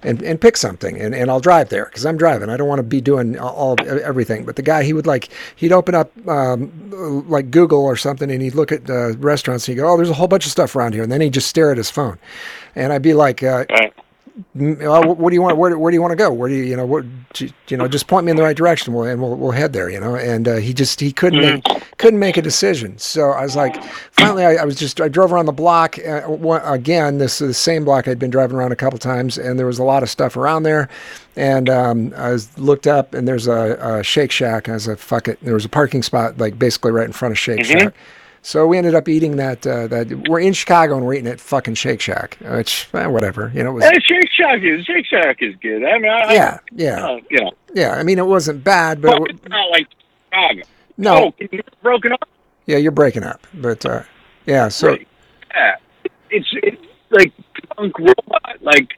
And, 0.05 0.21
and 0.25 0.41
pick 0.41 0.57
something 0.57 1.01
and, 1.01 1.15
and 1.15 1.31
I'll 1.31 1.39
drive 1.39 1.69
there 1.69 1.85
because 1.85 2.05
I'm 2.05 2.17
driving. 2.17 2.51
I 2.51 2.57
don't 2.57 2.67
want 2.67 2.81
to 2.81 2.83
be 2.83 3.01
doing 3.01 3.39
all 3.39 3.77
everything. 3.87 4.45
But 4.45 4.57
the 4.57 4.63
guy 4.63 4.83
he 4.83 4.93
would 4.93 5.07
like 5.07 5.29
he'd 5.55 5.71
open 5.71 5.95
up 5.95 6.11
um, 6.27 6.73
like 7.29 7.53
Google 7.53 7.85
or 7.85 7.95
something 7.95 8.29
and 8.29 8.43
he'd 8.43 8.57
look 8.57 8.73
at 8.73 8.83
restaurants 9.21 9.69
and 9.69 9.77
he'd 9.77 9.81
go, 9.81 9.89
oh, 9.89 9.97
there's 9.97 10.11
a 10.11 10.15
whole 10.15 10.27
bunch 10.27 10.45
of 10.45 10.51
stuff 10.51 10.75
around 10.75 10.95
here, 10.95 11.05
and 11.05 11.13
then 11.13 11.21
he'd 11.21 11.33
just 11.33 11.47
stare 11.47 11.62
at 11.71 11.77
his 11.77 11.91
phone, 11.91 12.19
and 12.75 12.93
I'd 12.93 13.03
be 13.03 13.15
like, 13.15 13.43
uh, 13.43 13.65
Right. 13.71 13.93
well, 14.55 15.15
what 15.15 15.31
do 15.31 15.35
you 15.35 15.43
want? 15.43 15.59
Where, 15.59 15.77
where 15.79 15.91
do 15.91 15.95
you 15.95 16.01
want 16.01 16.13
to 16.13 16.17
go? 16.17 16.33
Where 16.33 16.49
do 16.49 16.55
you, 16.55 16.65
you 16.65 16.77
know, 16.77 16.87
what, 16.87 17.05
you 17.69 17.77
know, 17.77 17.87
just 17.87 18.07
point 18.09 18.25
me 18.25 18.31
in 18.31 18.37
the 18.37 18.43
right 18.43 18.57
direction, 18.57 18.95
we'll, 18.95 19.05
and 19.05 19.21
we'll, 19.21 19.37
we'll 19.37 19.51
head 19.51 19.73
there, 19.75 19.91
you 19.91 20.01
know. 20.01 20.17
And 20.17 20.49
uh, 20.49 20.57
he 20.57 20.73
just 20.73 21.01
he 21.01 21.13
couldn't 21.13 21.41
make, 21.41 21.65
couldn't 21.99 22.19
make 22.19 22.37
a 22.39 22.43
decision. 22.43 22.97
So 22.99 23.31
I 23.31 23.43
was 23.43 23.57
like, 23.57 23.83
finally, 24.13 24.45
I, 24.47 24.55
I 24.55 24.65
was 24.65 24.77
just 24.77 25.01
I 25.01 25.09
drove 25.09 25.33
around 25.33 25.47
the 25.47 25.53
block 25.53 25.99
uh, 25.99 26.27
again. 26.65 27.19
This 27.19 27.41
is 27.43 27.49
the 27.49 27.55
same 27.55 27.85
block 27.85 28.09
I'd 28.09 28.19
been 28.19 28.31
driving 28.31 28.57
around 28.57 28.73
a 28.73 28.77
couple 28.77 28.99
times, 28.99 29.37
and 29.39 29.59
there 29.59 29.67
was 29.67 29.79
a 29.79 29.85
lot 29.85 30.03
of 30.03 30.09
stuff 30.11 30.37
around 30.37 30.63
there. 30.63 30.89
And 31.37 31.69
um, 31.71 32.13
I 32.17 32.31
was 32.31 32.57
looked 32.59 32.87
up, 32.87 33.13
and 33.15 33.29
there's 33.29 33.47
a, 33.47 33.79
a 33.81 34.03
Shake 34.03 34.31
Shack. 34.31 34.69
I 34.69 34.73
was 34.73 34.89
like, 34.89 34.99
fuck 34.99 35.29
it. 35.29 35.39
There 35.43 35.55
was 35.55 35.65
a 35.67 35.71
parking 35.71 36.03
spot 36.03 36.39
like 36.39 36.59
basically 36.59 36.91
right 36.93 37.07
in 37.07 37.13
front 37.13 37.33
of 37.33 37.39
Shake 37.39 37.61
Shack. 37.65 37.95
So 38.45 38.67
we 38.67 38.77
ended 38.77 38.95
up 38.97 39.09
eating 39.09 39.37
that. 39.37 39.65
Uh, 39.67 39.87
that 39.87 40.29
we're 40.29 40.41
in 40.41 40.53
Chicago 40.53 40.97
and 40.97 41.07
we're 41.07 41.15
eating 41.15 41.29
at 41.29 41.41
fucking 41.41 41.75
Shake 41.75 42.01
Shack, 42.01 42.39
which 42.41 42.89
eh, 42.93 43.07
whatever, 43.07 43.53
you 43.55 43.63
know. 43.63 43.71
It 43.71 43.75
was, 43.75 43.85
Shake 44.05 44.31
Shack 44.33 44.63
is 44.63 44.85
Shake 44.85 45.07
Shack 45.07 45.37
is 45.41 45.55
good. 45.63 45.85
I 45.85 45.99
mean, 45.99 46.11
I, 46.11 46.35
yeah, 46.35 46.59
yeah, 46.73 47.07
uh, 47.07 47.21
you 47.31 47.39
know, 47.41 47.53
yeah. 47.73 47.93
I 47.93 48.03
mean, 48.03 48.19
it 48.19 48.27
wasn't 48.27 48.65
bad, 48.65 49.01
but 49.01 49.19
but 49.21 49.31
it, 49.31 49.37
it's 49.37 49.49
not 49.49 49.71
like 49.71 49.87
Chicago. 50.33 50.63
no, 50.99 51.33
Oh, 51.41 51.59
broken 51.83 52.13
up. 52.13 52.29
yeah, 52.67 52.79
you're 52.79 52.91
breaking 52.91 53.23
up, 53.23 53.47
but 53.55 53.87
uh, 53.87 54.03
yeah. 54.47 54.67
So 54.69 54.89
Right. 54.89 55.09
Yeah, 55.55 55.75
it's 56.31 56.49
it's 56.65 56.83
like 57.11 57.33
drunk 57.77 57.97
robot, 58.01 58.57
like, 58.61 58.89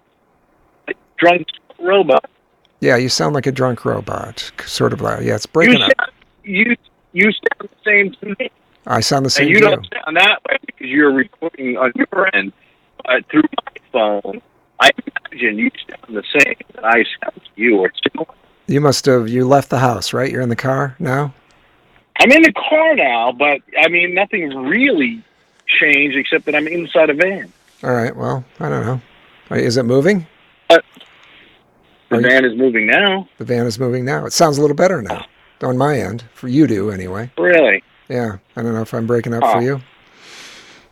like 0.86 0.96
drunk 1.18 1.46
robot. 1.78 2.30
yeah, 2.80 2.96
you 2.96 3.10
sound 3.10 3.34
like 3.34 3.46
a 3.46 3.52
drunk 3.52 3.84
robot, 3.84 4.50
sort 4.64 4.94
of 4.94 5.02
like 5.02 5.22
yeah. 5.22 5.34
It's 5.34 5.44
You 5.44 5.50
breaking 5.52 5.82
up. 5.82 5.92
sound, 5.98 6.12
you 6.44 6.76
you 7.12 7.30
sound 7.30 7.68
the 7.68 7.68
same 7.84 8.12
to 8.22 8.36
me. 8.42 8.50
I 8.86 9.00
sound 9.00 9.24
the 9.26 9.30
same 9.30 9.46
And 9.46 9.54
you 9.54 9.60
don't 9.60 9.86
sound 9.92 10.16
that 10.16 10.40
way 10.48 10.56
because 10.66 10.86
you're 10.88 11.12
recording 11.12 11.76
on 11.76 11.92
your 11.96 12.34
end, 12.34 12.52
but 13.04 13.24
through 13.30 13.42
my 13.42 13.72
phone, 13.92 14.42
I 14.80 14.90
imagine 15.32 15.58
you 15.58 15.70
sound 15.88 16.16
the 16.16 16.24
same 16.38 16.54
that 16.74 16.84
I 16.84 17.04
sound 17.20 17.34
to 17.36 17.50
you 17.56 17.78
or 17.78 17.90
similar. 18.10 18.34
You 18.66 18.80
must 18.80 19.06
have 19.06 19.28
you 19.28 19.46
left 19.46 19.70
the 19.70 19.78
house, 19.78 20.12
right? 20.12 20.30
You're 20.30 20.42
in 20.42 20.48
the 20.48 20.56
car 20.56 20.96
now. 20.98 21.32
I'm 22.20 22.30
in 22.30 22.42
the 22.42 22.52
car 22.52 22.94
now, 22.94 23.32
but 23.32 23.60
I 23.78 23.88
mean 23.88 24.14
nothing 24.14 24.48
really 24.50 25.22
changed 25.66 26.16
except 26.16 26.44
that 26.46 26.54
I'm 26.54 26.68
inside 26.68 27.10
a 27.10 27.14
van. 27.14 27.52
All 27.82 27.92
right. 27.92 28.14
Well, 28.14 28.44
I 28.60 28.68
don't 28.68 28.86
know. 28.86 29.00
Uh, 29.50 29.56
Is 29.56 29.76
it 29.76 29.82
moving? 29.84 30.26
The 30.68 30.82
Are 32.16 32.20
you- 32.20 32.28
van 32.28 32.44
is 32.44 32.56
moving 32.56 32.86
now. 32.86 33.28
The 33.38 33.44
van 33.44 33.66
is 33.66 33.78
moving 33.78 34.04
now. 34.04 34.24
It 34.26 34.32
sounds 34.32 34.58
a 34.58 34.60
little 34.60 34.76
better 34.76 35.02
now 35.02 35.24
on 35.62 35.76
my 35.76 35.98
end. 35.98 36.24
For 36.34 36.48
you 36.48 36.66
do 36.66 36.90
anyway. 36.90 37.30
Really? 37.38 37.82
Yeah. 38.08 38.38
I 38.56 38.62
don't 38.62 38.74
know 38.74 38.82
if 38.82 38.92
I'm 38.94 39.06
breaking 39.06 39.34
up 39.34 39.42
for 39.42 39.62
you. 39.62 39.80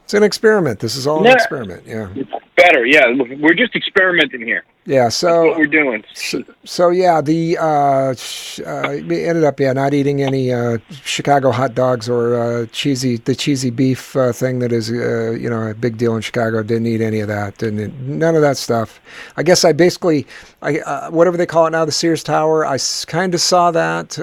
It's 0.05 0.15
an 0.15 0.23
experiment. 0.23 0.81
This 0.81 0.97
is 0.97 1.07
all 1.07 1.25
an 1.25 1.33
experiment. 1.33 1.85
Yeah. 1.87 2.09
It's 2.15 2.31
better, 2.57 2.85
yeah. 2.85 3.07
We're 3.41 3.55
just 3.55 3.75
experimenting 3.75 4.41
here. 4.41 4.65
Yeah. 4.87 5.11
That's 5.25 5.43
So 5.43 5.45
what 5.45 5.57
we're 5.59 5.67
doing. 5.67 6.05
So, 6.15 6.43
so 6.65 6.91
yeah, 6.91 7.21
the 7.23 7.59
uh, 7.59 8.15
sh- 8.17 8.61
uh, 8.61 8.99
we 9.07 9.25
ended 9.25 9.45
up 9.45 9.61
yeah 9.61 9.73
not 9.73 9.95
eating 9.95 10.23
any 10.23 10.53
uh, 10.53 10.79
Chicago 10.91 11.53
hot 11.53 11.75
dogs 11.75 12.09
or 12.09 12.35
uh, 12.37 12.67
cheesy 12.73 13.19
the 13.19 13.35
cheesy 13.37 13.71
beef 13.71 14.17
uh, 14.17 14.33
thing 14.33 14.59
that 14.61 14.73
is 14.73 14.91
uh, 14.91 15.33
you 15.33 15.51
know 15.51 15.69
a 15.71 15.75
big 15.75 15.99
deal 15.99 16.17
in 16.17 16.23
Chicago. 16.23 16.63
Didn't 16.63 16.87
eat 16.87 17.01
any 17.01 17.21
of 17.21 17.29
that. 17.29 17.59
Didn't 17.59 17.99
none 18.01 18.37
of 18.37 18.43
that 18.43 18.57
stuff. 18.59 19.01
I 19.37 19.45
guess 19.45 19.65
I 19.65 19.73
basically 19.73 20.27
I 20.63 20.81
uh, 20.81 21.11
whatever 21.11 21.37
they 21.37 21.47
call 21.47 21.67
it 21.67 21.71
now 21.71 21.85
the 21.85 21.93
Sears 21.93 22.25
Tower. 22.25 22.67
I 22.67 22.79
kind 23.07 23.35
of 23.35 23.41
saw 23.41 23.71
that 23.73 24.19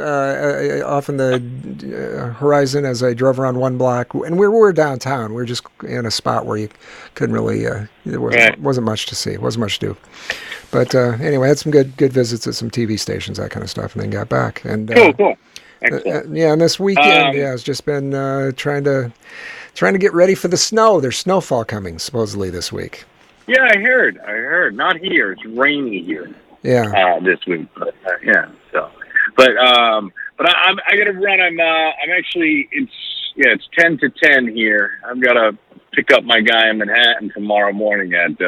off 0.86 1.10
in 1.10 1.18
the 1.18 1.36
uh, 2.30 2.34
horizon 2.34 2.86
as 2.86 3.04
I 3.04 3.14
drove 3.14 3.40
around 3.40 3.58
one 3.60 3.78
block, 3.78 4.14
and 4.14 4.40
we 4.40 4.48
were 4.48 4.74
downtown. 4.74 5.32
We 5.32 5.38
were 5.38 5.46
just 5.46 5.64
in 5.88 6.06
a 6.06 6.12
spot 6.12 6.46
where 6.46 6.58
you 6.58 6.70
couldn't 7.16 7.36
really 7.36 7.68
uh, 7.68 7.86
there 8.06 8.22
wasn't 8.22 8.50
Right. 8.50 8.60
wasn't 8.60 8.86
much 8.86 9.06
to 9.08 9.16
see. 9.16 9.38
wasn't 9.38 9.62
much 9.62 9.80
to 9.80 9.88
do. 9.88 9.98
But 10.72 10.94
uh, 10.94 11.18
anyway, 11.22 11.48
I 11.48 11.50
had 11.50 11.60
some 11.60 11.72
good 11.72 11.96
good 11.98 12.14
visits 12.14 12.46
at 12.48 12.56
some 12.56 12.70
TV 12.70 13.00
stations, 13.00 13.38
that 13.38 13.52
kind 13.52 13.64
of 13.64 13.70
stuff, 13.70 13.94
and 13.96 14.04
then 14.04 14.10
got 14.12 14.30
back. 14.30 14.64
And 14.66 14.92
uh, 14.92 14.96
Cool, 14.96 15.14
cool. 15.14 15.36
uh, 15.92 15.96
uh, 15.96 16.24
yeah, 16.32 16.52
and 16.54 16.62
this 16.62 16.80
weekend, 16.80 17.08
Um, 17.30 17.36
yeah, 17.36 17.54
it's 17.54 17.64
just 17.64 17.86
been 17.86 18.14
uh, 18.14 18.52
trying 18.56 18.84
to 18.86 19.12
trying 19.76 19.94
to 19.94 20.00
get 20.00 20.14
ready 20.14 20.36
for 20.36 20.48
the 20.48 20.58
snow. 20.58 21.00
There's 21.00 21.18
snowfall 21.18 21.66
coming 21.66 22.00
supposedly 22.00 22.50
this 22.50 22.72
week. 22.72 23.06
Yeah, 23.48 23.64
I 23.64 23.78
heard. 23.80 24.20
I 24.20 24.32
heard. 24.32 24.76
Not 24.76 24.98
here. 24.98 25.32
It's 25.32 25.44
rainy 25.46 26.04
here 26.04 26.30
Yeah, 26.62 26.84
uh, 26.96 27.20
this 27.22 27.40
week. 27.48 27.68
But 27.78 27.96
uh, 28.06 28.12
yeah. 28.24 28.50
So, 28.72 28.92
but 29.36 29.58
um, 29.58 30.12
but 30.38 30.48
I, 30.50 30.54
I'm 30.66 30.78
I 30.88 30.98
gotta 30.98 31.14
run. 31.14 31.40
I'm 31.42 31.60
uh, 31.60 31.64
I'm 31.64 32.12
actually 32.16 32.70
it's 32.72 32.92
yeah 33.36 33.50
it's 33.54 33.68
ten 33.78 33.98
to 34.00 34.10
ten 34.22 34.48
here. 34.56 35.00
I've 35.04 35.20
got 35.22 35.34
to 35.34 35.58
pick 35.94 36.12
up 36.12 36.24
my 36.24 36.42
guy 36.42 36.70
in 36.70 36.78
Manhattan 36.78 37.32
tomorrow 37.34 37.74
morning 37.74 38.14
at 38.14 38.40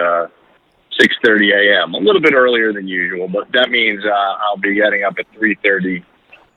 uh, 1.02 1.04
six 1.04 1.16
thirty 1.24 1.52
a.m. 1.52 1.94
A 1.94 1.98
little 1.98 2.22
bit 2.22 2.34
earlier 2.34 2.74
than 2.74 2.88
usual, 2.88 3.28
but 3.28 3.52
that 3.54 3.70
means 3.70 4.04
uh, 4.06 4.10
I'll 4.10 4.58
be 4.58 4.76
getting 4.76 5.04
up 5.04 5.16
at 5.20 5.26
three 5.34 5.58
thirty, 5.64 6.04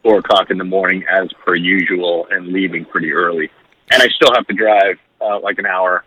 four 0.02 0.18
o'clock 0.18 0.50
in 0.50 0.58
the 0.58 0.64
morning 0.64 1.04
as 1.10 1.28
per 1.44 1.54
usual, 1.54 2.26
and 2.30 2.48
leaving 2.48 2.84
pretty 2.84 3.12
early. 3.12 3.50
And 3.90 4.02
I 4.02 4.08
still 4.08 4.32
have 4.34 4.46
to 4.46 4.54
drive 4.54 4.98
uh, 5.20 5.40
like 5.40 5.58
an 5.58 5.66
hour 5.66 6.04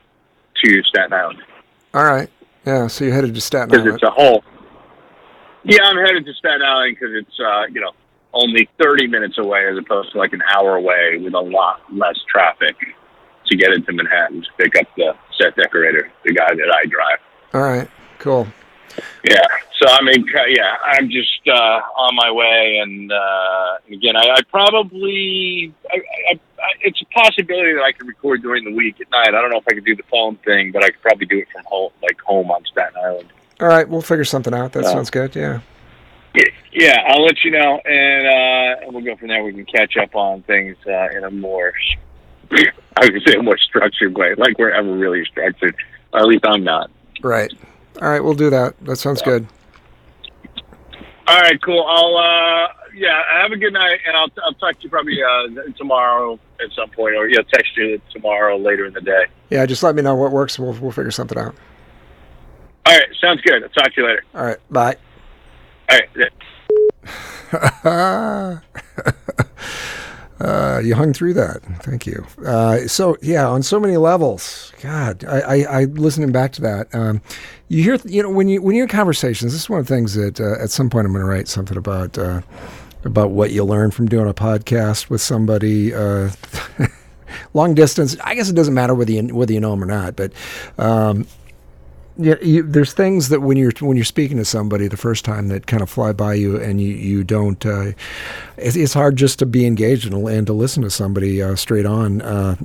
to 0.63 0.83
Staten 0.83 1.13
Island. 1.13 1.39
all 1.93 2.05
right. 2.05 2.29
Yeah, 2.65 2.87
so 2.87 3.05
you're 3.05 3.13
headed 3.13 3.33
to 3.33 3.41
Staten 3.41 3.69
because 3.69 3.85
Island. 3.85 3.95
it's 3.95 4.03
a 4.03 4.11
whole. 4.11 4.43
Yeah, 5.63 5.83
I'm 5.83 5.97
headed 5.97 6.25
to 6.25 6.33
Staten 6.33 6.61
Island 6.61 6.97
because 6.99 7.15
it's 7.15 7.39
uh, 7.39 7.65
you 7.71 7.81
know 7.81 7.91
only 8.33 8.69
30 8.81 9.07
minutes 9.07 9.37
away 9.37 9.67
as 9.71 9.77
opposed 9.77 10.11
to 10.11 10.17
like 10.17 10.33
an 10.33 10.41
hour 10.53 10.75
away 10.75 11.17
with 11.17 11.33
a 11.33 11.39
lot 11.39 11.81
less 11.91 12.17
traffic 12.29 12.75
to 13.45 13.55
get 13.57 13.71
into 13.71 13.93
Manhattan 13.93 14.41
to 14.41 14.47
pick 14.57 14.75
up 14.75 14.87
the 14.97 15.15
set 15.39 15.55
decorator, 15.55 16.11
the 16.25 16.33
guy 16.33 16.53
that 16.53 16.75
I 16.75 16.85
drive. 16.87 17.19
All 17.53 17.61
right, 17.61 17.89
cool. 18.19 18.47
Yeah, 19.29 19.45
so 19.79 19.87
I 19.89 20.01
mean, 20.01 20.25
yeah, 20.47 20.75
I'm 20.83 21.09
just 21.09 21.47
uh, 21.47 21.81
on 21.95 22.15
my 22.15 22.31
way, 22.31 22.79
and 22.81 23.11
uh, 23.11 23.75
again, 23.91 24.15
I, 24.15 24.29
I 24.37 24.41
probably, 24.49 25.71
I, 25.91 25.97
I, 26.31 26.33
I, 26.33 26.67
it's 26.81 27.01
a 27.01 27.05
possibility 27.05 27.73
that 27.73 27.83
I 27.83 27.91
could 27.91 28.07
record 28.07 28.41
during 28.41 28.63
the 28.63 28.73
week 28.73 28.99
at 28.99 29.09
night. 29.11 29.27
I 29.35 29.41
don't 29.41 29.51
know 29.51 29.57
if 29.59 29.67
I 29.69 29.73
could 29.75 29.85
do 29.85 29.95
the 29.95 30.03
phone 30.09 30.37
thing, 30.37 30.71
but 30.71 30.83
I 30.83 30.89
could 30.89 31.01
probably 31.01 31.25
do 31.27 31.37
it 31.39 31.47
from 31.51 31.63
home, 31.65 31.91
like 32.01 32.19
home 32.21 32.49
on 32.49 32.63
Staten 32.65 32.93
Island. 32.97 33.29
All 33.59 33.67
right, 33.67 33.87
we'll 33.87 34.01
figure 34.01 34.25
something 34.25 34.53
out. 34.53 34.73
That 34.73 34.83
Yeah. 34.83 34.91
sounds 34.91 35.09
good. 35.09 35.35
Yeah. 35.35 35.59
Yeah, 36.71 37.01
I'll 37.07 37.23
let 37.23 37.43
you 37.43 37.49
know, 37.51 37.79
and 37.85 38.27
uh, 38.27 38.91
we'll 38.91 39.03
go 39.03 39.15
from 39.15 39.29
there. 39.29 39.43
We 39.43 39.53
can 39.53 39.65
catch 39.65 39.97
up 39.97 40.15
on 40.15 40.43
things 40.43 40.75
uh, 40.85 41.09
in 41.17 41.23
a 41.23 41.31
more 41.31 41.73
I 42.51 43.05
would 43.05 43.21
say 43.25 43.33
a 43.33 43.41
more 43.41 43.57
structured 43.57 44.15
way, 44.15 44.35
like 44.35 44.57
we're 44.59 44.71
ever 44.71 44.91
really 44.95 45.25
structured. 45.25 45.75
Or 46.13 46.19
at 46.21 46.25
least 46.27 46.45
I'm 46.45 46.63
not. 46.63 46.89
Right. 47.21 47.51
All 48.01 48.09
right, 48.09 48.23
we'll 48.23 48.35
do 48.35 48.49
that. 48.49 48.75
That 48.81 48.97
sounds 48.97 49.21
good. 49.21 49.47
All 51.27 51.39
right, 51.39 51.61
cool. 51.61 51.83
I'll 51.83 52.17
uh 52.17 52.67
yeah, 52.95 53.21
have 53.41 53.51
a 53.51 53.57
good 53.57 53.73
night, 53.73 53.99
and 54.07 54.15
I'll 54.15 54.29
I'll 54.43 54.53
talk 54.53 54.77
to 54.77 54.83
you 54.83 54.89
probably 54.89 55.21
uh 55.21 55.47
tomorrow 55.77 56.39
at 56.63 56.71
some 56.73 56.89
point, 56.89 57.15
or 57.15 57.27
yeah, 57.27 57.41
text 57.53 57.75
you 57.75 58.01
tomorrow 58.11 58.57
later 58.57 58.85
in 58.85 58.93
the 58.93 59.01
day. 59.01 59.25
Yeah, 59.49 59.65
just 59.65 59.83
let 59.83 59.95
me 59.95 60.01
know 60.01 60.15
what 60.15 60.31
works. 60.31 60.57
And 60.57 60.67
we'll 60.67 60.77
we'll 60.79 60.91
figure 60.91 61.11
something 61.11 61.37
out. 61.37 61.55
All 62.85 62.93
right, 62.93 63.07
sounds 63.19 63.41
good. 63.41 63.63
I'll 63.63 63.69
talk 63.69 63.93
to 63.93 64.01
you 64.01 64.07
later. 64.07 64.23
All 64.33 64.45
right, 64.45 64.57
bye. 64.71 64.95
All 65.89 65.97
right. 65.97 66.09
Yeah. 66.15 66.29
uh, 70.39 70.79
you 70.83 70.95
hung 70.95 71.13
through 71.13 71.33
that. 71.33 71.61
Thank 71.83 72.05
you. 72.05 72.25
Uh, 72.45 72.87
so 72.87 73.17
yeah, 73.21 73.47
on 73.47 73.63
so 73.63 73.79
many 73.79 73.97
levels. 73.97 74.71
God, 74.81 75.23
I, 75.25 75.39
I, 75.39 75.79
I 75.81 75.83
listening 75.85 76.31
back 76.31 76.51
to 76.53 76.61
that. 76.61 76.93
Um, 76.93 77.21
you 77.69 77.83
hear, 77.83 77.97
you 78.05 78.21
know, 78.23 78.29
when 78.29 78.47
you 78.47 78.61
when 78.61 78.75
you're 78.75 78.85
in 78.85 78.89
conversations, 78.89 79.53
this 79.53 79.61
is 79.63 79.69
one 79.69 79.79
of 79.79 79.87
the 79.87 79.93
things 79.93 80.13
that 80.13 80.39
uh, 80.39 80.61
at 80.61 80.69
some 80.69 80.89
point 80.89 81.05
I'm 81.05 81.11
going 81.11 81.23
to 81.23 81.29
write 81.29 81.47
something 81.47 81.77
about 81.77 82.17
uh, 82.17 82.41
about 83.03 83.31
what 83.31 83.51
you 83.51 83.63
learn 83.63 83.91
from 83.91 84.07
doing 84.07 84.29
a 84.29 84.33
podcast 84.33 85.09
with 85.09 85.21
somebody. 85.21 85.93
Uh, 85.93 86.29
long 87.53 87.73
distance. 87.73 88.15
I 88.23 88.35
guess 88.35 88.49
it 88.49 88.55
doesn't 88.55 88.73
matter 88.73 88.93
whether 88.95 89.11
you 89.11 89.35
whether 89.35 89.53
you 89.53 89.59
know 89.59 89.71
them 89.71 89.83
or 89.83 89.87
not, 89.87 90.15
but. 90.15 90.31
Um, 90.77 91.27
yeah, 92.19 92.35
you, 92.41 92.63
there's 92.63 92.93
things 92.93 93.29
that 93.29 93.41
when 93.41 93.57
you're 93.57 93.71
when 93.79 93.95
you're 93.95 94.03
speaking 94.03 94.37
to 94.37 94.45
somebody 94.45 94.87
the 94.87 94.97
first 94.97 95.23
time 95.23 95.49
that 95.49 95.67
kind 95.67 95.83
of 95.83 95.89
fly 95.89 96.13
by 96.13 96.33
you, 96.33 96.59
and 96.59 96.81
you 96.81 96.93
you 96.93 97.23
don't. 97.23 97.63
Uh, 97.63 97.91
it's, 98.57 98.75
it's, 98.75 98.93
hard 98.93 99.15
just 99.15 99.37
to 99.39 99.45
be 99.45 99.67
engaged 99.67 100.11
and, 100.11 100.27
and 100.27 100.47
to 100.47 100.53
listen 100.53 100.81
to 100.81 100.89
somebody 100.89 101.43
uh, 101.43 101.55
straight 101.55 101.85
on 101.85 102.21
uh, 102.23 102.55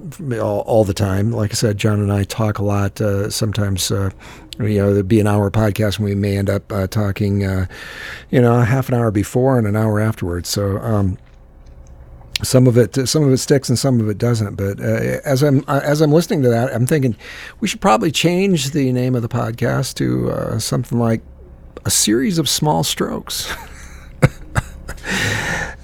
all, 0.40 0.60
all, 0.60 0.84
the 0.84 0.94
time. 0.94 1.32
Like 1.32 1.50
I 1.50 1.54
said, 1.54 1.76
John 1.76 2.00
and 2.00 2.10
I 2.10 2.24
talk 2.24 2.58
a 2.58 2.64
lot. 2.64 2.98
Uh, 2.98 3.28
sometimes, 3.28 3.90
uh, 3.90 4.10
you 4.58 4.78
know, 4.78 4.94
there'd 4.94 5.06
be 5.06 5.20
an 5.20 5.26
hour 5.26 5.50
podcast, 5.50 5.96
and 5.96 6.06
we 6.06 6.14
may 6.14 6.38
end 6.38 6.48
up 6.48 6.72
uh, 6.72 6.86
talking, 6.86 7.42
you 7.42 8.40
know, 8.40 8.60
half 8.60 8.88
an 8.88 8.94
hour 8.94 9.10
before 9.10 9.58
and 9.58 9.66
an 9.66 9.76
hour 9.76 10.00
afterwards. 10.00 10.48
So. 10.48 10.78
Um, 10.78 11.18
some 12.42 12.66
of 12.66 12.76
it 12.76 13.08
some 13.08 13.22
of 13.22 13.32
it 13.32 13.38
sticks 13.38 13.68
and 13.68 13.78
some 13.78 14.00
of 14.00 14.08
it 14.08 14.18
doesn't 14.18 14.56
but 14.56 14.80
uh, 14.80 15.20
as 15.24 15.42
i'm 15.42 15.64
uh, 15.68 15.80
as 15.82 16.00
i'm 16.00 16.10
listening 16.12 16.42
to 16.42 16.48
that 16.48 16.74
i'm 16.74 16.86
thinking 16.86 17.16
we 17.60 17.68
should 17.68 17.80
probably 17.80 18.10
change 18.10 18.70
the 18.70 18.92
name 18.92 19.14
of 19.14 19.22
the 19.22 19.28
podcast 19.28 19.94
to 19.94 20.30
uh, 20.30 20.58
something 20.58 20.98
like 20.98 21.22
a 21.84 21.90
series 21.90 22.38
of 22.38 22.48
small 22.48 22.82
strokes 22.82 23.52
uh, 24.22 24.28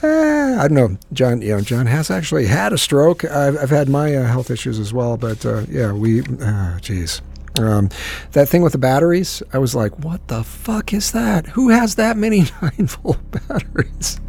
I 0.59 0.68
don't 0.68 0.74
know, 0.74 0.98
John. 1.12 1.42
You 1.42 1.56
know, 1.56 1.61
John 1.61 1.86
has 1.86 2.11
actually 2.11 2.46
had 2.46 2.72
a 2.72 2.78
stroke. 2.78 3.24
I've, 3.24 3.56
I've 3.59 3.70
had 3.70 3.88
my 3.88 4.14
uh, 4.14 4.24
health 4.24 4.50
issues 4.50 4.78
as 4.78 4.92
well, 4.92 5.16
but 5.16 5.44
uh, 5.44 5.62
yeah, 5.68 5.92
we. 5.92 6.20
Jeez, 6.22 7.20
um, 7.59 7.88
that 8.32 8.48
thing 8.48 8.62
with 8.62 8.72
the 8.72 8.78
batteries, 8.78 9.42
I 9.52 9.59
was 9.59 9.74
like, 9.74 9.98
what 9.98 10.26
the 10.28 10.44
fuck 10.44 10.92
is 10.92 11.12
that? 11.12 11.46
Who 11.48 11.70
has 11.70 11.96
that 11.96 12.16
many 12.16 12.40
9 12.62 12.70
volt 12.86 13.18
batteries? 13.30 14.20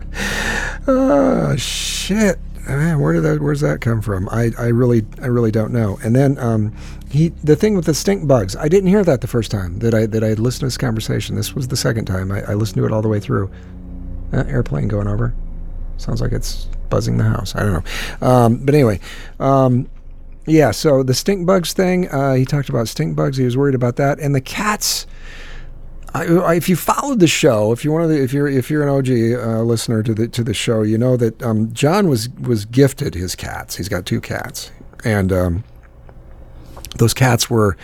oh, 0.87 1.55
shit. 1.57 2.39
Man, 2.67 2.99
where 2.99 3.13
did 3.13 3.21
that? 3.21 3.41
Where's 3.41 3.61
that 3.61 3.81
come 3.81 4.01
from? 4.01 4.29
I, 4.29 4.51
I 4.59 4.67
really, 4.67 5.03
I 5.21 5.25
really 5.25 5.49
don't 5.49 5.73
know. 5.73 5.97
And 6.03 6.15
then 6.15 6.37
um, 6.37 6.75
he, 7.09 7.29
the 7.43 7.55
thing 7.55 7.75
with 7.75 7.85
the 7.85 7.95
stink 7.95 8.27
bugs, 8.27 8.55
I 8.55 8.67
didn't 8.67 8.89
hear 8.89 9.03
that 9.03 9.21
the 9.21 9.27
first 9.27 9.49
time 9.49 9.79
that 9.79 9.95
I 9.95 10.05
that 10.05 10.23
I 10.23 10.27
had 10.27 10.39
listened 10.39 10.59
to 10.59 10.65
this 10.67 10.77
conversation. 10.77 11.35
This 11.35 11.55
was 11.55 11.69
the 11.69 11.77
second 11.77 12.05
time 12.05 12.31
I, 12.31 12.43
I 12.43 12.53
listened 12.53 12.77
to 12.77 12.85
it 12.85 12.91
all 12.91 13.01
the 13.01 13.07
way 13.07 13.19
through. 13.19 13.49
Uh, 14.31 14.43
airplane 14.47 14.87
going 14.87 15.07
over. 15.07 15.33
Sounds 15.97 16.21
like 16.21 16.31
it's 16.31 16.65
buzzing 16.89 17.17
the 17.17 17.23
house. 17.23 17.55
I 17.55 17.63
don't 17.63 17.73
know. 17.73 18.27
Um, 18.27 18.57
but 18.57 18.75
anyway, 18.75 18.99
um, 19.39 19.89
yeah, 20.49 20.71
so 20.71 21.03
the 21.03 21.13
stink 21.13 21.45
bugs 21.45 21.73
thing, 21.73 22.09
uh, 22.09 22.33
he 22.33 22.45
talked 22.45 22.69
about 22.69 22.87
stink 22.87 23.15
bugs. 23.15 23.37
He 23.37 23.45
was 23.45 23.55
worried 23.55 23.75
about 23.75 23.95
that, 23.97 24.19
and 24.19 24.33
the 24.33 24.41
cats. 24.41 25.05
I, 26.13 26.25
I, 26.25 26.55
if 26.55 26.67
you 26.67 26.75
followed 26.75 27.19
the 27.19 27.27
show, 27.27 27.71
if 27.71 27.85
you 27.85 27.91
one 27.91 28.01
of 28.01 28.09
the, 28.09 28.21
if 28.21 28.33
you're 28.33 28.47
if 28.47 28.71
you're 28.71 28.81
an 28.81 28.89
OG 28.89 29.09
uh, 29.39 29.61
listener 29.61 30.01
to 30.03 30.13
the 30.13 30.27
to 30.29 30.43
the 30.43 30.53
show, 30.53 30.81
you 30.81 30.97
know 30.97 31.15
that 31.17 31.41
um, 31.43 31.71
John 31.73 32.07
was 32.09 32.29
was 32.29 32.65
gifted 32.65 33.13
his 33.13 33.35
cats. 33.35 33.75
He's 33.75 33.89
got 33.89 34.05
two 34.05 34.19
cats, 34.19 34.71
and 35.05 35.31
um, 35.31 35.63
those 36.97 37.13
cats 37.13 37.49
were 37.49 37.77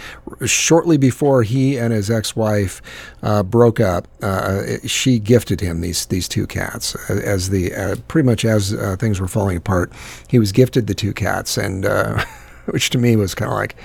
shortly 0.45 0.97
before 0.97 1.43
he 1.43 1.77
and 1.77 1.93
his 1.93 2.09
ex-wife 2.09 2.81
uh, 3.21 3.43
broke 3.43 3.79
up. 3.79 4.07
Uh, 4.21 4.77
she 4.85 5.19
gifted 5.19 5.61
him 5.61 5.81
these 5.81 6.05
these 6.07 6.27
two 6.27 6.47
cats 6.47 6.95
as 7.09 7.49
the 7.49 7.73
uh, 7.73 7.95
pretty 8.07 8.25
much 8.25 8.43
as 8.43 8.73
uh, 8.73 8.95
things 8.99 9.19
were 9.19 9.27
falling 9.27 9.57
apart. 9.57 9.91
He 10.27 10.39
was 10.39 10.51
gifted 10.51 10.87
the 10.87 10.95
two 10.95 11.13
cats, 11.13 11.57
and 11.57 11.85
uh, 11.85 12.23
which 12.71 12.89
to 12.91 12.97
me 12.97 13.15
was 13.15 13.35
kind 13.35 13.51
of 13.51 13.57
like, 13.57 13.75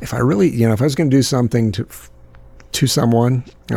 if 0.00 0.12
I 0.14 0.18
really, 0.18 0.50
you 0.50 0.66
know, 0.66 0.74
if 0.74 0.80
I 0.80 0.84
was 0.84 0.94
going 0.94 1.10
to 1.10 1.16
do 1.16 1.22
something 1.22 1.72
to 1.72 1.86
to 2.72 2.88
someone, 2.88 3.44
uh, 3.70 3.76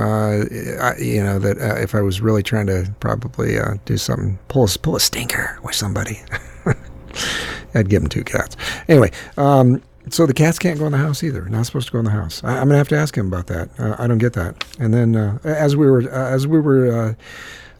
I, 0.81 0.95
you 0.99 1.23
know, 1.23 1.37
that 1.37 1.59
uh, 1.59 1.79
if 1.79 1.93
I 1.93 2.01
was 2.01 2.19
really 2.19 2.41
trying 2.41 2.65
to 2.65 2.91
probably 2.99 3.59
uh, 3.59 3.75
do 3.85 3.95
something, 3.95 4.39
pull 4.47 4.65
a, 4.65 4.67
pull 4.81 4.95
a 4.95 4.99
stinker 4.99 5.59
with 5.63 5.75
somebody, 5.75 6.19
I'd 7.75 7.89
give 7.89 8.01
them 8.01 8.09
two 8.09 8.23
cats. 8.23 8.57
Anyway, 8.87 9.11
um, 9.37 9.83
so 10.09 10.25
the 10.25 10.33
cats 10.33 10.57
can't 10.57 10.79
go 10.79 10.87
in 10.87 10.93
the 10.93 10.97
house 10.97 11.23
either. 11.23 11.45
Not 11.45 11.67
supposed 11.67 11.87
to 11.87 11.93
go 11.93 11.99
in 11.99 12.05
the 12.05 12.11
house. 12.11 12.43
I, 12.43 12.57
am 12.57 12.69
gonna 12.69 12.77
have 12.77 12.87
to 12.89 12.97
ask 12.97 13.15
him 13.15 13.27
about 13.27 13.47
that. 13.47 13.69
Uh, 13.79 13.95
I 13.99 14.07
don't 14.07 14.17
get 14.17 14.33
that. 14.33 14.65
And 14.79 14.93
then 14.93 15.15
uh, 15.15 15.37
as 15.43 15.75
we 15.75 15.85
were 15.85 16.01
uh, 16.11 16.31
as 16.31 16.47
we 16.47 16.59
were 16.59 17.15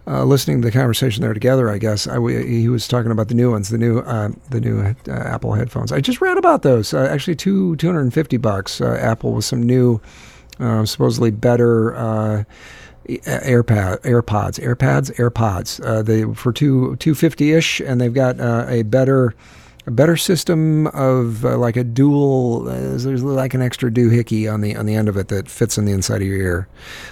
uh, 0.07 0.23
listening 0.23 0.61
to 0.61 0.65
the 0.65 0.71
conversation 0.71 1.21
there 1.21 1.33
together, 1.33 1.69
I 1.69 1.77
guess 1.77 2.07
I, 2.07 2.15
he 2.15 2.69
was 2.69 2.87
talking 2.87 3.11
about 3.11 3.27
the 3.27 3.35
new 3.35 3.51
ones, 3.51 3.69
the 3.69 3.77
new 3.77 3.99
uh, 3.99 4.29
the 4.49 4.61
new 4.61 4.79
uh, 4.79 5.11
Apple 5.11 5.53
headphones. 5.53 5.91
I 5.91 5.99
just 5.99 6.21
read 6.21 6.37
about 6.37 6.61
those. 6.61 6.93
Uh, 6.93 7.07
actually, 7.11 7.35
two 7.35 7.75
two 7.75 7.87
hundred 7.87 8.01
and 8.01 8.13
fifty 8.13 8.37
bucks. 8.37 8.79
Uh, 8.79 8.97
Apple 9.01 9.33
with 9.33 9.45
some 9.45 9.61
new, 9.61 9.99
uh, 10.59 10.85
supposedly 10.85 11.31
better. 11.31 12.45
AirPod, 13.07 14.01
AirPods, 14.01 14.59
AirPods, 14.59 15.15
AirPods. 15.15 16.05
they 16.05 16.33
for 16.33 16.51
two 16.51 16.95
two 16.97 17.15
fifty 17.15 17.53
ish, 17.53 17.79
and 17.79 18.01
they've 18.01 18.13
got 18.13 18.39
a 18.39 18.83
better 18.83 19.33
a 19.87 19.91
better 19.91 20.17
system 20.17 20.87
of 20.87 21.45
uh, 21.45 21.57
like 21.57 21.77
a 21.77 21.83
dual. 21.83 22.67
Uh, 22.67 22.97
there's 22.97 23.23
like 23.23 23.53
an 23.53 23.61
extra 23.61 23.89
doohickey 23.89 24.51
on 24.51 24.59
the 24.59 24.75
on 24.75 24.85
the 24.85 24.93
end 24.93 25.07
of 25.07 25.15
it 25.15 25.29
that 25.29 25.49
fits 25.49 25.77
in 25.77 25.85
the 25.85 25.93
inside 25.93 26.21
of 26.21 26.27
your 26.27 26.37
ear, 26.37 26.67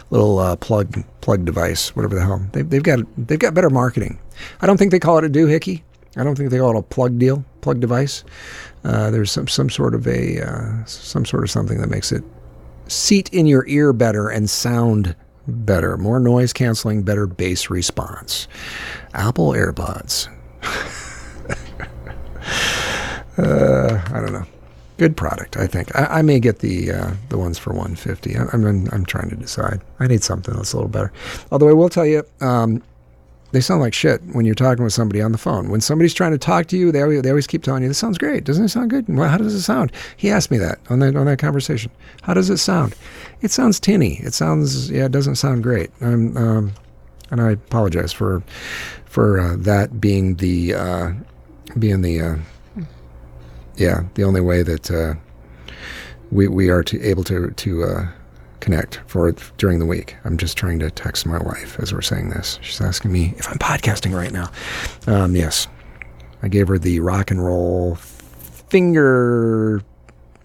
little 0.09 0.39
uh, 0.39 0.57
plug 0.57 1.03
plug 1.21 1.45
device, 1.45 1.95
whatever 1.95 2.15
the 2.15 2.21
hell. 2.21 2.45
They've, 2.51 2.69
they've 2.69 2.83
got 2.83 2.99
they've 3.17 3.39
got 3.39 3.53
better 3.53 3.69
marketing. 3.69 4.19
I 4.61 4.67
don't 4.67 4.77
think 4.77 4.91
they 4.91 4.99
call 4.99 5.17
it 5.17 5.23
a 5.23 5.29
doohickey. 5.29 5.81
I 6.17 6.23
don't 6.23 6.35
think 6.35 6.49
they 6.49 6.59
call 6.59 6.75
it 6.75 6.79
a 6.79 6.83
plug 6.83 7.17
deal, 7.17 7.45
plug 7.61 7.79
device. 7.79 8.25
Uh, 8.83 9.09
there's 9.09 9.31
some 9.31 9.47
some 9.47 9.69
sort 9.69 9.95
of 9.95 10.05
a 10.05 10.41
uh, 10.41 10.85
some 10.85 11.25
sort 11.25 11.43
of 11.43 11.49
something 11.49 11.79
that 11.79 11.89
makes 11.89 12.11
it 12.11 12.23
seat 12.87 13.33
in 13.33 13.45
your 13.45 13.65
ear 13.67 13.93
better 13.93 14.27
and 14.27 14.49
sound 14.49 15.15
better, 15.47 15.95
more 15.95 16.19
noise 16.19 16.51
canceling, 16.51 17.03
better 17.03 17.25
bass 17.25 17.69
response. 17.69 18.49
Apple 19.13 19.51
AirPods. 19.51 20.27
Uh, 23.37 24.01
I 24.13 24.19
don't 24.19 24.33
know. 24.33 24.45
Good 24.97 25.17
product, 25.17 25.57
I 25.57 25.67
think. 25.67 25.93
I, 25.95 26.19
I 26.19 26.21
may 26.21 26.39
get 26.39 26.59
the 26.59 26.91
uh, 26.91 27.11
the 27.29 27.37
ones 27.37 27.59
for 27.59 27.71
150. 27.71 28.37
I, 28.37 28.45
I'm 28.53 28.65
I'm 28.65 29.05
trying 29.05 29.29
to 29.29 29.35
decide. 29.35 29.81
I 29.99 30.07
need 30.07 30.23
something 30.23 30.55
that's 30.55 30.71
a 30.71 30.77
little 30.77 30.89
better. 30.89 31.11
Although 31.51 31.69
I 31.69 31.73
will 31.73 31.89
tell 31.89 32.05
you, 32.05 32.23
um, 32.39 32.81
they 33.51 33.59
sound 33.61 33.81
like 33.81 33.93
shit 33.93 34.21
when 34.33 34.45
you're 34.45 34.55
talking 34.55 34.83
with 34.83 34.93
somebody 34.93 35.21
on 35.21 35.31
the 35.31 35.37
phone. 35.37 35.69
When 35.69 35.81
somebody's 35.81 36.13
trying 36.13 36.31
to 36.31 36.37
talk 36.37 36.67
to 36.67 36.77
you, 36.77 36.91
they 36.91 37.01
always, 37.01 37.21
they 37.21 37.29
always 37.29 37.47
keep 37.47 37.63
telling 37.63 37.83
you, 37.83 37.89
"This 37.89 37.97
sounds 37.97 38.17
great. 38.17 38.45
Doesn't 38.45 38.65
it 38.65 38.69
sound 38.69 38.89
good?" 38.89 39.05
Well, 39.07 39.29
how 39.29 39.37
does 39.37 39.53
it 39.53 39.61
sound? 39.61 39.91
He 40.15 40.29
asked 40.29 40.49
me 40.49 40.57
that 40.59 40.79
on 40.89 40.99
that 40.99 41.15
on 41.17 41.25
that 41.25 41.39
conversation. 41.39 41.91
How 42.21 42.33
does 42.33 42.49
it 42.49 42.57
sound? 42.57 42.95
It 43.41 43.51
sounds 43.51 43.79
tinny. 43.79 44.19
It 44.23 44.33
sounds 44.33 44.89
yeah. 44.89 45.05
It 45.05 45.11
doesn't 45.11 45.35
sound 45.35 45.63
great. 45.63 45.89
I'm, 46.01 46.35
um, 46.37 46.73
and 47.31 47.41
I 47.41 47.51
apologize 47.51 48.13
for 48.13 48.43
for 49.05 49.39
uh, 49.39 49.55
that 49.59 49.99
being 49.99 50.35
the 50.35 50.73
uh, 50.73 51.11
being 51.77 52.01
the 52.01 52.21
uh, 52.21 52.35
yeah, 53.77 54.03
the 54.15 54.23
only 54.23 54.41
way 54.41 54.63
that 54.63 54.91
uh, 54.91 55.15
we 56.31 56.47
we 56.47 56.69
are 56.69 56.83
to, 56.83 57.01
able 57.01 57.23
to 57.25 57.51
to 57.51 57.83
uh, 57.83 58.07
connect 58.59 59.01
for 59.07 59.31
during 59.57 59.79
the 59.79 59.85
week. 59.85 60.15
I'm 60.23 60.37
just 60.37 60.57
trying 60.57 60.79
to 60.79 60.89
text 60.89 61.25
my 61.25 61.37
wife 61.37 61.79
as 61.79 61.93
we're 61.93 62.01
saying 62.01 62.29
this. 62.29 62.59
She's 62.61 62.81
asking 62.81 63.11
me 63.11 63.33
if 63.37 63.49
I'm 63.49 63.59
podcasting 63.59 64.15
right 64.15 64.31
now. 64.31 64.49
Um, 65.07 65.35
yes, 65.35 65.67
I 66.41 66.47
gave 66.47 66.67
her 66.67 66.77
the 66.77 66.99
rock 66.99 67.31
and 67.31 67.43
roll 67.43 67.95
finger, 67.95 69.81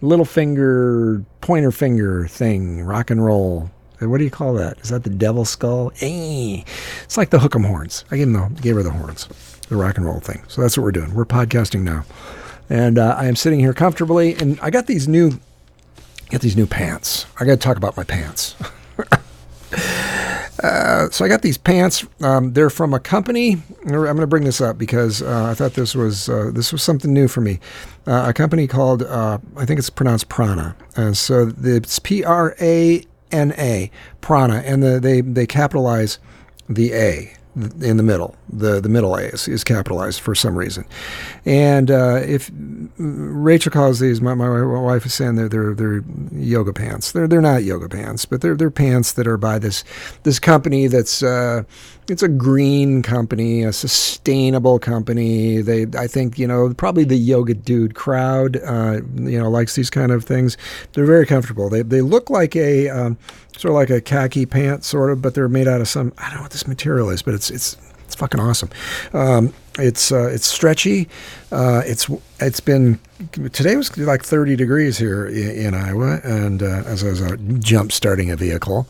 little 0.01 0.25
finger, 0.25 1.25
pointer 1.41 1.73
finger 1.73 2.27
thing, 2.27 2.83
rock 2.83 3.11
and 3.11 3.25
roll. 3.25 3.71
What 4.01 4.17
do 4.17 4.25
you 4.25 4.31
call 4.31 4.55
that? 4.55 4.79
Is 4.81 4.89
that 4.89 5.05
the 5.05 5.11
devil 5.11 5.45
skull? 5.45 5.93
Eh. 6.01 6.63
It's 7.05 7.19
like 7.19 7.29
the 7.29 7.39
hook'em 7.39 7.67
horns. 7.67 8.07
I 8.11 8.17
gave, 8.17 8.33
them 8.33 8.55
the, 8.55 8.63
gave 8.63 8.77
her 8.77 8.83
the 8.83 8.91
horns, 8.91 9.29
the 9.69 9.77
rock 9.77 9.99
and 9.99 10.07
roll 10.07 10.21
thing. 10.21 10.43
So 10.49 10.63
that's 10.63 10.79
what 10.79 10.85
we're 10.85 10.93
doing. 10.93 11.13
We're 11.13 11.27
podcasting 11.27 11.83
now 11.83 12.07
and 12.71 12.99
uh, 12.99 13.17
I 13.19 13.27
am 13.27 13.37
sitting 13.37 13.61
here 13.61 13.75
comfortably. 13.75 14.35
And 14.35 14.59
I 14.63 14.71
got 14.71 14.87
these 14.87 15.07
new, 15.07 15.39
got 16.31 16.41
these 16.41 16.57
new 16.57 16.67
pants. 16.67 17.27
I 17.39 17.45
got 17.45 17.53
to 17.53 17.57
talk 17.59 17.77
about 17.77 17.97
my 17.97 18.05
pants. 18.05 18.57
Uh, 20.63 21.09
so 21.09 21.25
I 21.25 21.29
got 21.29 21.41
these 21.41 21.57
pants. 21.57 22.05
Um, 22.21 22.53
they're 22.53 22.69
from 22.69 22.93
a 22.93 23.01
company. 23.01 23.63
I'm 23.87 23.93
going 23.93 24.19
to 24.19 24.27
bring 24.27 24.45
this 24.45 24.61
up 24.61 24.77
because 24.77 25.23
uh, 25.23 25.47
I 25.51 25.55
thought 25.55 25.73
this 25.73 25.95
was 25.95 26.29
uh, 26.29 26.51
this 26.53 26.71
was 26.71 26.83
something 26.83 27.15
new 27.15 27.29
for 27.29 27.41
me. 27.41 27.61
Uh, 28.07 28.27
a 28.29 28.35
company 28.35 28.67
called 28.67 29.03
uh, 29.03 29.39
I 29.57 29.65
think 29.65 29.79
it's 29.79 29.89
pronounced 29.89 30.29
Prana, 30.29 30.77
and 30.97 31.17
so 31.17 31.51
it's 31.63 31.99
P 31.99 32.23
R 32.25 32.55
A 32.61 33.03
N 33.33 33.55
A 33.57 33.91
Prana, 34.21 34.57
and 34.57 34.83
the, 34.83 35.01
they 35.01 35.23
they 35.23 35.47
capitalize 35.47 36.19
the 36.69 36.93
A 36.93 37.33
in 37.57 37.97
the 37.97 38.03
middle. 38.03 38.37
The 38.49 38.81
the 38.81 38.89
middle 38.89 39.15
A 39.15 39.23
is, 39.23 39.49
is 39.49 39.65
capitalized 39.65 40.21
for 40.21 40.35
some 40.35 40.57
reason. 40.57 40.85
And 41.45 41.91
uh, 41.91 42.21
if 42.25 42.51
Rachel 42.97 43.73
calls 43.73 43.99
these, 43.99 44.21
my, 44.21 44.35
my 44.35 44.63
wife 44.63 45.05
is 45.05 45.15
saying 45.15 45.35
they're, 45.37 45.49
they're 45.49 45.75
they're 45.75 46.05
yoga 46.33 46.73
pants. 46.73 47.13
They're 47.13 47.27
they're 47.27 47.41
not 47.41 47.65
yoga 47.65 47.89
pants, 47.89 48.25
but 48.25 48.41
they're 48.41 48.55
they're 48.55 48.71
pants 48.71 49.13
that 49.13 49.27
are 49.27 49.37
by 49.37 49.59
this 49.59 49.85
this 50.23 50.39
company 50.39 50.87
that's 50.87 51.23
uh, 51.23 51.65
it's 52.11 52.23
a 52.23 52.29
green 52.29 53.03
company, 53.03 53.63
a 53.63 53.73
sustainable 53.73 54.79
company. 54.79 55.63
They 55.63 55.87
I 55.97 56.07
think 56.07 56.39
you 56.39 56.47
know 56.47 56.75
probably 56.75 57.05
the 57.05 57.17
yoga 57.17 57.55
dude 57.55 57.95
crowd 57.95 58.57
uh, 58.65 59.01
you 59.17 59.39
know 59.39 59.51
likes 59.51 59.75
these 59.75 59.91
kind 59.91 60.13
of 60.13 60.25
things. 60.25 60.57
They're 60.93 61.07
very 61.07 61.27
comfortable. 61.27 61.69
They 61.69 61.83
they 61.83 62.01
look 62.01 62.31
like 62.31 62.57
a 62.57 62.89
um, 62.89 63.19
sort 63.57 63.71
of 63.71 63.77
like 63.77 63.91
a 63.91 64.01
khaki 64.01 64.47
pant, 64.47 64.85
sort 64.85 65.11
of, 65.11 65.23
but 65.23 65.35
they're 65.35 65.49
made 65.49 65.69
out 65.69 65.81
of 65.81 65.89
some 65.89 66.13
I 66.19 66.29
don't 66.29 66.37
know 66.37 66.43
what 66.43 66.53
this 66.53 66.67
material 66.67 67.11
is, 67.11 67.23
but 67.23 67.35
it's 67.35 67.51
it's 67.51 67.77
it's 68.11 68.17
fucking 68.17 68.41
awesome. 68.41 68.71
Um, 69.13 69.55
it's 69.79 70.11
uh, 70.11 70.27
it's 70.27 70.49
stretchy. 70.49 71.09
Uh, 71.53 71.83
it's 71.87 72.11
it's 72.41 72.59
been 72.59 72.99
today 73.53 73.77
was 73.77 73.97
like 73.97 74.25
30 74.25 74.57
degrees 74.57 74.99
here 74.99 75.27
in, 75.27 75.67
in 75.67 75.75
Iowa, 75.75 76.19
and 76.25 76.61
uh, 76.61 76.83
as 76.87 77.05
I 77.05 77.09
was 77.11 77.23
jump 77.61 77.93
starting 77.93 78.29
a 78.33 78.37
vehicle, 78.37 78.89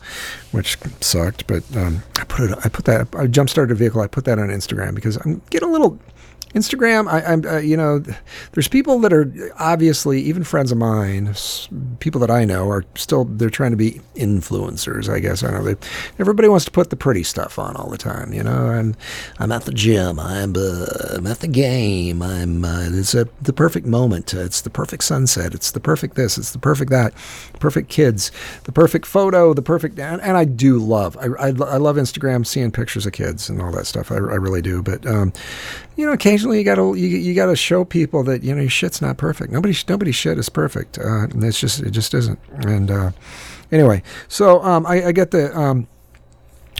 which 0.51 0.79
sucked, 1.01 1.45
but 1.45 1.63
um, 1.77 2.01
I 2.17 2.23
put 2.23 2.49
it 2.49 2.57
I 2.65 2.69
put 2.69 2.85
that 2.85 3.07
I 3.15 3.27
jump 3.27 3.51
started 3.51 3.73
a 3.73 3.75
vehicle. 3.75 4.01
I 4.01 4.07
put 4.07 4.25
that 4.25 4.39
on 4.39 4.47
Instagram 4.47 4.95
because 4.95 5.17
I'm 5.17 5.43
getting 5.51 5.69
a 5.69 5.71
little 5.71 5.99
Instagram, 6.53 7.07
I, 7.09 7.21
am 7.33 7.45
uh, 7.45 7.59
you 7.59 7.77
know, 7.77 8.03
there's 8.51 8.67
people 8.67 8.99
that 8.99 9.13
are 9.13 9.31
obviously 9.57 10.21
even 10.21 10.43
friends 10.43 10.71
of 10.71 10.77
mine, 10.77 11.33
people 11.99 12.19
that 12.21 12.31
I 12.31 12.45
know 12.45 12.69
are 12.69 12.83
still 12.95 13.25
they're 13.25 13.49
trying 13.49 13.71
to 13.71 13.77
be 13.77 14.01
influencers. 14.15 15.09
I 15.09 15.19
guess 15.19 15.43
I 15.43 15.51
know 15.51 15.63
they, 15.63 15.75
everybody 16.19 16.49
wants 16.49 16.65
to 16.65 16.71
put 16.71 16.89
the 16.89 16.95
pretty 16.95 17.23
stuff 17.23 17.57
on 17.57 17.75
all 17.75 17.89
the 17.89 17.97
time. 17.97 18.33
You 18.33 18.43
know, 18.43 18.67
I'm 18.67 18.95
I'm 19.39 19.51
at 19.51 19.63
the 19.63 19.71
gym, 19.71 20.19
I'm 20.19 20.53
uh, 20.57 20.85
I'm 21.15 21.27
at 21.27 21.39
the 21.39 21.47
game, 21.47 22.21
I'm 22.21 22.65
uh, 22.65 22.89
it's 22.91 23.15
a 23.15 23.27
the 23.41 23.53
perfect 23.53 23.87
moment, 23.87 24.33
it's 24.33 24.61
the 24.61 24.69
perfect 24.69 25.03
sunset, 25.03 25.53
it's 25.53 25.71
the 25.71 25.79
perfect 25.79 26.15
this, 26.15 26.37
it's 26.37 26.51
the 26.51 26.59
perfect 26.59 26.91
that, 26.91 27.13
perfect 27.59 27.89
kids, 27.89 28.31
the 28.63 28.71
perfect 28.71 29.05
photo, 29.05 29.53
the 29.53 29.61
perfect 29.61 29.99
and, 29.99 30.21
and 30.21 30.37
I 30.37 30.45
do 30.45 30.79
love 30.79 31.17
I, 31.17 31.27
I, 31.39 31.47
I 31.47 31.77
love 31.77 31.95
Instagram, 31.95 32.45
seeing 32.45 32.71
pictures 32.71 33.05
of 33.05 33.13
kids 33.13 33.49
and 33.49 33.61
all 33.61 33.71
that 33.71 33.87
stuff. 33.87 34.11
I, 34.11 34.15
I 34.15 34.17
really 34.17 34.61
do, 34.61 34.81
but 34.81 35.05
um, 35.05 35.33
you 36.01 36.07
know, 36.07 36.13
occasionally 36.13 36.57
you 36.57 36.63
gotta 36.63 36.81
you, 36.97 37.07
you 37.09 37.35
gotta 37.35 37.55
show 37.55 37.85
people 37.85 38.23
that 38.23 38.41
you 38.41 38.55
know 38.55 38.61
your 38.61 38.71
shit's 38.71 39.03
not 39.03 39.17
perfect. 39.17 39.53
Nobody 39.53 39.75
nobody's 39.87 40.15
shit 40.15 40.39
is 40.39 40.49
perfect. 40.49 40.97
Uh, 40.97 41.27
it's 41.35 41.59
just 41.59 41.79
it 41.79 41.91
just 41.91 42.15
isn't. 42.15 42.39
And 42.65 42.89
uh, 42.89 43.11
anyway, 43.71 44.01
so 44.27 44.63
um, 44.63 44.87
I, 44.87 45.05
I, 45.05 45.11
get 45.11 45.29
the. 45.29 45.55
Um, 45.55 45.87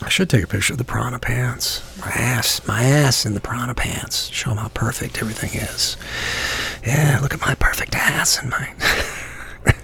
I 0.01 0.09
should 0.09 0.27
take 0.27 0.43
a 0.43 0.47
picture 0.47 0.73
of 0.73 0.79
the 0.79 0.83
prana 0.83 1.19
pants. 1.19 1.83
My 1.99 2.07
ass, 2.07 2.65
my 2.67 2.81
ass 2.81 3.23
in 3.23 3.35
the 3.35 3.39
prana 3.39 3.75
pants. 3.75 4.27
Show 4.31 4.49
them 4.49 4.57
how 4.57 4.69
perfect 4.69 5.21
everything 5.21 5.51
is. 5.53 5.97
Yeah, 6.83 7.19
look 7.21 7.35
at 7.35 7.41
my 7.41 7.53
perfect 7.53 7.93
ass 7.93 8.41
and 8.41 8.49
my. 8.49 8.73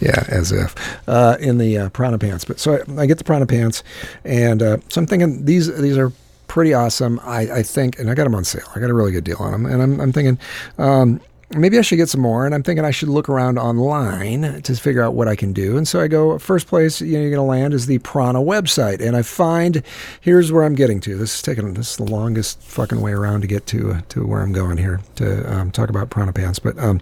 yeah, 0.00 0.24
as 0.28 0.52
if 0.52 0.74
uh, 1.08 1.38
in 1.40 1.56
the 1.56 1.78
uh, 1.78 1.88
prana 1.88 2.18
pants. 2.18 2.44
But 2.44 2.60
so 2.60 2.74
I, 2.74 3.00
I, 3.00 3.06
get 3.06 3.16
the 3.16 3.24
prana 3.24 3.46
pants, 3.46 3.82
and 4.22 4.62
uh, 4.62 4.76
so 4.90 5.00
I'm 5.00 5.06
thinking 5.06 5.46
these 5.46 5.74
these 5.80 5.96
are 5.96 6.12
pretty 6.48 6.74
awesome. 6.74 7.20
I, 7.22 7.40
I 7.52 7.62
think, 7.62 7.98
and 7.98 8.10
I 8.10 8.14
got 8.14 8.24
them 8.24 8.34
on 8.34 8.44
sale. 8.44 8.68
I 8.74 8.80
got 8.80 8.90
a 8.90 8.94
really 8.94 9.12
good 9.12 9.24
deal 9.24 9.38
on 9.38 9.52
them, 9.52 9.66
and 9.66 9.82
I'm, 9.82 10.00
I'm 10.00 10.12
thinking. 10.12 10.38
Um, 10.78 11.20
maybe 11.56 11.78
I 11.78 11.82
should 11.82 11.96
get 11.96 12.08
some 12.08 12.20
more. 12.20 12.44
And 12.44 12.54
I'm 12.54 12.62
thinking 12.62 12.84
I 12.84 12.90
should 12.90 13.08
look 13.08 13.28
around 13.28 13.58
online 13.58 14.62
to 14.62 14.76
figure 14.76 15.02
out 15.02 15.14
what 15.14 15.28
I 15.28 15.36
can 15.36 15.52
do. 15.52 15.76
And 15.76 15.86
so 15.86 16.00
I 16.00 16.08
go, 16.08 16.38
first 16.38 16.66
place 16.66 17.00
you 17.00 17.14
know, 17.14 17.20
you're 17.20 17.30
going 17.30 17.38
to 17.38 17.42
land 17.42 17.74
is 17.74 17.86
the 17.86 17.98
Prana 17.98 18.40
website. 18.40 19.00
And 19.00 19.16
I 19.16 19.22
find, 19.22 19.82
here's 20.20 20.52
where 20.52 20.64
I'm 20.64 20.74
getting 20.74 21.00
to. 21.00 21.16
This 21.16 21.36
is 21.36 21.42
taking, 21.42 21.74
this 21.74 21.92
is 21.92 21.96
the 21.96 22.04
longest 22.04 22.60
fucking 22.62 23.00
way 23.00 23.12
around 23.12 23.42
to 23.42 23.46
get 23.46 23.66
to, 23.68 23.92
uh, 23.92 24.00
to 24.10 24.26
where 24.26 24.42
I'm 24.42 24.52
going 24.52 24.76
here 24.76 25.00
to 25.16 25.52
um, 25.52 25.70
talk 25.70 25.88
about 25.88 26.10
Prana 26.10 26.32
Pants. 26.32 26.58
But 26.58 26.78
um, 26.78 27.00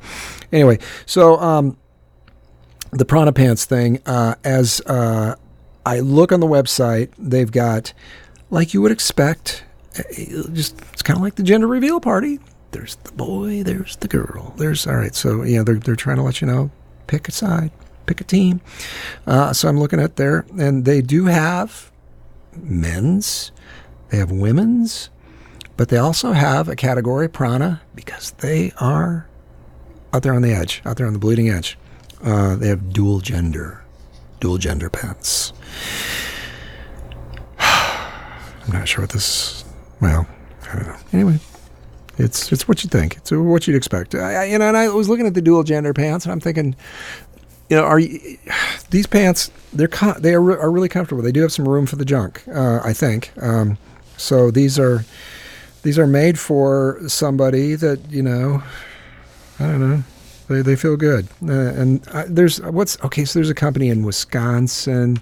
anyway, 0.52 0.78
so 1.06 1.38
um, 1.38 1.76
the 2.92 3.04
Prana 3.04 3.32
Pants 3.32 3.64
thing, 3.64 4.00
uh, 4.06 4.36
as 4.44 4.80
uh, 4.86 5.34
I 5.84 6.00
look 6.00 6.32
on 6.32 6.40
the 6.40 6.46
website, 6.46 7.10
they've 7.18 7.50
got 7.50 7.92
like 8.50 8.74
you 8.74 8.82
would 8.82 8.92
expect. 8.92 9.64
Eh, 9.96 10.42
just 10.52 10.80
it's 10.92 11.02
kind 11.02 11.16
of 11.16 11.22
like 11.22 11.36
the 11.36 11.42
gender 11.42 11.66
reveal 11.66 12.00
party. 12.00 12.38
There's 12.72 12.96
the 12.96 13.12
boy, 13.12 13.62
there's 13.62 13.96
the 13.96 14.08
girl. 14.08 14.54
There's 14.56 14.86
all 14.86 14.96
right. 14.96 15.14
So 15.14 15.42
yeah, 15.42 15.62
they're 15.62 15.76
they're 15.76 15.96
trying 15.96 16.16
to 16.16 16.22
let 16.22 16.40
you 16.40 16.46
know, 16.46 16.70
pick 17.06 17.28
a 17.28 17.32
side, 17.32 17.70
pick 18.06 18.20
a 18.20 18.24
team. 18.24 18.60
Uh, 19.26 19.52
so 19.52 19.68
I'm 19.68 19.78
looking 19.78 20.00
at 20.00 20.16
there, 20.16 20.44
and 20.58 20.84
they 20.84 21.00
do 21.00 21.26
have 21.26 21.90
men's, 22.54 23.52
they 24.10 24.18
have 24.18 24.30
women's, 24.30 25.10
but 25.76 25.88
they 25.88 25.98
also 25.98 26.32
have 26.32 26.68
a 26.68 26.76
category 26.76 27.28
prana 27.28 27.82
because 27.94 28.32
they 28.32 28.72
are 28.80 29.28
out 30.12 30.22
there 30.22 30.34
on 30.34 30.42
the 30.42 30.52
edge, 30.52 30.82
out 30.84 30.96
there 30.96 31.06
on 31.06 31.12
the 31.12 31.18
bleeding 31.18 31.50
edge. 31.50 31.78
Uh, 32.22 32.56
they 32.56 32.68
have 32.68 32.92
dual 32.92 33.20
gender, 33.20 33.84
dual 34.40 34.58
gender 34.58 34.88
pants. 34.88 35.52
I'm 38.66 38.72
not 38.72 38.88
sure 38.88 39.02
what 39.02 39.10
this. 39.10 39.64
Well, 40.00 40.26
I 40.70 40.74
don't 40.76 40.86
know. 40.86 40.96
Anyway, 41.12 41.38
it's 42.18 42.50
it's 42.52 42.66
what 42.66 42.82
you 42.82 42.90
think. 42.90 43.16
It's 43.16 43.30
what 43.30 43.66
you'd 43.66 43.76
expect. 43.76 44.14
I, 44.14 44.44
you 44.44 44.58
know, 44.58 44.68
and 44.68 44.76
I 44.76 44.88
was 44.88 45.08
looking 45.08 45.26
at 45.26 45.34
the 45.34 45.42
dual 45.42 45.62
gender 45.62 45.92
pants, 45.92 46.24
and 46.24 46.32
I'm 46.32 46.40
thinking, 46.40 46.74
you 47.70 47.76
know, 47.76 47.84
are 47.84 47.98
you, 47.98 48.38
these 48.90 49.06
pants? 49.06 49.50
They're 49.72 49.88
they 50.18 50.34
are, 50.34 50.58
are 50.58 50.70
really 50.70 50.88
comfortable. 50.88 51.22
They 51.22 51.32
do 51.32 51.42
have 51.42 51.52
some 51.52 51.68
room 51.68 51.86
for 51.86 51.96
the 51.96 52.04
junk. 52.04 52.42
Uh, 52.48 52.80
I 52.82 52.92
think. 52.92 53.32
Um, 53.40 53.78
so 54.16 54.50
these 54.50 54.78
are 54.78 55.04
these 55.82 55.98
are 55.98 56.06
made 56.06 56.38
for 56.38 57.00
somebody 57.06 57.74
that 57.76 58.10
you 58.10 58.22
know. 58.22 58.62
I 59.58 59.64
don't 59.64 59.80
know. 59.80 60.04
They 60.48 60.62
they 60.62 60.76
feel 60.76 60.96
good. 60.96 61.28
Uh, 61.42 61.52
and 61.52 62.08
uh, 62.08 62.24
there's 62.28 62.60
what's 62.60 63.02
okay. 63.04 63.24
So 63.24 63.38
there's 63.38 63.50
a 63.50 63.54
company 63.54 63.88
in 63.88 64.04
Wisconsin 64.04 65.20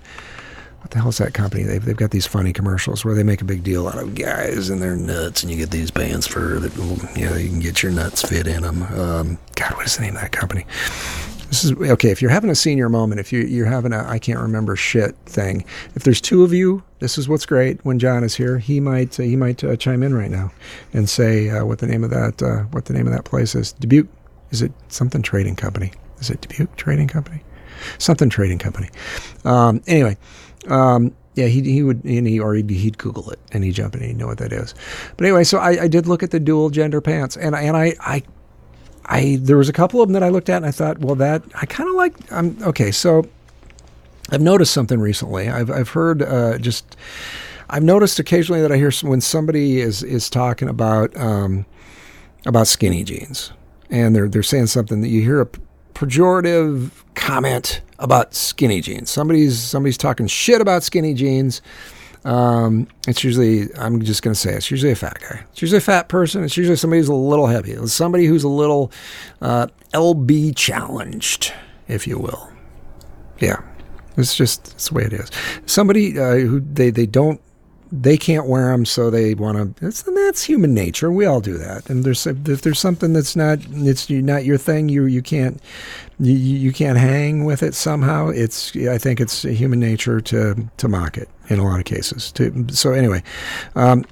what 0.84 0.90
the 0.90 0.98
hell 0.98 1.08
is 1.08 1.16
that 1.16 1.32
company? 1.32 1.62
They've, 1.62 1.82
they've 1.82 1.96
got 1.96 2.10
these 2.10 2.26
funny 2.26 2.52
commercials 2.52 3.06
where 3.06 3.14
they 3.14 3.22
make 3.22 3.40
a 3.40 3.46
big 3.46 3.64
deal 3.64 3.88
out 3.88 3.96
of 3.96 4.14
guys 4.14 4.68
and 4.68 4.82
their 4.82 4.94
nuts, 4.94 5.42
and 5.42 5.50
you 5.50 5.56
get 5.56 5.70
these 5.70 5.90
pants 5.90 6.26
for 6.26 6.60
that. 6.60 6.76
You 7.16 7.30
know, 7.30 7.36
you 7.36 7.48
can 7.48 7.60
get 7.60 7.82
your 7.82 7.90
nuts 7.90 8.20
fit 8.20 8.46
in 8.46 8.64
them. 8.64 8.82
Um, 8.82 9.38
God, 9.56 9.72
what 9.76 9.86
is 9.86 9.96
the 9.96 10.02
name 10.02 10.14
of 10.14 10.20
that 10.20 10.32
company? 10.32 10.66
This 11.48 11.64
is 11.64 11.72
okay. 11.72 12.10
If 12.10 12.20
you're 12.20 12.30
having 12.30 12.50
a 12.50 12.54
senior 12.54 12.90
moment, 12.90 13.18
if 13.18 13.32
you, 13.32 13.40
you're 13.40 13.64
having 13.64 13.94
a 13.94 14.06
I 14.06 14.18
can't 14.18 14.40
remember 14.40 14.76
shit 14.76 15.16
thing, 15.24 15.64
if 15.94 16.02
there's 16.02 16.20
two 16.20 16.44
of 16.44 16.52
you, 16.52 16.82
this 16.98 17.16
is 17.16 17.30
what's 17.30 17.46
great. 17.46 17.82
When 17.82 17.98
John 17.98 18.22
is 18.22 18.34
here, 18.34 18.58
he 18.58 18.78
might 18.78 19.18
uh, 19.18 19.22
he 19.22 19.36
might 19.36 19.64
uh, 19.64 19.76
chime 19.76 20.02
in 20.02 20.14
right 20.14 20.30
now 20.30 20.52
and 20.92 21.08
say 21.08 21.48
uh, 21.48 21.64
what 21.64 21.78
the 21.78 21.86
name 21.86 22.04
of 22.04 22.10
that 22.10 22.42
uh, 22.42 22.64
what 22.72 22.84
the 22.84 22.92
name 22.92 23.06
of 23.06 23.14
that 23.14 23.24
place 23.24 23.54
is. 23.54 23.72
Dubuque 23.72 24.08
is 24.50 24.60
it 24.60 24.72
something 24.88 25.22
trading 25.22 25.56
company? 25.56 25.92
Is 26.20 26.28
it 26.28 26.42
Dubuque 26.42 26.76
Trading 26.76 27.08
Company? 27.08 27.42
Something 27.98 28.28
trading 28.28 28.58
company. 28.58 28.88
Um, 29.44 29.82
anyway, 29.86 30.16
um, 30.68 31.14
yeah, 31.34 31.46
he, 31.46 31.62
he 31.62 31.82
would, 31.82 32.04
and 32.04 32.26
he, 32.26 32.38
or 32.38 32.54
he'd, 32.54 32.70
he'd 32.70 32.98
Google 32.98 33.30
it 33.30 33.38
and 33.52 33.64
he'd 33.64 33.72
jump 33.74 33.94
in 33.94 34.00
and 34.00 34.10
he'd 34.10 34.16
know 34.16 34.26
what 34.26 34.38
that 34.38 34.52
is. 34.52 34.74
But 35.16 35.26
anyway, 35.26 35.44
so 35.44 35.58
I, 35.58 35.82
I 35.82 35.88
did 35.88 36.06
look 36.06 36.22
at 36.22 36.30
the 36.30 36.40
dual 36.40 36.70
gender 36.70 37.00
pants 37.00 37.36
and, 37.36 37.54
and 37.54 37.76
I, 37.76 37.94
I, 38.00 38.22
I, 39.06 39.38
there 39.40 39.56
was 39.56 39.68
a 39.68 39.72
couple 39.72 40.00
of 40.00 40.08
them 40.08 40.14
that 40.14 40.22
I 40.22 40.28
looked 40.28 40.48
at 40.48 40.58
and 40.58 40.66
I 40.66 40.70
thought, 40.70 41.00
well, 41.00 41.16
that, 41.16 41.42
I 41.54 41.66
kind 41.66 41.88
of 41.88 41.96
like, 41.96 42.14
I'm, 42.32 42.56
okay, 42.62 42.90
so 42.90 43.24
I've 44.30 44.40
noticed 44.40 44.72
something 44.72 45.00
recently. 45.00 45.48
I've, 45.48 45.70
I've 45.70 45.88
heard, 45.88 46.22
uh, 46.22 46.58
just, 46.58 46.96
I've 47.68 47.82
noticed 47.82 48.18
occasionally 48.18 48.62
that 48.62 48.70
I 48.70 48.76
hear 48.76 48.90
some, 48.90 49.10
when 49.10 49.20
somebody 49.20 49.80
is, 49.80 50.02
is 50.02 50.30
talking 50.30 50.68
about, 50.68 51.16
um, 51.16 51.66
about 52.46 52.68
skinny 52.68 53.02
jeans 53.02 53.52
and 53.90 54.14
they're, 54.14 54.28
they're 54.28 54.42
saying 54.42 54.68
something 54.68 55.00
that 55.00 55.08
you 55.08 55.20
hear 55.20 55.40
a 55.40 55.48
pejorative 55.94 56.90
comment 57.14 57.80
about 58.04 58.34
skinny 58.34 58.80
jeans. 58.80 59.10
Somebody's 59.10 59.58
somebody's 59.58 59.98
talking 59.98 60.26
shit 60.26 60.60
about 60.60 60.82
skinny 60.84 61.14
jeans. 61.14 61.62
Um, 62.24 62.86
it's 63.06 63.24
usually 63.24 63.74
I'm 63.74 64.00
just 64.02 64.22
to 64.22 64.34
say 64.34 64.54
it's 64.54 64.70
usually 64.70 64.92
a 64.92 64.96
fat 64.96 65.18
guy. 65.20 65.44
It's 65.50 65.60
usually 65.60 65.78
a 65.78 65.82
fat 65.82 66.08
person. 66.08 66.44
It's 66.44 66.56
usually 66.56 66.76
somebody 66.76 67.00
who's 67.00 67.08
a 67.08 67.14
little 67.14 67.46
heavy. 67.46 67.72
It's 67.72 67.92
somebody 67.92 68.26
who's 68.26 68.44
a 68.44 68.48
little 68.48 68.92
uh, 69.42 69.66
LB 69.92 70.56
challenged, 70.56 71.52
if 71.88 72.06
you 72.06 72.18
will. 72.18 72.50
Yeah, 73.40 73.62
it's 74.16 74.36
just 74.36 74.72
it's 74.74 74.88
the 74.88 74.94
way 74.94 75.04
it 75.04 75.12
is. 75.12 75.30
Somebody 75.66 76.18
uh, 76.18 76.36
who 76.36 76.60
they 76.60 76.90
they 76.90 77.06
don't 77.06 77.40
they 78.02 78.16
can't 78.16 78.46
wear 78.46 78.72
them, 78.72 78.84
so 78.84 79.08
they 79.08 79.34
want 79.34 79.76
to. 79.76 79.84
That's, 79.84 80.02
that's 80.02 80.42
human 80.42 80.74
nature. 80.74 81.12
We 81.12 81.26
all 81.26 81.40
do 81.40 81.56
that. 81.58 81.88
And 81.88 82.02
there's 82.02 82.26
if 82.26 82.62
there's 82.62 82.78
something 82.78 83.12
that's 83.12 83.36
not 83.36 83.60
it's 83.70 84.10
not 84.10 84.44
your 84.44 84.58
thing, 84.58 84.88
you 84.88 85.04
you 85.04 85.22
can't 85.22 85.62
you, 86.18 86.32
you 86.32 86.72
can't 86.72 86.98
hang 86.98 87.44
with 87.44 87.62
it 87.62 87.74
somehow. 87.74 88.28
It's 88.28 88.74
I 88.76 88.98
think 88.98 89.20
it's 89.20 89.42
human 89.42 89.78
nature 89.78 90.20
to 90.20 90.68
to 90.76 90.88
mock 90.88 91.16
it 91.16 91.28
in 91.48 91.60
a 91.60 91.64
lot 91.64 91.78
of 91.78 91.84
cases. 91.84 92.32
To, 92.32 92.66
so 92.70 92.92
anyway, 92.92 93.22
um, 93.76 94.04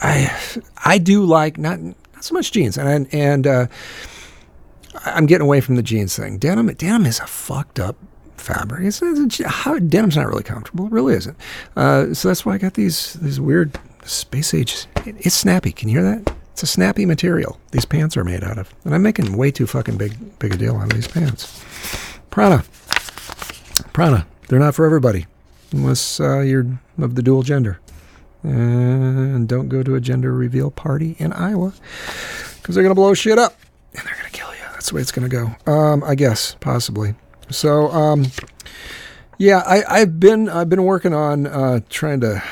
I 0.00 0.34
I 0.84 0.98
do 0.98 1.24
like 1.24 1.58
not 1.58 1.80
not 1.80 1.96
so 2.20 2.34
much 2.34 2.52
jeans 2.52 2.78
and 2.78 3.12
and 3.12 3.46
uh, 3.46 3.66
I'm 5.04 5.26
getting 5.26 5.46
away 5.46 5.60
from 5.60 5.76
the 5.76 5.82
jeans 5.82 6.16
thing. 6.16 6.38
Denim 6.38 6.72
denim 6.74 7.04
is 7.04 7.20
a 7.20 7.26
fucked 7.26 7.78
up 7.78 7.96
fabric. 8.40 8.84
It's, 8.84 9.02
it's, 9.02 9.42
how, 9.44 9.78
denim's 9.78 10.16
not 10.16 10.26
really 10.26 10.42
comfortable. 10.42 10.86
It 10.86 10.92
really 10.92 11.14
isn't. 11.14 11.36
Uh, 11.76 12.14
so 12.14 12.28
that's 12.28 12.44
why 12.44 12.54
I 12.54 12.58
got 12.58 12.74
these 12.74 13.14
these 13.14 13.40
weird 13.40 13.78
space 14.04 14.54
age. 14.54 14.86
It, 15.06 15.16
it's 15.18 15.34
snappy. 15.34 15.72
Can 15.72 15.88
you 15.88 16.00
hear 16.00 16.14
that? 16.14 16.34
It's 16.52 16.62
a 16.62 16.66
snappy 16.66 17.06
material. 17.06 17.60
These 17.70 17.84
pants 17.84 18.16
are 18.16 18.24
made 18.24 18.42
out 18.42 18.58
of, 18.58 18.74
and 18.84 18.94
I'm 18.94 19.02
making 19.02 19.36
way 19.36 19.50
too 19.50 19.66
fucking 19.66 19.96
big 19.96 20.38
big 20.38 20.54
a 20.54 20.56
deal 20.56 20.76
out 20.76 20.84
of 20.84 20.94
these 20.94 21.08
pants. 21.08 21.62
Prana, 22.30 22.64
Prana. 23.92 24.26
They're 24.48 24.58
not 24.58 24.74
for 24.74 24.86
everybody, 24.86 25.26
unless 25.72 26.20
uh, 26.20 26.40
you're 26.40 26.66
of 26.98 27.14
the 27.14 27.22
dual 27.22 27.42
gender. 27.42 27.78
And 28.42 29.46
don't 29.48 29.68
go 29.68 29.82
to 29.82 29.94
a 29.94 30.00
gender 30.00 30.32
reveal 30.32 30.70
party 30.70 31.16
in 31.18 31.32
Iowa 31.32 31.74
because 32.56 32.74
they're 32.74 32.84
gonna 32.84 32.94
blow 32.94 33.14
shit 33.14 33.38
up 33.38 33.56
and 33.94 34.06
they're 34.06 34.16
gonna 34.16 34.30
kill 34.30 34.48
you. 34.50 34.62
That's 34.72 34.88
the 34.88 34.94
way 34.94 35.02
it's 35.02 35.12
gonna 35.12 35.28
go. 35.28 35.54
Um, 35.70 36.02
I 36.04 36.14
guess 36.14 36.56
possibly. 36.60 37.14
So, 37.50 37.88
um, 37.90 38.26
yeah, 39.38 39.62
I, 39.66 40.00
have 40.00 40.18
been 40.18 40.48
I've 40.48 40.68
been 40.68 40.84
working 40.84 41.14
on 41.14 41.46
uh, 41.46 41.80
trying 41.88 42.20
to. 42.20 42.42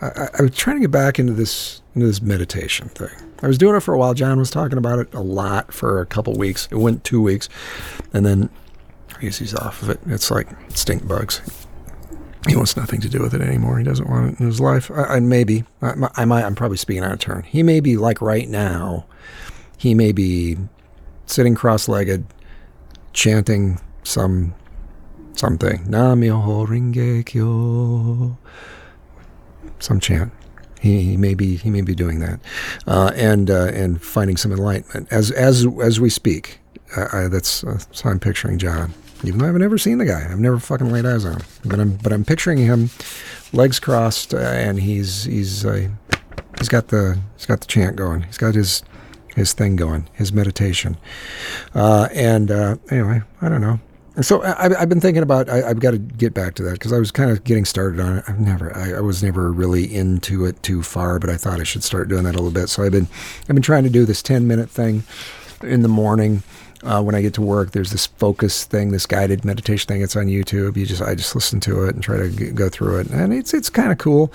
I, 0.00 0.28
I, 0.38 0.42
was 0.42 0.54
trying 0.54 0.76
to 0.76 0.80
get 0.80 0.90
back 0.90 1.18
into 1.18 1.32
this 1.32 1.80
into 1.94 2.06
this 2.06 2.20
meditation 2.20 2.88
thing. 2.88 3.10
I 3.42 3.46
was 3.46 3.56
doing 3.56 3.76
it 3.76 3.80
for 3.80 3.94
a 3.94 3.98
while. 3.98 4.12
John 4.12 4.38
was 4.38 4.50
talking 4.50 4.78
about 4.78 4.98
it 4.98 5.14
a 5.14 5.20
lot 5.20 5.72
for 5.72 6.00
a 6.00 6.06
couple 6.06 6.34
weeks. 6.34 6.68
It 6.70 6.76
went 6.76 7.04
two 7.04 7.22
weeks, 7.22 7.48
and 8.12 8.26
then 8.26 8.50
he's 9.20 9.54
off 9.54 9.82
of 9.82 9.90
it. 9.90 10.00
It's 10.06 10.30
like 10.30 10.48
stink 10.70 11.06
bugs. 11.06 11.40
He 12.48 12.56
wants 12.56 12.76
nothing 12.76 13.00
to 13.00 13.08
do 13.08 13.20
with 13.20 13.34
it 13.34 13.40
anymore. 13.40 13.78
He 13.78 13.84
doesn't 13.84 14.08
want 14.08 14.34
it 14.34 14.40
in 14.40 14.46
his 14.46 14.60
life. 14.60 14.90
I, 14.90 15.04
I 15.04 15.20
maybe 15.20 15.64
I, 15.80 15.94
I 16.16 16.24
might. 16.24 16.44
I'm 16.44 16.54
probably 16.54 16.76
speaking 16.76 17.04
out 17.04 17.12
of 17.12 17.18
turn. 17.18 17.42
He 17.44 17.62
may 17.62 17.80
be 17.80 17.96
like 17.96 18.20
right 18.20 18.48
now. 18.48 19.06
He 19.78 19.94
may 19.94 20.12
be 20.12 20.56
sitting 21.26 21.54
cross-legged, 21.54 22.24
chanting 23.16 23.80
some 24.04 24.54
something. 25.32 25.78
Namyoho 25.86 26.66
Renge 26.68 27.26
Kyo. 27.26 28.38
Some 29.80 29.98
chant. 29.98 30.32
He, 30.80 31.02
he, 31.02 31.16
may 31.16 31.34
be 31.34 31.56
he 31.56 31.70
may 31.70 31.80
be 31.80 31.94
doing 31.94 32.20
that, 32.20 32.38
uh, 32.86 33.10
and 33.16 33.50
uh, 33.50 33.70
and 33.74 34.00
finding 34.00 34.36
some 34.36 34.52
enlightenment 34.52 35.08
as 35.10 35.30
as 35.32 35.66
as 35.82 35.98
we 35.98 36.10
speak. 36.10 36.60
Uh, 36.96 37.08
I, 37.12 37.28
that's, 37.28 37.62
that's 37.62 38.02
how 38.02 38.10
I'm 38.10 38.20
picturing 38.20 38.58
John. 38.58 38.94
Even 39.24 39.40
though 39.40 39.48
I've 39.48 39.54
never 39.56 39.78
seen 39.78 39.98
the 39.98 40.04
guy, 40.04 40.28
I've 40.30 40.38
never 40.38 40.60
fucking 40.60 40.92
laid 40.92 41.04
eyes 41.04 41.24
on 41.24 41.32
him. 41.32 41.42
But 41.64 41.80
I'm 41.80 41.96
but 41.96 42.12
I'm 42.12 42.24
picturing 42.24 42.58
him, 42.58 42.90
legs 43.52 43.80
crossed, 43.80 44.34
uh, 44.34 44.38
and 44.38 44.78
he's 44.78 45.24
he's 45.24 45.64
uh, 45.64 45.88
he's 46.58 46.68
got 46.68 46.88
the 46.88 47.18
he's 47.36 47.46
got 47.46 47.60
the 47.60 47.66
chant 47.66 47.96
going. 47.96 48.22
He's 48.22 48.38
got 48.38 48.54
his 48.54 48.82
his 49.36 49.52
thing 49.52 49.76
going, 49.76 50.08
his 50.14 50.32
meditation. 50.32 50.96
Uh, 51.74 52.08
and 52.12 52.50
uh, 52.50 52.76
anyway, 52.90 53.22
I 53.40 53.48
don't 53.48 53.60
know. 53.60 53.78
So 54.22 54.42
I, 54.42 54.74
have 54.78 54.88
been 54.88 55.00
thinking 55.00 55.22
about. 55.22 55.50
I, 55.50 55.68
have 55.68 55.78
got 55.78 55.90
to 55.90 55.98
get 55.98 56.32
back 56.32 56.54
to 56.54 56.62
that 56.62 56.72
because 56.72 56.90
I 56.90 56.98
was 56.98 57.10
kind 57.10 57.30
of 57.30 57.44
getting 57.44 57.66
started 57.66 58.00
on 58.00 58.16
it. 58.16 58.24
I've 58.26 58.40
never. 58.40 58.74
I, 58.74 58.94
I, 58.94 59.00
was 59.00 59.22
never 59.22 59.52
really 59.52 59.94
into 59.94 60.46
it 60.46 60.62
too 60.62 60.82
far, 60.82 61.18
but 61.18 61.28
I 61.28 61.36
thought 61.36 61.60
I 61.60 61.64
should 61.64 61.84
start 61.84 62.08
doing 62.08 62.24
that 62.24 62.34
a 62.34 62.38
little 62.38 62.50
bit. 62.50 62.68
So 62.68 62.82
I've 62.82 62.92
been. 62.92 63.08
I've 63.42 63.54
been 63.54 63.60
trying 63.60 63.84
to 63.84 63.90
do 63.90 64.06
this 64.06 64.22
ten 64.22 64.48
minute 64.48 64.70
thing 64.70 65.04
in 65.62 65.82
the 65.82 65.88
morning. 65.88 66.42
Uh, 66.82 67.02
when 67.02 67.14
I 67.14 67.22
get 67.22 67.34
to 67.34 67.42
work, 67.42 67.72
there's 67.72 67.90
this 67.90 68.06
focus 68.06 68.64
thing, 68.64 68.90
this 68.90 69.06
guided 69.06 69.44
meditation 69.44 69.88
thing. 69.88 70.02
It's 70.02 70.16
on 70.16 70.26
YouTube. 70.26 70.76
You 70.76 70.86
just, 70.86 71.02
I 71.02 71.14
just 71.14 71.34
listen 71.34 71.58
to 71.60 71.84
it 71.84 71.94
and 71.94 72.02
try 72.02 72.18
to 72.18 72.28
g- 72.28 72.50
go 72.50 72.68
through 72.68 73.00
it, 73.00 73.10
and 73.10 73.32
it's 73.32 73.54
it's 73.54 73.70
kind 73.70 73.90
of 73.90 73.98
cool. 73.98 74.32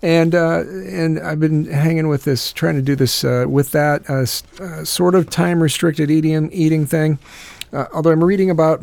And 0.00 0.34
uh, 0.34 0.60
and 0.60 1.20
I've 1.20 1.40
been 1.40 1.66
hanging 1.66 2.08
with 2.08 2.24
this, 2.24 2.52
trying 2.52 2.76
to 2.76 2.82
do 2.82 2.96
this 2.96 3.24
uh, 3.24 3.44
with 3.48 3.72
that 3.72 4.08
uh, 4.08 4.24
uh, 4.62 4.84
sort 4.84 5.14
of 5.14 5.28
time 5.28 5.62
restricted 5.62 6.10
eating 6.10 6.50
eating 6.52 6.86
thing. 6.86 7.18
Uh, 7.72 7.86
although 7.92 8.10
I'm 8.10 8.24
reading 8.24 8.50
about 8.50 8.82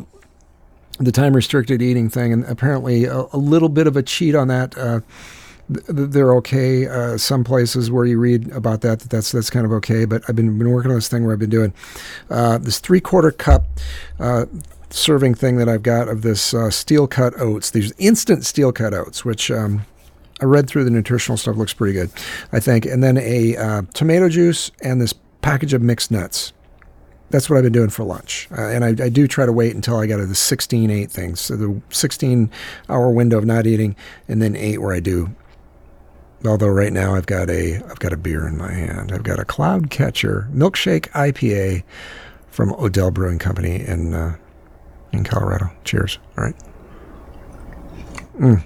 the 0.98 1.12
time 1.12 1.34
restricted 1.34 1.82
eating 1.82 2.08
thing, 2.10 2.32
and 2.32 2.44
apparently 2.44 3.04
a, 3.04 3.24
a, 3.32 3.38
little 3.38 3.68
bit 3.68 3.86
of 3.86 3.96
a 3.96 4.02
cheat 4.02 4.34
on 4.34 4.48
that. 4.48 5.02
They're 5.88 6.34
okay. 6.36 6.88
Uh, 6.88 7.16
some 7.16 7.44
places 7.44 7.90
where 7.90 8.04
you 8.04 8.18
read 8.18 8.50
about 8.50 8.80
that, 8.80 9.00
that 9.00 9.10
that's 9.10 9.32
that's 9.32 9.50
kind 9.50 9.64
of 9.64 9.72
okay. 9.72 10.04
But 10.04 10.22
I've 10.28 10.36
been 10.36 10.58
been 10.58 10.70
working 10.70 10.90
on 10.90 10.96
this 10.96 11.08
thing 11.08 11.24
where 11.24 11.32
I've 11.32 11.38
been 11.38 11.50
doing 11.50 11.72
uh, 12.28 12.58
this 12.58 12.78
three 12.80 13.00
quarter 13.00 13.30
cup 13.30 13.66
uh, 14.18 14.46
serving 14.90 15.34
thing 15.34 15.56
that 15.58 15.68
I've 15.68 15.82
got 15.82 16.08
of 16.08 16.22
this 16.22 16.52
uh, 16.52 16.70
steel 16.70 17.06
cut 17.06 17.38
oats. 17.38 17.70
These 17.70 17.92
instant 17.98 18.44
steel 18.44 18.72
cut 18.72 18.92
oats, 18.92 19.24
which 19.24 19.50
um, 19.50 19.82
I 20.40 20.46
read 20.46 20.68
through 20.68 20.84
the 20.84 20.90
nutritional 20.90 21.36
stuff, 21.36 21.56
looks 21.56 21.74
pretty 21.74 21.92
good, 21.92 22.10
I 22.52 22.58
think. 22.58 22.84
And 22.84 23.02
then 23.02 23.16
a 23.18 23.56
uh, 23.56 23.82
tomato 23.94 24.28
juice 24.28 24.72
and 24.82 25.00
this 25.00 25.14
package 25.40 25.72
of 25.72 25.82
mixed 25.82 26.10
nuts 26.10 26.52
that's 27.30 27.48
what 27.48 27.56
I've 27.56 27.62
been 27.62 27.72
doing 27.72 27.90
for 27.90 28.04
lunch. 28.04 28.48
Uh, 28.50 28.62
and 28.62 28.84
I, 28.84 28.88
I, 29.04 29.08
do 29.08 29.26
try 29.26 29.46
to 29.46 29.52
wait 29.52 29.74
until 29.74 29.96
I 29.96 30.06
get 30.06 30.16
to 30.16 30.26
the 30.26 30.34
16 30.34 30.90
8 30.90 31.10
thing. 31.10 31.36
So 31.36 31.56
the 31.56 31.80
16 31.90 32.50
hour 32.88 33.10
window 33.10 33.38
of 33.38 33.46
not 33.46 33.66
eating, 33.66 33.96
and 34.28 34.42
then 34.42 34.56
8 34.56 34.78
where 34.78 34.92
I 34.92 35.00
do. 35.00 35.34
Although 36.44 36.68
right 36.68 36.92
now 36.92 37.14
I've 37.14 37.26
got 37.26 37.50
a 37.50 37.76
I've 37.76 37.98
got 37.98 38.12
a 38.12 38.16
beer 38.16 38.46
in 38.46 38.56
my 38.56 38.72
hand. 38.72 39.12
I've 39.12 39.22
got 39.22 39.38
a 39.38 39.44
Cloud 39.44 39.90
Catcher 39.90 40.48
milkshake 40.52 41.08
IPA 41.10 41.82
from 42.48 42.72
Odell 42.72 43.10
Brewing 43.10 43.38
Company 43.38 43.84
in 43.84 44.14
uh, 44.14 44.36
in 45.12 45.24
Colorado. 45.24 45.70
Cheers. 45.84 46.18
All 46.38 46.44
right. 46.44 46.56
Mm. 48.38 48.64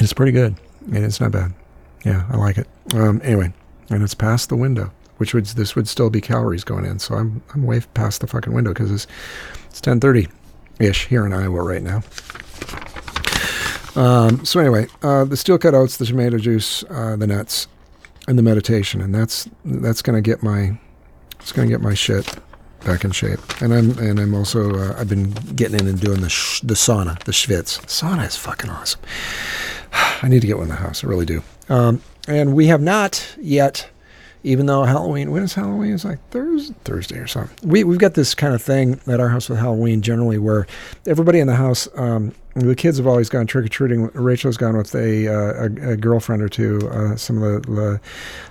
It's 0.00 0.12
pretty 0.12 0.32
good. 0.32 0.56
and 0.86 1.04
it's 1.04 1.20
not 1.20 1.30
bad. 1.30 1.52
Yeah, 2.04 2.26
I 2.30 2.36
like 2.36 2.58
it. 2.58 2.66
Um, 2.94 3.20
anyway, 3.22 3.52
and 3.90 4.02
it's 4.02 4.14
past 4.14 4.48
the 4.48 4.56
window 4.56 4.90
which 5.22 5.34
would 5.34 5.46
this 5.46 5.76
would 5.76 5.86
still 5.86 6.10
be 6.10 6.20
calories 6.20 6.64
going 6.64 6.84
in. 6.84 6.98
So 6.98 7.14
I'm 7.14 7.42
I'm 7.54 7.62
way 7.62 7.80
past 7.94 8.22
the 8.22 8.26
fucking 8.26 8.52
window 8.52 8.72
because 8.72 8.90
it's 8.90 9.06
it's 9.66 9.80
10:30 9.80 10.28
ish 10.80 11.06
here 11.06 11.24
in 11.24 11.32
Iowa 11.32 11.62
right 11.62 11.80
now. 11.80 12.02
Um, 13.96 14.44
so 14.44 14.60
anyway, 14.60 14.86
uh, 15.02 15.24
the 15.24 15.36
steel 15.36 15.58
cut 15.58 15.74
oats, 15.74 15.98
the 15.98 16.06
tomato 16.06 16.38
juice, 16.38 16.84
uh, 16.90 17.16
the 17.16 17.26
nuts, 17.26 17.68
and 18.28 18.38
the 18.38 18.42
meditation, 18.42 19.00
and 19.00 19.14
that's 19.14 19.48
that's 19.64 20.02
gonna 20.02 20.20
get 20.20 20.42
my 20.42 20.78
it's 21.40 21.52
gonna 21.52 21.68
get 21.68 21.80
my 21.80 21.94
shit 21.94 22.38
back 22.84 23.04
in 23.04 23.10
shape. 23.10 23.40
And 23.60 23.72
I'm 23.74 23.98
and 23.98 24.18
I'm 24.18 24.34
also 24.34 24.74
uh, 24.74 24.96
I've 24.98 25.08
been 25.08 25.30
getting 25.56 25.80
in 25.80 25.88
and 25.88 26.00
doing 26.00 26.20
the 26.20 26.28
sh- 26.28 26.60
the 26.60 26.74
sauna, 26.74 27.22
the 27.24 27.32
schwitz. 27.32 27.80
Sauna 27.86 28.26
is 28.26 28.36
fucking 28.36 28.70
awesome. 28.70 29.00
I 29.92 30.28
need 30.28 30.40
to 30.40 30.46
get 30.46 30.56
one 30.56 30.64
in 30.64 30.70
the 30.70 30.76
house. 30.76 31.04
I 31.04 31.08
really 31.08 31.26
do. 31.26 31.42
Um, 31.68 32.00
and 32.28 32.54
we 32.54 32.66
have 32.68 32.80
not 32.80 33.36
yet 33.40 33.88
even 34.44 34.66
though 34.66 34.82
Halloween, 34.84 35.30
when 35.30 35.42
is 35.42 35.54
Halloween? 35.54 35.94
It's 35.94 36.04
like 36.04 36.18
Thursday, 36.30 36.74
Thursday 36.84 37.18
or 37.18 37.26
something. 37.26 37.68
We, 37.68 37.84
we've 37.84 37.98
got 37.98 38.14
this 38.14 38.34
kind 38.34 38.54
of 38.54 38.62
thing 38.62 39.00
at 39.06 39.20
our 39.20 39.28
house 39.28 39.48
with 39.48 39.58
Halloween 39.58 40.02
generally 40.02 40.38
where 40.38 40.66
everybody 41.06 41.38
in 41.38 41.46
the 41.46 41.54
house, 41.54 41.88
um, 41.96 42.34
the 42.54 42.74
kids 42.74 42.98
have 42.98 43.06
always 43.06 43.28
gone 43.28 43.46
trick 43.46 43.64
or 43.64 43.68
treating. 43.68 44.08
Rachel's 44.08 44.56
gone 44.56 44.76
with 44.76 44.94
a, 44.94 45.28
uh, 45.28 45.68
a, 45.68 45.92
a, 45.92 45.96
girlfriend 45.96 46.42
or 46.42 46.48
two, 46.48 46.88
uh, 46.90 47.16
some 47.16 47.42
of 47.42 47.62
the, 47.62 47.70
the, 47.70 48.00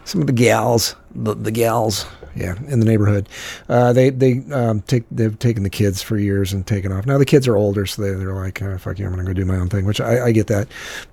some 0.05 0.21
of 0.21 0.27
the 0.27 0.33
gals, 0.33 0.95
the, 1.13 1.35
the 1.35 1.51
gals, 1.51 2.05
yeah, 2.35 2.55
in 2.67 2.79
the 2.79 2.85
neighborhood. 2.85 3.27
Uh, 3.67 3.93
they 3.93 4.09
they 4.09 4.41
um, 4.51 4.81
take 4.83 5.03
they've 5.11 5.37
taken 5.37 5.63
the 5.63 5.69
kids 5.69 6.01
for 6.01 6.17
years 6.17 6.53
and 6.53 6.65
taken 6.65 6.91
off. 6.91 7.05
Now 7.05 7.17
the 7.17 7.25
kids 7.25 7.47
are 7.47 7.57
older, 7.57 7.85
so 7.85 8.01
they, 8.01 8.11
they're 8.11 8.33
like, 8.33 8.61
oh, 8.61 8.77
fuck 8.77 8.99
you, 8.99 9.05
I'm 9.05 9.11
gonna 9.11 9.25
go 9.25 9.33
do 9.33 9.45
my 9.45 9.57
own 9.57 9.69
thing, 9.69 9.85
which 9.85 9.99
I, 9.99 10.27
I 10.27 10.31
get 10.31 10.47
that. 10.47 10.67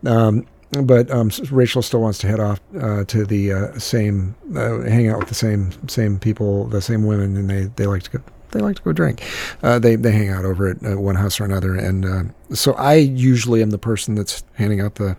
Um, 0.06 0.46
but 0.70 1.10
um, 1.10 1.30
Rachel 1.50 1.82
still 1.82 2.00
wants 2.00 2.18
to 2.18 2.26
head 2.26 2.40
off 2.40 2.60
uh, 2.78 3.04
to 3.04 3.24
the 3.24 3.52
uh, 3.52 3.78
same, 3.78 4.34
uh, 4.54 4.80
hang 4.82 5.08
out 5.08 5.18
with 5.18 5.28
the 5.28 5.34
same 5.34 5.72
same 5.88 6.18
people, 6.18 6.66
the 6.66 6.82
same 6.82 7.06
women, 7.06 7.36
and 7.36 7.48
they, 7.48 7.64
they 7.76 7.86
like 7.86 8.02
to 8.04 8.10
go. 8.10 8.22
They 8.50 8.60
like 8.60 8.76
to 8.76 8.82
go 8.82 8.92
drink. 8.92 9.22
Uh, 9.62 9.78
they 9.78 9.96
they 9.96 10.12
hang 10.12 10.30
out 10.30 10.44
over 10.44 10.68
at 10.68 10.84
uh, 10.84 11.00
one 11.00 11.16
house 11.16 11.40
or 11.40 11.44
another, 11.44 11.74
and 11.74 12.04
uh, 12.04 12.54
so 12.54 12.72
I 12.74 12.94
usually 12.94 13.62
am 13.62 13.70
the 13.70 13.78
person 13.78 14.14
that's 14.14 14.42
handing 14.54 14.80
out 14.80 14.96
the 14.96 15.16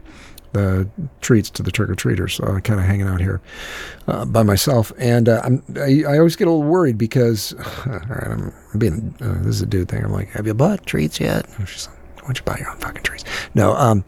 the 0.51 0.89
treats 1.21 1.51
to 1.51 1.61
the 1.61 1.71
trick 1.71 1.89
or 1.89 1.95
treaters. 1.95 2.33
So 2.33 2.43
I'm 2.43 2.61
kind 2.61 2.79
of 2.79 2.87
hanging 2.87 3.07
out 3.07 3.21
here 3.21 3.39
by 4.05 4.41
myself, 4.41 4.91
and 4.97 5.29
I'm 5.29 5.63
I, 5.77 6.03
I, 6.07 6.17
always 6.17 6.35
get 6.35 6.47
a 6.47 6.51
little 6.51 6.67
worried 6.67 6.97
because 6.97 7.53
all 7.85 7.93
right, 7.93 8.27
I'm 8.27 8.53
being 8.79 9.15
this 9.19 9.55
is 9.55 9.61
a 9.61 9.67
dude 9.67 9.89
thing. 9.89 10.03
I'm 10.03 10.11
like, 10.11 10.29
have 10.29 10.47
you 10.47 10.55
bought 10.55 10.87
treats 10.87 11.19
yet? 11.19 11.45
she's 11.67 11.87
like, 11.87 11.97
why 12.15 12.21
don't 12.21 12.37
you 12.37 12.43
buy 12.45 12.57
your 12.57 12.71
own 12.71 12.77
fucking 12.77 13.03
treats? 13.03 13.25
No, 13.53 13.73
um 13.73 14.03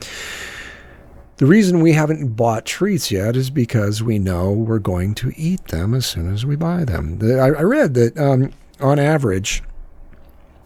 the 1.41 1.47
reason 1.47 1.79
we 1.79 1.93
haven't 1.93 2.35
bought 2.35 2.67
treats 2.67 3.09
yet 3.09 3.35
is 3.35 3.49
because 3.49 4.03
we 4.03 4.19
know 4.19 4.51
we're 4.51 4.77
going 4.77 5.15
to 5.15 5.33
eat 5.35 5.69
them 5.69 5.95
as 5.95 6.05
soon 6.05 6.31
as 6.31 6.45
we 6.45 6.55
buy 6.55 6.85
them. 6.85 7.17
I, 7.19 7.63
read 7.63 7.95
that 7.95 8.15
um, 8.15 8.51
on 8.79 8.99
average, 8.99 9.63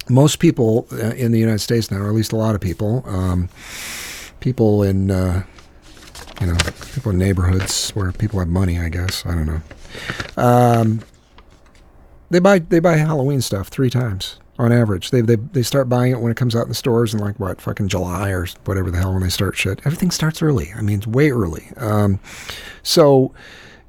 most 0.10 0.40
people 0.40 0.86
uh, 0.92 1.14
in 1.14 1.32
the 1.32 1.40
United 1.40 1.60
States 1.60 1.90
now, 1.90 2.00
or 2.00 2.10
at 2.10 2.14
least 2.14 2.34
a 2.34 2.36
lot 2.36 2.56
of 2.56 2.62
people, 2.62 3.06
um, 3.08 3.48
people 4.42 4.84
in 4.84 5.12
uh, 5.12 5.44
you 6.42 6.48
know, 6.48 6.58
people 6.94 7.12
in 7.12 7.20
neighborhoods 7.20 7.92
where 7.92 8.12
people 8.12 8.40
have 8.40 8.50
money. 8.50 8.78
I 8.78 8.90
guess 8.90 9.26
I 9.26 9.34
don't 9.34 9.46
know. 9.46 9.62
Um, 10.36 11.00
they 12.32 12.40
buy 12.40 12.60
they 12.60 12.82
buy 12.82 12.98
Halloween 12.98 13.40
stuff 13.40 13.70
three 13.70 13.90
times 13.90 14.42
on 14.58 14.72
average. 14.72 15.12
They 15.12 15.22
they 15.22 15.36
they 15.36 15.64
start 15.64 15.90
buying 15.90 16.12
it 16.12 16.20
when 16.20 16.32
it 16.32 16.38
comes 16.38 16.56
out 16.56 16.64
in 16.64 16.70
the 16.70 16.76
stores 16.76 17.14
in 17.14 17.20
like 17.20 17.40
what 17.40 17.62
fucking 17.62 17.88
July 17.88 18.30
or 18.30 18.48
whatever 18.66 18.92
the 18.92 18.98
hell 18.98 19.14
when 19.14 19.24
they 19.24 19.30
start 19.30 19.58
shit. 19.58 19.80
Everything 19.86 20.12
starts 20.12 20.42
early. 20.42 20.72
I 20.76 20.82
mean, 20.82 21.00
it's 21.00 21.08
way 21.08 21.32
early. 21.32 21.68
Um, 21.78 22.20
so 22.84 23.34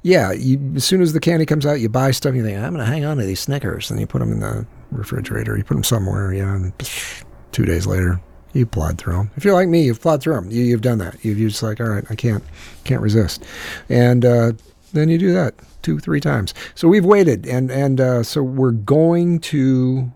yeah, 0.03 0.31
you, 0.31 0.73
as 0.75 0.85
soon 0.85 1.01
as 1.01 1.13
the 1.13 1.19
candy 1.19 1.45
comes 1.45 1.65
out, 1.65 1.79
you 1.79 1.89
buy 1.89 2.11
stuff. 2.11 2.35
You 2.35 2.43
think 2.43 2.57
I'm 2.57 2.73
going 2.73 2.85
to 2.85 2.91
hang 2.91 3.03
on 3.03 3.17
to 3.17 3.25
these 3.25 3.39
Snickers, 3.39 3.91
and 3.91 3.99
you 3.99 4.07
put 4.07 4.19
them 4.19 4.31
in 4.31 4.39
the 4.39 4.65
refrigerator. 4.91 5.57
You 5.57 5.63
put 5.63 5.73
them 5.73 5.83
somewhere. 5.83 6.33
Yeah, 6.33 6.55
and 6.55 6.73
two 7.51 7.65
days 7.65 7.87
later, 7.87 8.19
you 8.53 8.65
plod 8.65 8.97
through 8.97 9.15
them. 9.15 9.31
If 9.35 9.43
you're 9.43 9.53
like 9.53 9.67
me, 9.67 9.83
you've 9.83 10.01
plod 10.01 10.21
through 10.21 10.35
them. 10.35 10.51
You, 10.51 10.71
have 10.71 10.81
done 10.81 10.99
that. 10.99 11.23
You've 11.25 11.37
just 11.37 11.61
like, 11.63 11.81
all 11.81 11.89
right, 11.89 12.05
I 12.09 12.15
can't 12.15 12.43
can't 12.83 13.01
resist, 13.01 13.43
and 13.89 14.23
uh, 14.23 14.53
then 14.93 15.09
you 15.09 15.17
do 15.17 15.33
that 15.33 15.55
two, 15.81 15.99
three 15.99 16.19
times. 16.19 16.53
So 16.75 16.87
we've 16.87 17.05
waited, 17.05 17.45
and 17.47 17.71
and 17.71 17.99
uh, 17.99 18.23
so 18.23 18.41
we're 18.43 18.71
going 18.71 19.39
to 19.39 20.11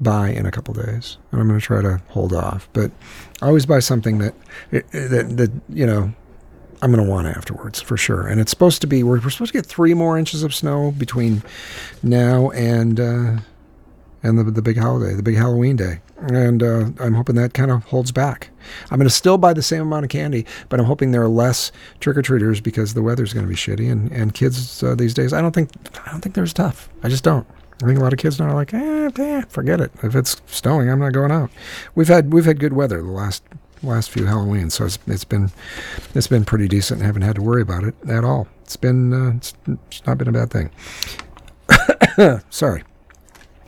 buy 0.00 0.28
in 0.28 0.46
a 0.46 0.50
couple 0.50 0.74
days, 0.74 1.18
and 1.30 1.40
I'm 1.40 1.48
going 1.48 1.58
to 1.58 1.64
try 1.64 1.82
to 1.82 2.00
hold 2.08 2.32
off. 2.32 2.68
But 2.72 2.90
I 3.42 3.46
always 3.46 3.66
buy 3.66 3.80
something 3.80 4.18
that 4.18 4.34
that 4.70 5.36
that 5.36 5.50
you 5.68 5.86
know 5.86 6.12
I'm 6.82 6.92
going 6.92 7.04
to 7.04 7.10
want 7.10 7.26
afterwards 7.28 7.80
for 7.80 7.96
sure. 7.96 8.26
And 8.26 8.40
it's 8.40 8.50
supposed 8.50 8.80
to 8.82 8.86
be 8.86 9.02
we're, 9.02 9.20
we're 9.20 9.30
supposed 9.30 9.52
to 9.52 9.58
get 9.58 9.66
three 9.66 9.94
more 9.94 10.18
inches 10.18 10.42
of 10.42 10.54
snow 10.54 10.92
between 10.92 11.42
now 12.02 12.50
and 12.50 13.00
uh, 13.00 13.36
and 14.22 14.38
the 14.38 14.44
the 14.44 14.62
big 14.62 14.78
holiday, 14.78 15.14
the 15.14 15.22
big 15.22 15.36
Halloween 15.36 15.76
day. 15.76 16.00
And 16.18 16.62
uh, 16.62 16.90
I'm 17.00 17.14
hoping 17.14 17.34
that 17.36 17.54
kind 17.54 17.70
of 17.70 17.84
holds 17.84 18.10
back. 18.10 18.50
I'm 18.90 18.98
going 18.98 19.08
to 19.08 19.14
still 19.14 19.38
buy 19.38 19.52
the 19.52 19.62
same 19.62 19.82
amount 19.82 20.04
of 20.04 20.10
candy, 20.10 20.46
but 20.68 20.80
I'm 20.80 20.86
hoping 20.86 21.10
there 21.10 21.22
are 21.22 21.28
less 21.28 21.72
trick 22.00 22.16
or 22.16 22.22
treaters 22.22 22.60
because 22.60 22.94
the 22.94 23.02
weather's 23.02 23.32
going 23.32 23.44
to 23.44 23.50
be 23.50 23.56
shitty. 23.56 23.90
And 23.90 24.10
and 24.12 24.34
kids 24.34 24.82
uh, 24.82 24.94
these 24.94 25.14
days, 25.14 25.32
I 25.32 25.40
don't 25.40 25.54
think 25.54 25.70
I 26.06 26.10
don't 26.10 26.20
think 26.20 26.34
they're 26.34 26.44
as 26.44 26.52
tough. 26.52 26.88
I 27.02 27.08
just 27.08 27.24
don't. 27.24 27.46
I 27.82 27.86
think 27.86 27.98
a 27.98 28.02
lot 28.02 28.12
of 28.12 28.18
kids 28.18 28.38
now 28.38 28.46
are 28.46 28.54
like, 28.54 28.72
eh, 28.72 29.10
eh, 29.18 29.42
forget 29.48 29.80
it. 29.80 29.92
If 30.02 30.14
it's 30.14 30.40
snowing, 30.46 30.88
I'm 30.88 30.98
not 30.98 31.12
going 31.12 31.30
out. 31.30 31.50
We've 31.94 32.08
had 32.08 32.32
we've 32.32 32.46
had 32.46 32.58
good 32.58 32.72
weather 32.72 33.02
the 33.02 33.10
last 33.10 33.42
last 33.82 34.10
few 34.10 34.24
Halloweens, 34.24 34.72
so 34.72 34.86
it's 34.86 34.98
it's 35.06 35.24
been 35.24 35.50
it's 36.14 36.26
been 36.26 36.44
pretty 36.44 36.68
decent. 36.68 37.02
haven't 37.02 37.22
had 37.22 37.36
to 37.36 37.42
worry 37.42 37.62
about 37.62 37.84
it 37.84 37.94
at 38.08 38.24
all. 38.24 38.48
It's 38.62 38.76
been 38.76 39.12
uh, 39.12 39.36
it's, 39.36 39.54
it's 39.66 40.06
not 40.06 40.16
been 40.16 40.28
a 40.28 40.32
bad 40.32 40.50
thing. 40.50 40.70
Sorry. 42.50 42.82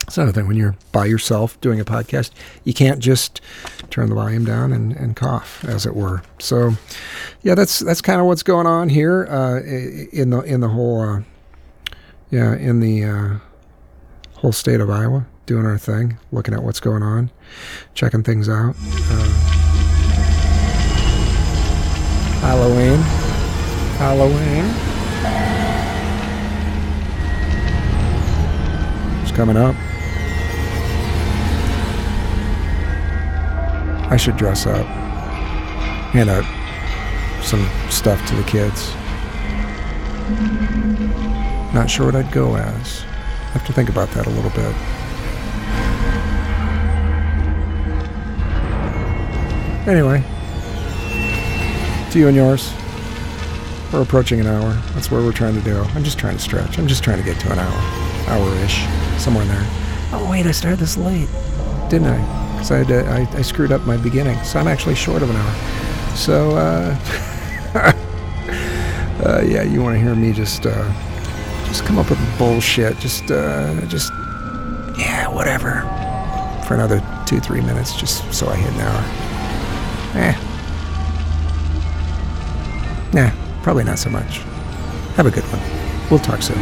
It's 0.07 0.17
another 0.17 0.31
thing 0.31 0.47
when 0.47 0.57
you're 0.57 0.75
by 0.91 1.05
yourself 1.05 1.61
doing 1.61 1.79
a 1.79 1.85
podcast, 1.85 2.31
you 2.63 2.73
can't 2.73 2.99
just 2.99 3.41
turn 3.91 4.09
the 4.09 4.15
volume 4.15 4.43
down 4.43 4.73
and, 4.73 4.91
and 4.93 5.15
cough, 5.15 5.63
as 5.65 5.85
it 5.85 5.95
were. 5.95 6.23
So, 6.39 6.71
yeah, 7.43 7.53
that's 7.53 7.77
that's 7.77 8.01
kind 8.01 8.19
of 8.19 8.25
what's 8.25 8.41
going 8.41 8.65
on 8.65 8.89
here 8.89 9.27
uh, 9.29 9.61
in 10.11 10.31
the 10.31 10.41
in 10.41 10.61
the 10.61 10.69
whole 10.69 10.99
uh, 10.99 11.21
yeah 12.31 12.55
in 12.55 12.79
the 12.79 13.03
uh, 13.03 13.35
whole 14.39 14.53
state 14.53 14.79
of 14.79 14.89
Iowa, 14.89 15.25
doing 15.45 15.65
our 15.65 15.77
thing, 15.77 16.17
looking 16.31 16.53
at 16.53 16.63
what's 16.63 16.79
going 16.79 17.03
on, 17.03 17.29
checking 17.93 18.23
things 18.23 18.47
out. 18.47 18.73
Uh, 18.79 19.29
Halloween, 22.39 22.99
Halloween. 23.99 24.65
It's 29.23 29.31
coming 29.35 29.57
up. 29.57 29.75
I 34.09 34.15
should 34.15 34.37
dress 34.37 34.65
up, 34.65 34.85
hand 36.13 36.29
out 36.29 36.45
some 37.43 37.69
stuff 37.89 38.25
to 38.29 38.35
the 38.35 38.43
kids. 38.43 38.93
Not 41.73 41.89
sure 41.89 42.05
what 42.05 42.15
I'd 42.15 42.31
go 42.31 42.55
as. 42.55 43.03
I 43.49 43.51
have 43.53 43.65
to 43.67 43.73
think 43.73 43.89
about 43.89 44.09
that 44.11 44.27
a 44.27 44.29
little 44.29 44.51
bit. 44.51 44.75
Anyway, 49.87 50.23
to 52.11 52.19
you 52.19 52.27
and 52.27 52.35
yours. 52.35 52.73
We're 53.91 54.03
approaching 54.03 54.39
an 54.39 54.45
hour. 54.45 54.71
That's 54.93 55.09
where 55.09 55.21
we're 55.21 55.31
trying 55.31 55.55
to 55.55 55.61
do. 55.61 55.77
I'm 55.95 56.03
just 56.03 56.19
trying 56.19 56.37
to 56.37 56.41
stretch. 56.41 56.77
I'm 56.77 56.87
just 56.87 57.03
trying 57.03 57.17
to 57.17 57.23
get 57.23 57.39
to 57.41 57.51
an 57.51 57.57
hour, 57.57 57.81
hour-ish, 58.27 58.85
somewhere 59.19 59.43
in 59.43 59.49
there. 59.49 59.65
Oh 60.13 60.27
wait, 60.29 60.45
I 60.45 60.51
started 60.51 60.79
this 60.79 60.95
late, 60.95 61.27
didn't 61.89 62.07
I? 62.07 62.39
because 62.59 62.71
I, 62.71 63.21
I, 63.21 63.37
I, 63.37 63.41
screwed 63.41 63.71
up 63.71 63.85
my 63.85 63.95
beginning. 63.95 64.37
So 64.43 64.59
I'm 64.59 64.67
actually 64.67 64.95
short 64.95 65.21
of 65.21 65.29
an 65.29 65.37
hour. 65.37 66.15
So, 66.15 66.51
uh, 66.57 66.97
uh, 69.25 69.41
yeah, 69.45 69.63
you 69.63 69.81
want 69.81 69.95
to 69.95 69.99
hear 69.99 70.13
me 70.13 70.33
just 70.33 70.65
uh, 70.65 70.91
just 71.69 71.85
come 71.85 71.99
up 71.99 72.09
with 72.09 72.19
bullshit. 72.37 72.97
Just, 72.99 73.31
uh, 73.31 73.79
just, 73.85 74.11
yeah, 74.97 75.27
whatever. 75.27 75.81
For 76.67 76.73
another 76.73 77.01
two, 77.25 77.39
three 77.39 77.61
minutes, 77.61 77.95
just 77.95 78.31
so 78.33 78.47
I 78.49 78.55
hit 78.55 78.73
an 78.73 78.81
hour. 78.81 79.03
Eh. 80.15 80.35
Nah, 83.13 83.61
probably 83.63 83.83
not 83.83 83.99
so 83.99 84.09
much. 84.09 84.39
Have 85.15 85.27
a 85.27 85.31
good 85.31 85.43
one. 85.45 85.61
We'll 86.09 86.19
talk 86.19 86.41
soon. 86.41 86.57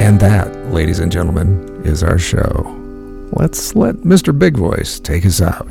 And 0.00 0.20
that, 0.20 0.54
ladies 0.70 0.98
and 1.00 1.10
gentlemen, 1.10 1.82
is 1.84 2.02
our 2.02 2.18
show. 2.18 2.74
Let's 3.32 3.74
let 3.74 3.96
Mr. 3.96 4.38
Big 4.38 4.56
Voice 4.56 5.00
take 5.00 5.24
us 5.24 5.40
out. 5.40 5.66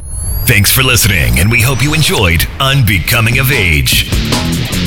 Thanks 0.48 0.72
for 0.72 0.82
listening, 0.82 1.40
and 1.40 1.52
we 1.52 1.60
hope 1.62 1.84
you 1.84 1.94
enjoyed 1.94 2.48
Unbecoming 2.62 3.38
of 3.38 3.52
Age. 3.52 4.10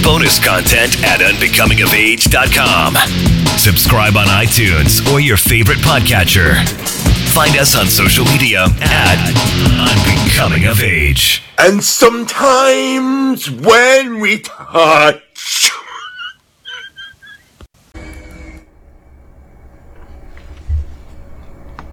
Bonus 0.03 0.43
content 0.43 0.97
at 1.05 1.21
unbecomingofage.com. 1.21 2.97
Subscribe 3.59 4.17
on 4.17 4.27
iTunes 4.27 5.07
or 5.13 5.21
your 5.21 5.37
favorite 5.37 5.77
podcatcher. 5.81 6.67
Find 7.35 7.59
us 7.59 7.77
on 7.77 7.89
social 7.89 8.25
media 8.25 8.69
at 8.81 9.19
Unbecoming 9.77 10.65
of 10.65 10.83
Age. 10.83 11.43
And 11.59 11.85
sometimes 11.85 13.51
when 13.51 14.19
we 14.19 14.39
touch 14.39 15.23